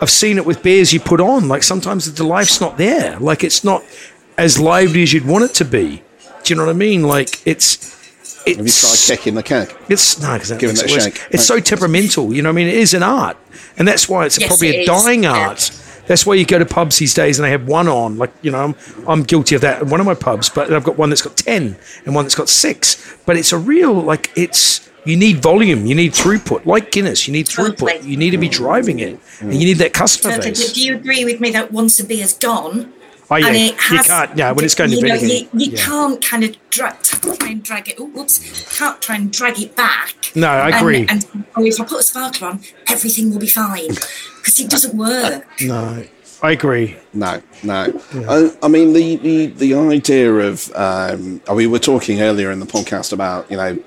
[0.00, 1.48] I've seen it with beers you put on.
[1.48, 3.18] Like sometimes the life's not there.
[3.20, 3.84] Like it's not
[4.36, 6.02] as lively as you'd want it to be.
[6.42, 7.02] Do you know what I mean?
[7.02, 7.95] Like it's
[8.46, 9.74] it's Have you tried kicking the keg?
[9.88, 11.20] it's no, because Giving it a shake.
[11.30, 12.32] It's so temperamental.
[12.32, 13.36] You know, what I mean, it is an art,
[13.76, 14.86] and that's why it's Yes, probably it a is.
[14.86, 15.32] dying Yeah.
[15.48, 15.70] art.
[16.06, 18.16] That's why you go to pubs these days and they have one on.
[18.16, 18.74] Like you know, I'm
[19.08, 19.78] I'm guilty of that.
[19.82, 22.36] at One of my pubs, but I've got one that's got ten and one that's
[22.36, 23.16] got six.
[23.26, 24.88] But it's a real like it's.
[25.04, 25.86] You need volume.
[25.86, 26.66] You need throughput.
[26.66, 28.02] Like Guinness, you need throughput.
[28.04, 30.72] You need to be driving it, and you need that customer So, base.
[30.72, 32.92] do you agree with me that once the beer's gone,
[33.28, 34.38] Oh yeah, and you it has, can't.
[34.38, 35.84] Yeah, when it's going to you know, vinegar, you, you yeah.
[35.84, 37.96] can't kind of drag, try and drag it.
[37.98, 38.78] Oh, whoops!
[38.78, 40.14] Can't try and drag it back.
[40.34, 41.06] No, I And- agree.
[41.08, 44.96] And, oh, if I put a sparkler on, everything will be fine because it doesn't
[44.96, 45.44] work.
[45.62, 46.04] No,
[46.42, 46.96] I agree.
[47.14, 48.00] No, no.
[48.28, 52.60] I, I mean, the, the, the idea of, um, oh, we were talking earlier in
[52.60, 53.78] the podcast about, you know,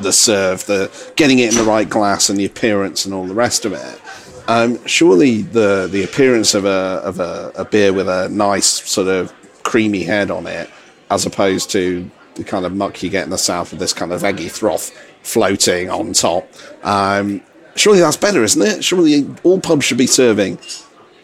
[0.00, 3.34] the serve, the getting it in the right glass and the appearance and all the
[3.34, 4.00] rest of it.
[4.48, 9.06] Um, surely the, the appearance of, a, of a, a beer with a nice sort
[9.06, 9.32] of
[9.62, 10.70] creamy head on it,
[11.10, 14.10] as opposed to the kind of muck you get in the south with this kind
[14.10, 14.90] of eggy froth
[15.22, 16.48] floating on top.
[16.82, 17.42] Um,
[17.76, 18.82] surely that's better, isn't it?
[18.82, 20.58] Surely all pubs should be serving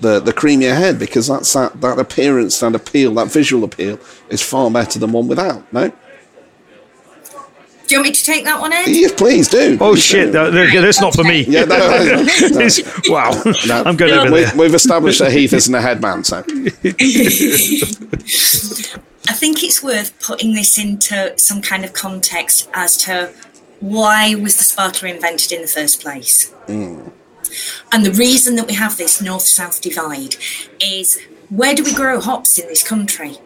[0.01, 3.99] the the creamier head because that's that that appearance, that appeal, that visual appeal
[4.29, 5.73] is far better than one without.
[5.73, 5.93] No,
[7.87, 8.87] Do you want me to take that one, Ed?
[8.89, 9.77] yes, please do.
[9.81, 10.27] Oh Please shit!
[10.27, 10.33] do.
[10.33, 11.45] that- that- that's not for me.
[11.45, 12.69] Yeah, no, no, no.
[13.09, 13.31] Wow,
[13.67, 13.83] No.
[13.85, 14.53] I'm going over we, there.
[14.57, 16.39] We've established that Heath isn't a headman, so
[19.27, 23.33] I think it's worth putting this into some kind of context as to
[23.81, 26.51] why was the sparkler invented in the first place.
[26.67, 27.09] Hmm.
[27.93, 30.37] And the reason that we have this north-south divide
[30.81, 31.19] is
[31.51, 33.37] where do we grow hops in this country?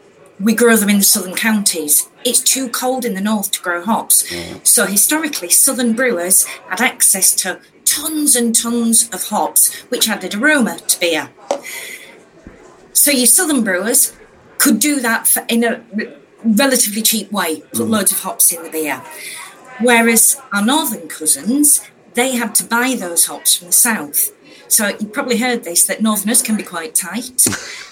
[0.40, 2.08] We grow them in the southern counties.
[2.24, 4.22] It's too cold in the north to grow hops.
[4.30, 4.66] Mm.
[4.66, 10.78] So historically, southern brewers had access to tons and tons of hops, which added aroma
[10.78, 11.30] to beer.
[12.92, 14.12] So your southern brewers
[14.58, 15.82] could do that for, in a
[16.44, 17.90] relatively cheap way, put mm.
[17.90, 19.02] loads of hops in the beer.
[19.80, 21.80] Whereas our northern cousins,
[22.14, 24.30] they had to buy those hops from the south.
[24.68, 27.40] So you probably heard this that northerners can be quite tight.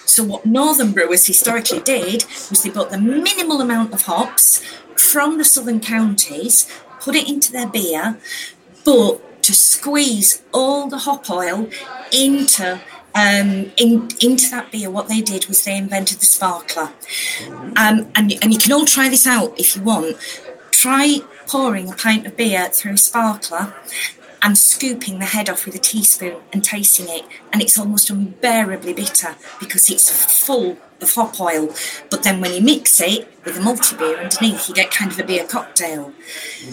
[0.05, 4.63] so what northern brewers historically did was they bought the minimal amount of hops
[4.95, 6.67] from the southern counties,
[6.99, 8.17] put it into their beer,
[8.85, 11.69] but to squeeze all the hop oil
[12.11, 12.79] into
[13.15, 16.91] um, in, into that beer, what they did was they invented the sparkler.
[17.75, 20.17] Um, and, and you can all try this out if you want.
[20.69, 23.73] Try pouring a pint of beer through a sparkler
[24.41, 27.25] and scooping the head off with a teaspoon and tasting it.
[27.51, 31.73] And it's almost unbearably bitter because it's full of hop oil.
[32.09, 35.19] But then when you mix it with a multi beer underneath, you get kind of
[35.19, 36.13] a beer cocktail.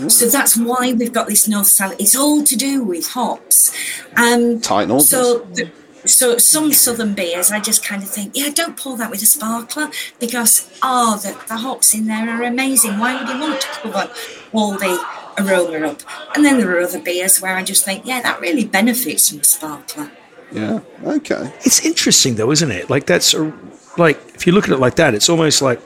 [0.08, 1.96] So that's why we've got this north south.
[1.98, 3.72] It's all to do with hops.
[4.16, 4.88] Um, Tight.
[5.02, 5.70] So, the,
[6.06, 9.26] so some southern beers, I just kind of think, yeah, don't pour that with a
[9.26, 9.90] sparkler
[10.20, 12.98] because oh, the, the hops in there are amazing.
[12.98, 14.10] Why would you want to cover
[14.52, 16.02] all the aroma up?
[16.34, 19.40] And then there are other beers where I just think, yeah, that really benefits from
[19.40, 20.10] a sparkler.
[20.52, 21.52] yeah, okay.
[21.64, 22.90] It's interesting though, isn't it?
[22.90, 23.52] Like that's a,
[23.96, 25.80] like if you look at it like that, it's almost like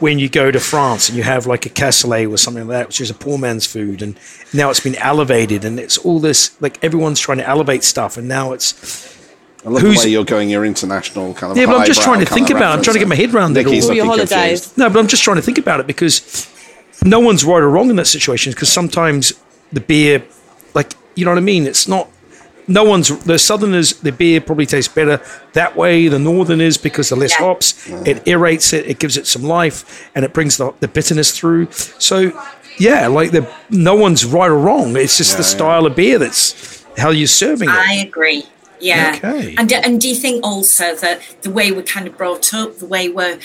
[0.00, 2.86] when you go to France and you have like a cassoulet or something like that,
[2.88, 4.18] which is a poor man's food, and
[4.52, 8.26] now it's been elevated, and it's all this like everyone's trying to elevate stuff, and
[8.28, 9.12] now it's
[9.64, 11.56] I love Who's- the way you're going your international kind of.
[11.56, 11.64] yeah.
[11.66, 12.74] But I'm just trying to think about.
[12.74, 12.78] it.
[12.78, 13.64] I'm trying to get my head around it.
[13.64, 13.90] Nikki's all.
[13.92, 14.28] All your holidays.
[14.30, 14.76] confused.
[14.78, 16.20] No, but I'm just trying to think about it because
[17.02, 18.52] no one's right or wrong in that situation.
[18.52, 19.32] Because sometimes
[19.72, 20.22] the beer,
[20.74, 22.08] like you know what I mean, it's not.
[22.66, 23.92] No one's the Southerners.
[24.00, 25.20] The beer probably tastes better
[25.52, 26.08] that way.
[26.08, 27.44] The Northerners because the less Yeah.
[27.46, 27.74] hops,
[28.06, 31.68] it aerates it, it gives it some life, and it brings the, the bitterness through.
[31.98, 32.32] So,
[32.78, 34.96] yeah, like the no one's right or wrong.
[34.96, 35.56] It's just the Yeah, yeah.
[35.56, 37.74] style of beer that's how you're serving it.
[37.74, 38.46] I agree.
[38.80, 39.12] Yeah.
[39.16, 39.54] Okay.
[39.58, 42.86] And and do you think also that the way we're kind of brought up, the
[42.86, 43.38] way we're,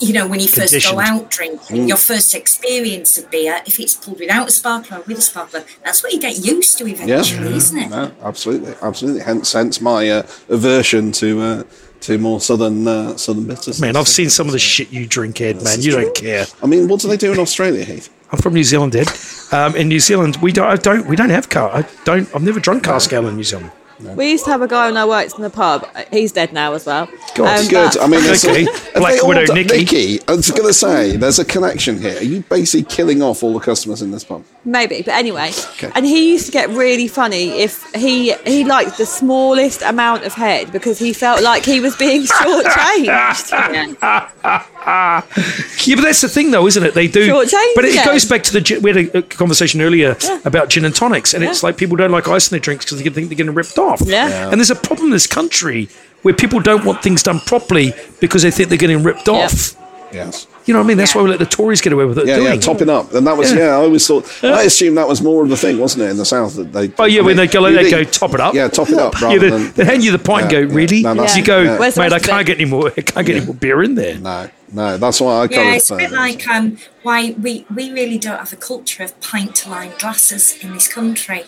[0.00, 3.94] you know, when you first go out drinking, your first experience of beer, if it's
[3.94, 7.04] pulled without a sparkler or with a sparkler, that's what you get used to Yeah,
[7.04, 7.90] eventually, isn't it?
[7.90, 9.22] no, absolutely, absolutely.
[9.22, 11.62] Hence, hence my uh, aversion to uh,
[12.00, 13.80] to more southern uh, southern bitters.
[13.80, 15.62] Man, I've seen some of the shit you drink, Ed.
[15.62, 16.46] Man, you don't care.
[16.62, 18.08] I mean, what do they do in Australia, Heath?
[18.30, 19.08] I'm from New Zealand, Ed.
[19.52, 21.70] Um, in New Zealand, we don't, I don't, we don't have car.
[21.74, 22.32] I don't.
[22.34, 23.72] I've never drunk car ale in New Zealand.
[24.00, 25.86] We used to have a guy when I worked in the pub.
[26.12, 27.08] He's dead now as well.
[27.34, 27.98] God, Um, Good.
[27.98, 28.64] I mean, it's Okay.
[28.64, 30.20] have Black Widow done- Nikki.
[30.28, 32.16] I was going to say, there's a connection here.
[32.18, 34.44] Are you basically killing off all the customers in this pub?
[34.64, 35.50] Maybe, but anyway.
[35.76, 35.90] Okay.
[35.94, 40.34] And he used to get really funny if he he liked the smallest amount of
[40.34, 43.50] head because he felt like he was being shortchanged.
[43.50, 44.28] Yeah.
[44.88, 46.94] Yeah, but that's the thing, though, isn't it?
[46.94, 47.28] They do.
[47.28, 48.06] Shortchanged But it, it them.
[48.06, 48.80] goes back to the.
[48.82, 50.40] We had a, a conversation earlier Yeah.
[50.44, 52.98] about gin and tonics, and it's like people don't like ice in their drinks because
[53.02, 53.87] they think they're getting ripped off.
[54.04, 54.28] Yeah.
[54.28, 54.50] Yeah.
[54.50, 55.88] And there's a problem in this country
[56.22, 59.34] where people don't want things done properly because they think they're getting ripped Yeah.
[59.34, 59.74] off.
[60.12, 60.46] Yes.
[60.68, 60.96] You know what I mean?
[60.98, 62.26] That's why we let the Tories get away with it.
[62.26, 62.54] Yeah, doing.
[62.54, 63.58] yeah, topping up, and that was Yeah.
[63.58, 63.68] yeah.
[63.70, 66.26] I always thought I assumed that was more of the thing, wasn't it, in the
[66.26, 66.92] south that they.
[66.98, 68.52] Oh yeah, I when mean, they go, you they go top it up.
[68.54, 69.14] Yeah, top it up.
[69.20, 70.74] Yeah, Rather they, than, they hand you the pint and Yeah, go, yeah.
[70.74, 71.02] really?
[71.02, 71.78] No, that's- you go, yeah.
[71.78, 72.92] Mate, I can't get any more.
[72.96, 74.18] I can't get any more beer in there.
[74.18, 74.98] no, no.
[74.98, 75.98] That's why I Yeah, kind it's a of.
[76.00, 79.92] bit like um, why we, we really don't have a culture of pint to line
[79.98, 81.44] glasses in this country.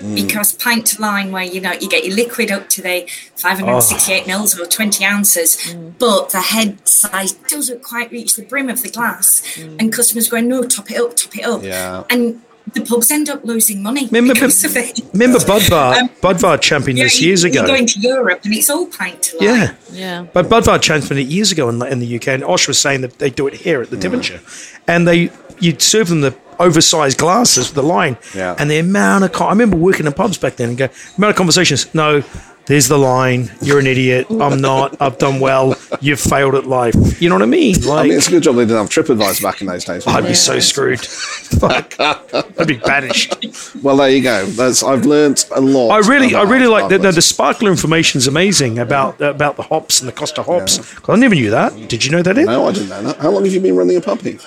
[0.00, 0.16] Mm.
[0.16, 3.06] Because pint to line, where you know you get your liquid up to the
[3.36, 8.82] 568 mils or 20 ounces, but the head size doesn't quite reach the brim of
[8.82, 9.42] the glass,
[9.78, 11.62] and customers going, no, top it up, top it up.
[11.62, 12.04] Yeah.
[12.10, 12.42] And
[12.72, 14.98] the pubs end up losing money Remember- because of it.
[15.12, 15.96] Remember Budvar?
[16.00, 17.66] Um, Budvar championed Yeah, this you- years you ago.
[17.66, 19.36] going to Europe and it's all pint to.
[19.40, 19.74] Yeah.
[19.92, 20.26] Yeah.
[20.32, 23.18] But Budvar championed it years ago in, in the UK, and Osh was saying that
[23.18, 24.40] they do it here at the Devonshire,
[24.88, 25.30] and they
[25.60, 28.54] you'd serve them the oversized glasses with the line, Yeah.
[28.58, 31.30] and the amount of con- I remember working in pubs back then and go amount
[31.30, 31.92] of conversations.
[31.94, 32.22] No,
[32.66, 33.50] there's the line.
[33.60, 34.26] You're an idiot.
[34.30, 34.96] I'm not.
[34.98, 35.76] I've done well.
[36.00, 36.94] You've failed at life.
[37.20, 37.76] You know what I mean?
[37.84, 40.06] I Like mean, it's a good job they didn't have TripAdvisor back in those days.
[40.06, 40.98] I'd be so screwed.
[41.00, 41.94] Fuck.
[42.00, 43.34] I'd be banished.
[43.82, 44.46] Well, there you go.
[44.46, 45.90] That's I've learnt a lot.
[45.90, 49.62] I really, I really like the, the, the sparkler information is amazing about about the
[49.64, 50.78] hops and the cost of hops.
[51.00, 51.88] 'Cause I never knew that.
[51.88, 52.38] Did you know that?
[52.38, 52.46] Ed?
[52.46, 53.18] No, I didn't know that.
[53.18, 54.20] How long have you been running a pub?
[54.22, 54.46] Heath?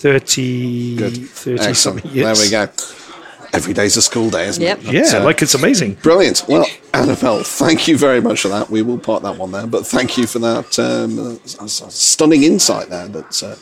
[0.00, 1.28] 30, Good.
[1.28, 1.76] 30 Excellent.
[1.76, 2.38] something years.
[2.50, 2.72] There we go.
[3.52, 4.78] Every day's a school day, isn't Yep.
[4.84, 4.92] it?
[4.92, 5.98] Yeah, So- like it's amazing.
[6.02, 6.44] Brilliant.
[6.48, 6.64] Well,
[6.94, 8.70] Annabel, thank you very much for that.
[8.70, 11.94] We will part that one there, but thank you for that um, uh, s- s-
[11.94, 13.08] stunning insight there.
[13.08, 13.54] That uh,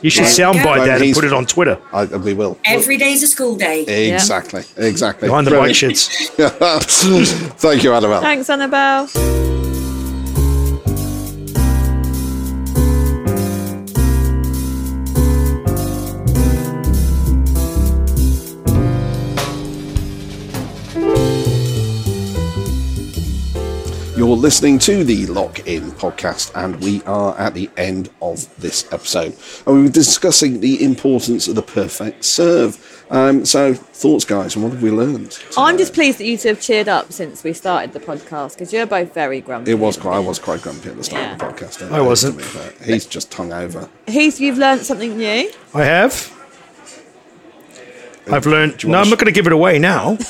[0.00, 0.52] You should Yeah.
[0.52, 2.58] soundbite Well, that and put it on Twitter I, we will.
[2.64, 3.82] Every day's a school day.
[4.12, 4.64] Exactly.
[4.76, 5.28] Exactly.
[5.28, 5.96] behind the bike Brilliant.
[5.98, 6.08] sheds.
[7.58, 8.20] thank you, Annabel.
[8.20, 9.08] Thanks, Annabel.
[24.34, 28.84] You're listening to the Lock In podcast, and we are at the end of this
[28.92, 29.36] episode.
[29.64, 33.06] And we were discussing the importance of the perfect serve.
[33.10, 35.38] Um, so, thoughts, guys, and what have we learned?
[35.56, 38.72] I'm just pleased that you two have cheered up since we started the podcast because
[38.72, 39.70] you're both very grumpy.
[39.70, 40.16] It was quite.
[40.16, 41.92] I was quite grumpy at the start of the podcast.
[41.92, 42.40] I wasn't.
[42.82, 43.88] He's just tongue over.
[44.08, 45.48] Heath, you've learned something new.
[45.74, 46.33] I have.
[48.30, 48.86] I've learned.
[48.86, 50.16] No, I'm not going to give it away now.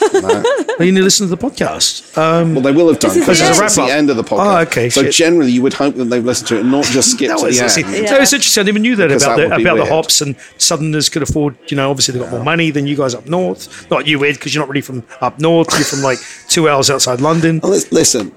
[0.77, 0.85] No.
[0.85, 2.19] you need to listen to the podcast.
[2.19, 3.89] Um, Well, they will have done This is because the it's end.
[3.89, 4.57] the end of the podcast.
[4.59, 5.13] Oh, okay, So shit.
[5.13, 7.45] generally, you would hope that they've listened to it and not just skip that to
[7.47, 7.95] the end.
[8.03, 8.11] Yeah.
[8.11, 8.63] that was interesting.
[8.63, 9.89] I never knew that Because about that the about the weird.
[9.89, 11.57] hops and Southerners could afford.
[11.71, 13.89] You know, obviously they've got more money than you guys up north.
[13.91, 15.69] Not you, Ed, because you're not really from up north.
[15.75, 16.19] You're from like
[16.49, 17.61] two hours outside London.
[17.63, 18.33] Well, listen,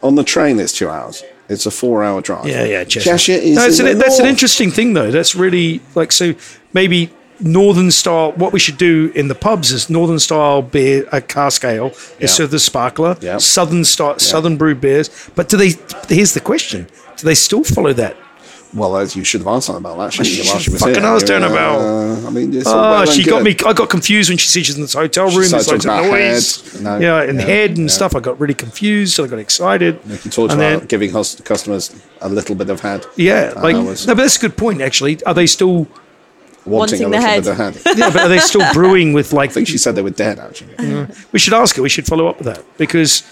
[0.00, 1.24] on the train it's two hours.
[1.48, 2.46] It's a four-hour drive.
[2.46, 3.10] Yeah, yeah, Cheshire.
[3.10, 3.56] Cheshire is.
[3.56, 5.10] No, an, the that's an interesting thing, though.
[5.10, 6.34] That's really like so.
[6.72, 7.10] Maybe
[7.40, 8.32] northern style.
[8.32, 12.24] What we should do in the pubs is northern style beer, a cask ale, Yeah.
[12.24, 13.16] is serve the sparkler.
[13.20, 13.38] Yeah.
[13.38, 15.10] Southern style, southern brew beers.
[15.34, 15.72] But do they?
[16.08, 16.86] Here's the question:
[17.16, 18.16] Do they still follow that?
[18.72, 20.12] Well, as you should have asked something about that.
[20.12, 21.04] shouldn't you, should she fucking here?
[21.04, 23.60] asked her Uh, about- I mean, it's Oh, well she got good.
[23.60, 23.68] me.
[23.68, 25.50] I got confused when she said she's in this hotel room.
[25.50, 26.72] loads of noise.
[26.74, 26.82] head.
[26.82, 27.96] No, yeah, and yeah, head and yeah.
[27.96, 28.14] stuff.
[28.14, 29.14] I got really confused.
[29.14, 29.98] So I got excited.
[30.06, 31.90] You can talk And about then- giving hus- customers
[32.20, 33.06] a little bit of head.
[33.16, 34.80] Yeah, Uh, like was no, but that's a good point.
[34.82, 35.88] Actually, are they still?
[36.64, 37.42] Wanting, wanting a the little head.
[37.44, 37.98] bit of head.
[37.98, 39.50] Yeah, but are they still brewing with like?
[39.50, 40.38] I think she said they were dead.
[40.38, 41.06] Actually.
[41.32, 41.82] We should ask her.
[41.82, 43.22] We should follow up with that because,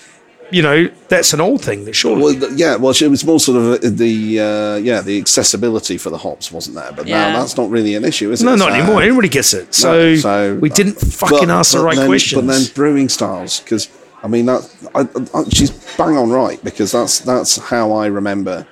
[0.50, 1.84] you know, that's an old thing.
[1.84, 2.22] That surely.
[2.38, 2.76] Well, yeah.
[2.76, 6.50] Well, it was more sort of uh, the uh, yeah the accessibility for the hops
[6.50, 7.32] wasn't there, but Yeah.
[7.32, 8.46] now that's not really an issue, is it?
[8.46, 9.02] no, not So- anymore.
[9.02, 9.74] Everybody gets it.
[9.74, 12.40] So, No, so we didn't fucking but- ask the right then, questions.
[12.42, 13.88] But then brewing styles, because
[14.22, 15.06] I mean that I,
[15.38, 18.66] I, she's bang on right because that's that's how I remember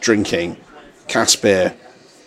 [0.00, 0.56] drinking
[1.08, 1.74] cask beer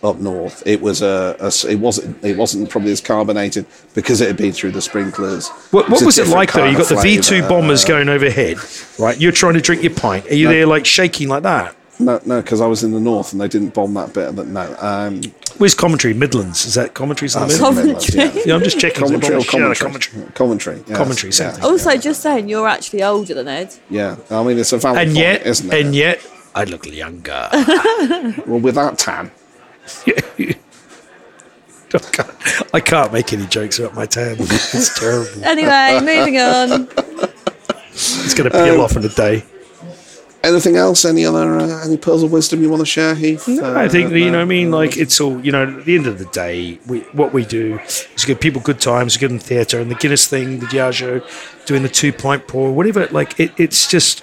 [0.03, 0.63] up north.
[0.65, 4.37] It was a, a s- it wasn't it wasn't probably as carbonated because it had
[4.37, 5.49] been through the sprinklers.
[5.71, 6.59] what, what was it like though?
[6.61, 7.49] kind You got the V two flavour.
[7.49, 8.57] bombers going overhead,
[8.97, 9.19] right?
[9.19, 10.25] You're trying to drink your pint.
[10.29, 10.51] Are you No.
[10.53, 11.75] there like shaking like that?
[12.01, 14.29] No, no, because I was in the north and they didn't bomb that bit.
[14.29, 15.21] Of the, no, um,
[15.57, 16.13] Where's commentary?
[16.13, 16.65] Midlands?
[16.65, 17.67] Is that commentary's in the middle?
[17.67, 18.41] in the Midlands, Commentary.
[18.45, 19.03] Yeah, I'm just checking.
[19.03, 20.25] Commentary or Shit out commentary?
[20.31, 20.83] Commentary.
[20.87, 21.65] yes, Commentary, same yes, thing.
[21.65, 21.97] Also, yeah.
[21.97, 23.75] just saying, you're actually older than Ed.
[23.89, 25.85] Yeah, I mean it's a valid And point, yet, isn't it?
[25.87, 27.49] and yet, I look younger.
[28.47, 29.29] well, with that tan,
[31.91, 32.29] I can't,
[32.75, 34.35] I can't make any jokes about my tan.
[34.39, 35.43] It's terrible.
[35.43, 36.87] Anyway, moving on.
[37.91, 39.43] It's going to peel Um, off in a day.
[40.43, 41.03] anything else?
[41.03, 43.47] Any other uh, any pearls of wisdom you want to share, Heath?
[43.47, 44.37] No, I think you know.
[44.37, 45.63] what I mean, like it's all you know.
[45.79, 47.79] At the end of the day, we, what we do
[48.15, 51.23] is give people good times, good in theatre, and the Guinness thing, the Diageo,
[51.65, 53.07] doing the two pint pour, whatever.
[53.07, 54.21] Like it, it's just,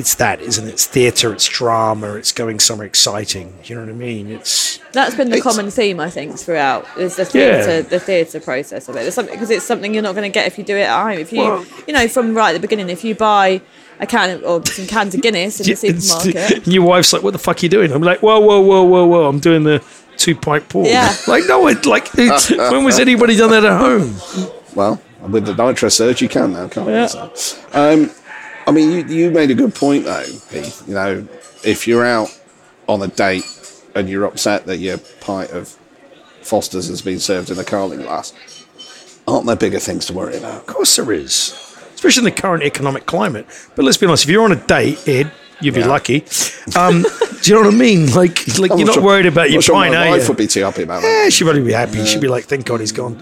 [0.00, 0.72] it's that, isn't it?
[0.72, 3.54] It's theatre, it's drama, it's going somewhere exciting.
[3.64, 4.30] You know what I mean?
[4.30, 6.84] It's That's been the It's- common theme, I think, throughout.
[6.98, 7.28] Is the Yeah.
[7.62, 9.06] theatre, the theatre process of it.
[9.06, 11.00] It's something because it's something you're not going to get if you do it at
[11.02, 11.18] home.
[11.18, 13.60] If you, Well- you know, from right at the beginning, if you buy
[14.00, 17.12] a can of, or some cans of Guinness in the it's- supermarket, and your wife's
[17.12, 19.26] like, "What the fuck are you doing?" I'm like, "Whoa, whoa, whoa, whoa, whoa!
[19.28, 19.80] I'm doing the
[20.16, 21.14] two pint pour." Yeah.
[21.28, 24.16] like no one, like when was anybody done that at home?
[24.74, 27.08] Well, with the Nitrosurge, you can now, can't you?
[27.36, 28.10] So, um,
[28.70, 30.84] I mean, you, you made a good point though, Heath.
[30.86, 31.28] You know,
[31.64, 32.28] if you're out
[32.86, 33.44] on a date
[33.96, 35.76] and you're upset that your pint of
[36.42, 38.32] Foster's has been served in a carling glass,
[39.26, 40.54] aren't there bigger things to worry about?
[40.54, 41.52] Of course there is,
[41.96, 43.44] especially in the current economic climate.
[43.74, 46.24] But let's be honest, if you're on a date, Ed, you'd be lucky.
[46.76, 48.12] Um, do you know what I mean?
[48.12, 50.22] Like, like I'm you're not sure- worried about I'm your sure pint, my are wife
[50.22, 50.28] you?
[50.28, 51.08] would be too happy about that.
[51.24, 52.04] Yeah, she'd probably be happy.
[52.04, 53.18] She'd be like, "Thank God he's gone."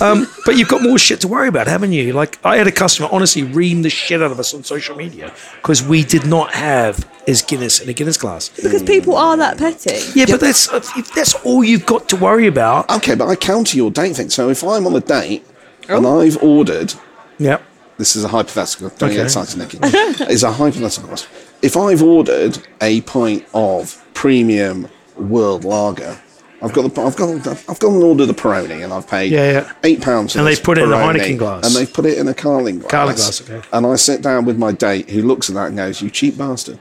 [0.00, 2.12] Um, but you've got more shit to worry about, haven't you?
[2.14, 5.32] Like, I had a customer honestly ream the shit out of us on social media
[5.60, 8.48] because we did not have his Guinness in a Guinness glass.
[8.48, 9.98] Because people are that petty.
[10.14, 12.88] Yeah, but that's if that's all you've got to worry about.
[12.90, 14.30] Okay, but I counter your date thing.
[14.30, 15.44] So if I'm on a date
[15.88, 16.94] and I've ordered,
[17.38, 17.62] Yep.
[17.98, 18.88] this is a hypothetical.
[18.96, 19.16] Don't Okay.
[19.16, 19.78] get excited, Nikki.
[19.82, 21.16] it's a hypothetical.
[21.62, 26.18] If I've ordered a pint of premium world lager,
[26.62, 29.52] I've got the, I've got I've got an order the Peroni and I've paid Yeah,
[29.52, 29.72] yeah.
[29.84, 30.36] eight pounds.
[30.36, 31.66] And they've put it in a Heineken glass.
[31.66, 32.90] and they've put it in a Carling glass.
[32.90, 33.62] Carling glass, okay.
[33.72, 36.36] And I sit down with my date who looks at that and goes, "You cheap
[36.36, 36.78] bastard."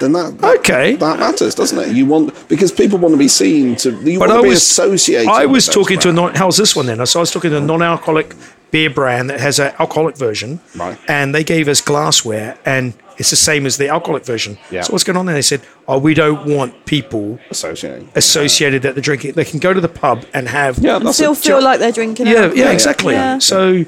[0.00, 0.94] Then that Okay.
[0.96, 1.88] that matters, doesn't it?
[1.94, 4.48] You want because people want to be seen to you But want I to be
[4.50, 5.28] was associated.
[5.28, 6.34] I was talking to a non.
[6.34, 7.04] How's this one then?
[7.06, 8.34] So I was talking to a non-alcoholic
[8.70, 10.98] beer brand that has an alcoholic version, Right.
[11.08, 14.56] And they gave us glassware, and it's the same as the alcoholic version.
[14.70, 14.82] Yeah.
[14.82, 15.34] So what's going on there?
[15.34, 18.08] They said, "Oh, we don't want people associating.
[18.14, 19.32] associated that they're drinking.
[19.32, 21.92] They can go to the pub and have Yeah, that's Still a, feel like they're
[21.92, 22.26] drinking.
[22.28, 22.56] yeah, alcohol.
[22.56, 23.14] yeah, exactly.
[23.14, 23.38] Yeah.
[23.38, 23.84] So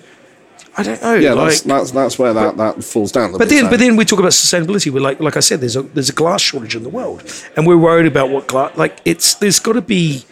[0.77, 1.15] I don't know.
[1.15, 3.35] yeah, like, that's, that's that's where that, that falls down.
[3.35, 4.91] a But then, so- but then we talk about sustainability.
[4.91, 7.23] We're like, like I said, there's a there's a glass shortage in the world,
[7.57, 8.77] and we're worried about what glass.
[8.77, 10.25] Like, it's there's got to be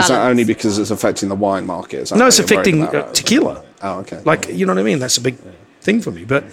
[0.00, 0.30] is that balance.
[0.30, 2.14] only because it's affecting the wine market?
[2.14, 2.94] No, it's affecting about?
[2.94, 3.64] uh, tequila.
[3.82, 4.22] Oh, okay.
[4.24, 4.98] Like, you know what I mean?
[4.98, 5.36] That's a big
[5.80, 6.24] thing for me.
[6.24, 6.44] But,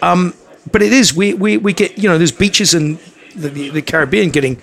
[0.00, 0.32] um,
[0.70, 1.14] but it is.
[1.14, 2.98] We we, we get you know there's beaches in
[3.34, 4.60] the, the, the Caribbean getting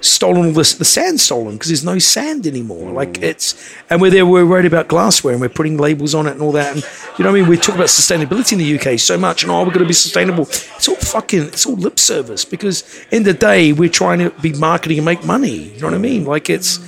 [0.00, 2.92] stolen all this the sand stolen because there's no sand anymore.
[2.92, 6.32] Like it's and we're there we're worried about glassware and we're putting labels on it
[6.32, 6.74] and all that.
[6.74, 6.82] And
[7.18, 7.48] you know what I mean?
[7.48, 9.92] We talk about sustainability in the UK so much and oh we're going to be
[9.92, 10.44] sustainable.
[10.44, 14.52] It's all fucking it's all lip service because in the day we're trying to be
[14.54, 15.74] marketing and make money.
[15.74, 16.24] You know what I mean?
[16.24, 16.78] Like it's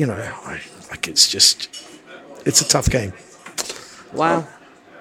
[0.00, 0.60] you know I-
[0.90, 1.68] like it's just
[2.46, 3.12] it's a tough game.
[4.12, 4.46] Wow.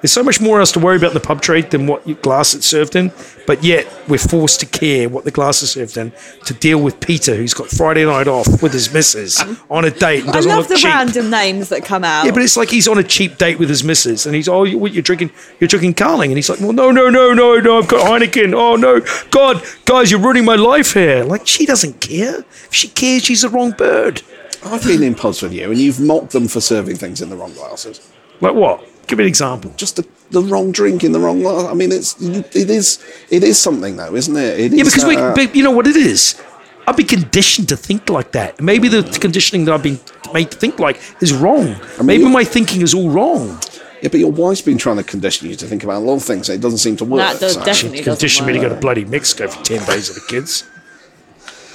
[0.02, 2.16] There's so much more else to worry about in the pub trade than what your
[2.18, 3.12] glass it's served in,
[3.46, 6.14] but yet we're forced to care what the glass is served in
[6.46, 10.22] to deal with Peter, who's got Friday night off with his missus on a date
[10.22, 10.86] and I doesn't love look the cheap.
[10.94, 12.24] random names that come out.
[12.26, 14.64] Yeah, but it's like he's on a cheap date with his missus, and he's oh,
[14.64, 15.32] you- what you're drinking?
[15.60, 18.54] You're drinking Carling, and he's like, well, no, no, no, no, no, I've got Heineken.
[18.54, 19.02] Oh no,
[19.32, 21.24] God, guys, you're ruining my life here.
[21.26, 22.40] Like she doesn't care.
[22.40, 24.22] If she cares, she's the wrong bird.
[24.66, 27.36] I've been in pubs with you, and you've mocked them for serving things in the
[27.36, 28.00] wrong glasses.
[28.42, 28.84] Like what?
[29.08, 29.74] Give me an example.
[29.78, 31.66] Just the, the wrong drink in the wrong glass.
[31.66, 34.60] I mean, it's it is it is something though, isn't it?
[34.60, 36.40] it Yeah, is, because we, uh, but you know what it is.
[36.88, 38.60] I've been conditioned to think like that.
[38.62, 40.00] Maybe the conditioning that I've been
[40.34, 41.76] made to think like is wrong.
[42.04, 43.60] Maybe my thinking is all wrong.
[44.02, 46.24] yeah, but your wife's been trying to condition you to think about a lot of
[46.24, 46.50] things.
[46.50, 47.20] and It doesn't seem to work.
[47.20, 50.10] That does so- definitely doesn't Conditioned me to go to bloody Mexico for ten days
[50.10, 50.64] with the kids.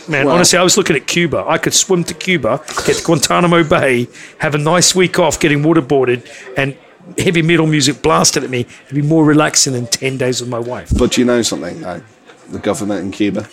[0.09, 1.45] Man, Well- honestly, I was looking at Cuba.
[1.47, 4.09] I could swim to Cuba, get to Guantanamo Bay,
[4.39, 6.27] have a nice week off, getting waterboarded,
[6.57, 6.77] and
[7.19, 8.67] heavy metal music blasted at me.
[8.87, 10.91] It'd be more relaxing than ten days with my wife.
[10.97, 12.03] But you know something, though?
[12.51, 13.49] The government in Cuba,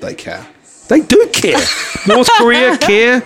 [0.00, 0.46] they care.
[0.88, 1.62] They do care.
[2.06, 3.22] North Korea care.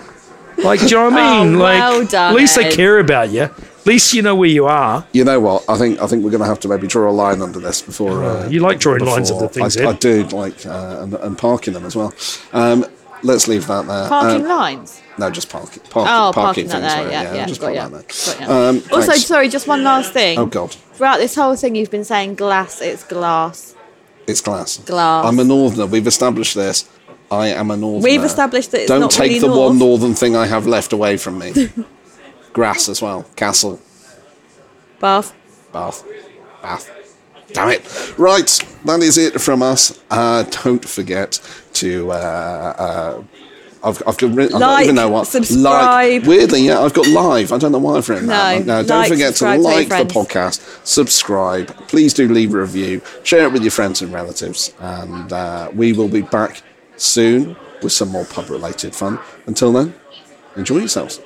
[0.59, 1.59] Like, do you know what I Oh, mean?
[1.59, 2.74] like, well done, at least they Ed.
[2.74, 3.49] care about you.
[3.81, 5.07] At least you know where you are.
[5.12, 5.65] You know what?
[5.69, 7.81] I think I think we're going to have to maybe draw a line under this
[7.82, 8.23] before.
[8.24, 11.39] Uh, You like drawing lines before- under things, I, I do like uh, and, and
[11.39, 12.12] parking them as well.
[12.52, 12.85] Um,
[13.23, 14.09] let's leave that there.
[14.09, 15.01] Parking Um, lines.
[15.19, 15.82] No, just parking.
[15.90, 16.93] Parking, Oh, parking parking that things.
[16.94, 17.05] there.
[17.05, 17.89] right, Yeah, yeah, just got put ya.
[17.89, 18.35] that there.
[18.39, 18.69] Got ya.
[18.69, 19.27] Um, also, thanks.
[19.27, 20.39] sorry, just one last thing.
[20.39, 22.81] Oh God, Throughout this whole thing, you've been saying glass.
[22.82, 23.74] It's glass.
[24.27, 24.77] it's glass.
[24.78, 25.24] Glass.
[25.27, 25.86] I'm a northerner.
[25.86, 26.89] We've established this.
[27.31, 28.02] I am a northerner.
[28.05, 29.59] We've established that it's Don't not take really the north.
[29.70, 31.52] one northern thing I have left away from me.
[32.52, 33.24] Grass as well.
[33.36, 33.81] Castle.
[34.98, 35.35] Bath.
[35.72, 36.05] Bath.
[36.62, 36.90] Bath.
[37.52, 38.18] Damn it.
[38.18, 38.47] Right,
[38.85, 39.98] that is it from us.
[40.10, 41.40] Uh, don't forget
[41.74, 42.10] to.
[42.12, 43.24] Uh, uh,
[43.82, 45.27] I've, I've got, I don't Like, even know what.
[45.27, 46.20] subscribe.
[46.22, 47.51] Like, weirdly, yeah, I've got live.
[47.51, 48.66] I don't know why I've written that.
[48.66, 51.68] No, No, don't like, forget to like the podcast, subscribe.
[51.89, 55.94] Please do leave a review, share it with your friends and relatives, and uh, we
[55.94, 56.62] will be back
[56.98, 59.18] soon with some more pub related fun.
[59.47, 59.94] Until then,
[60.56, 61.20] enjoy yourselves.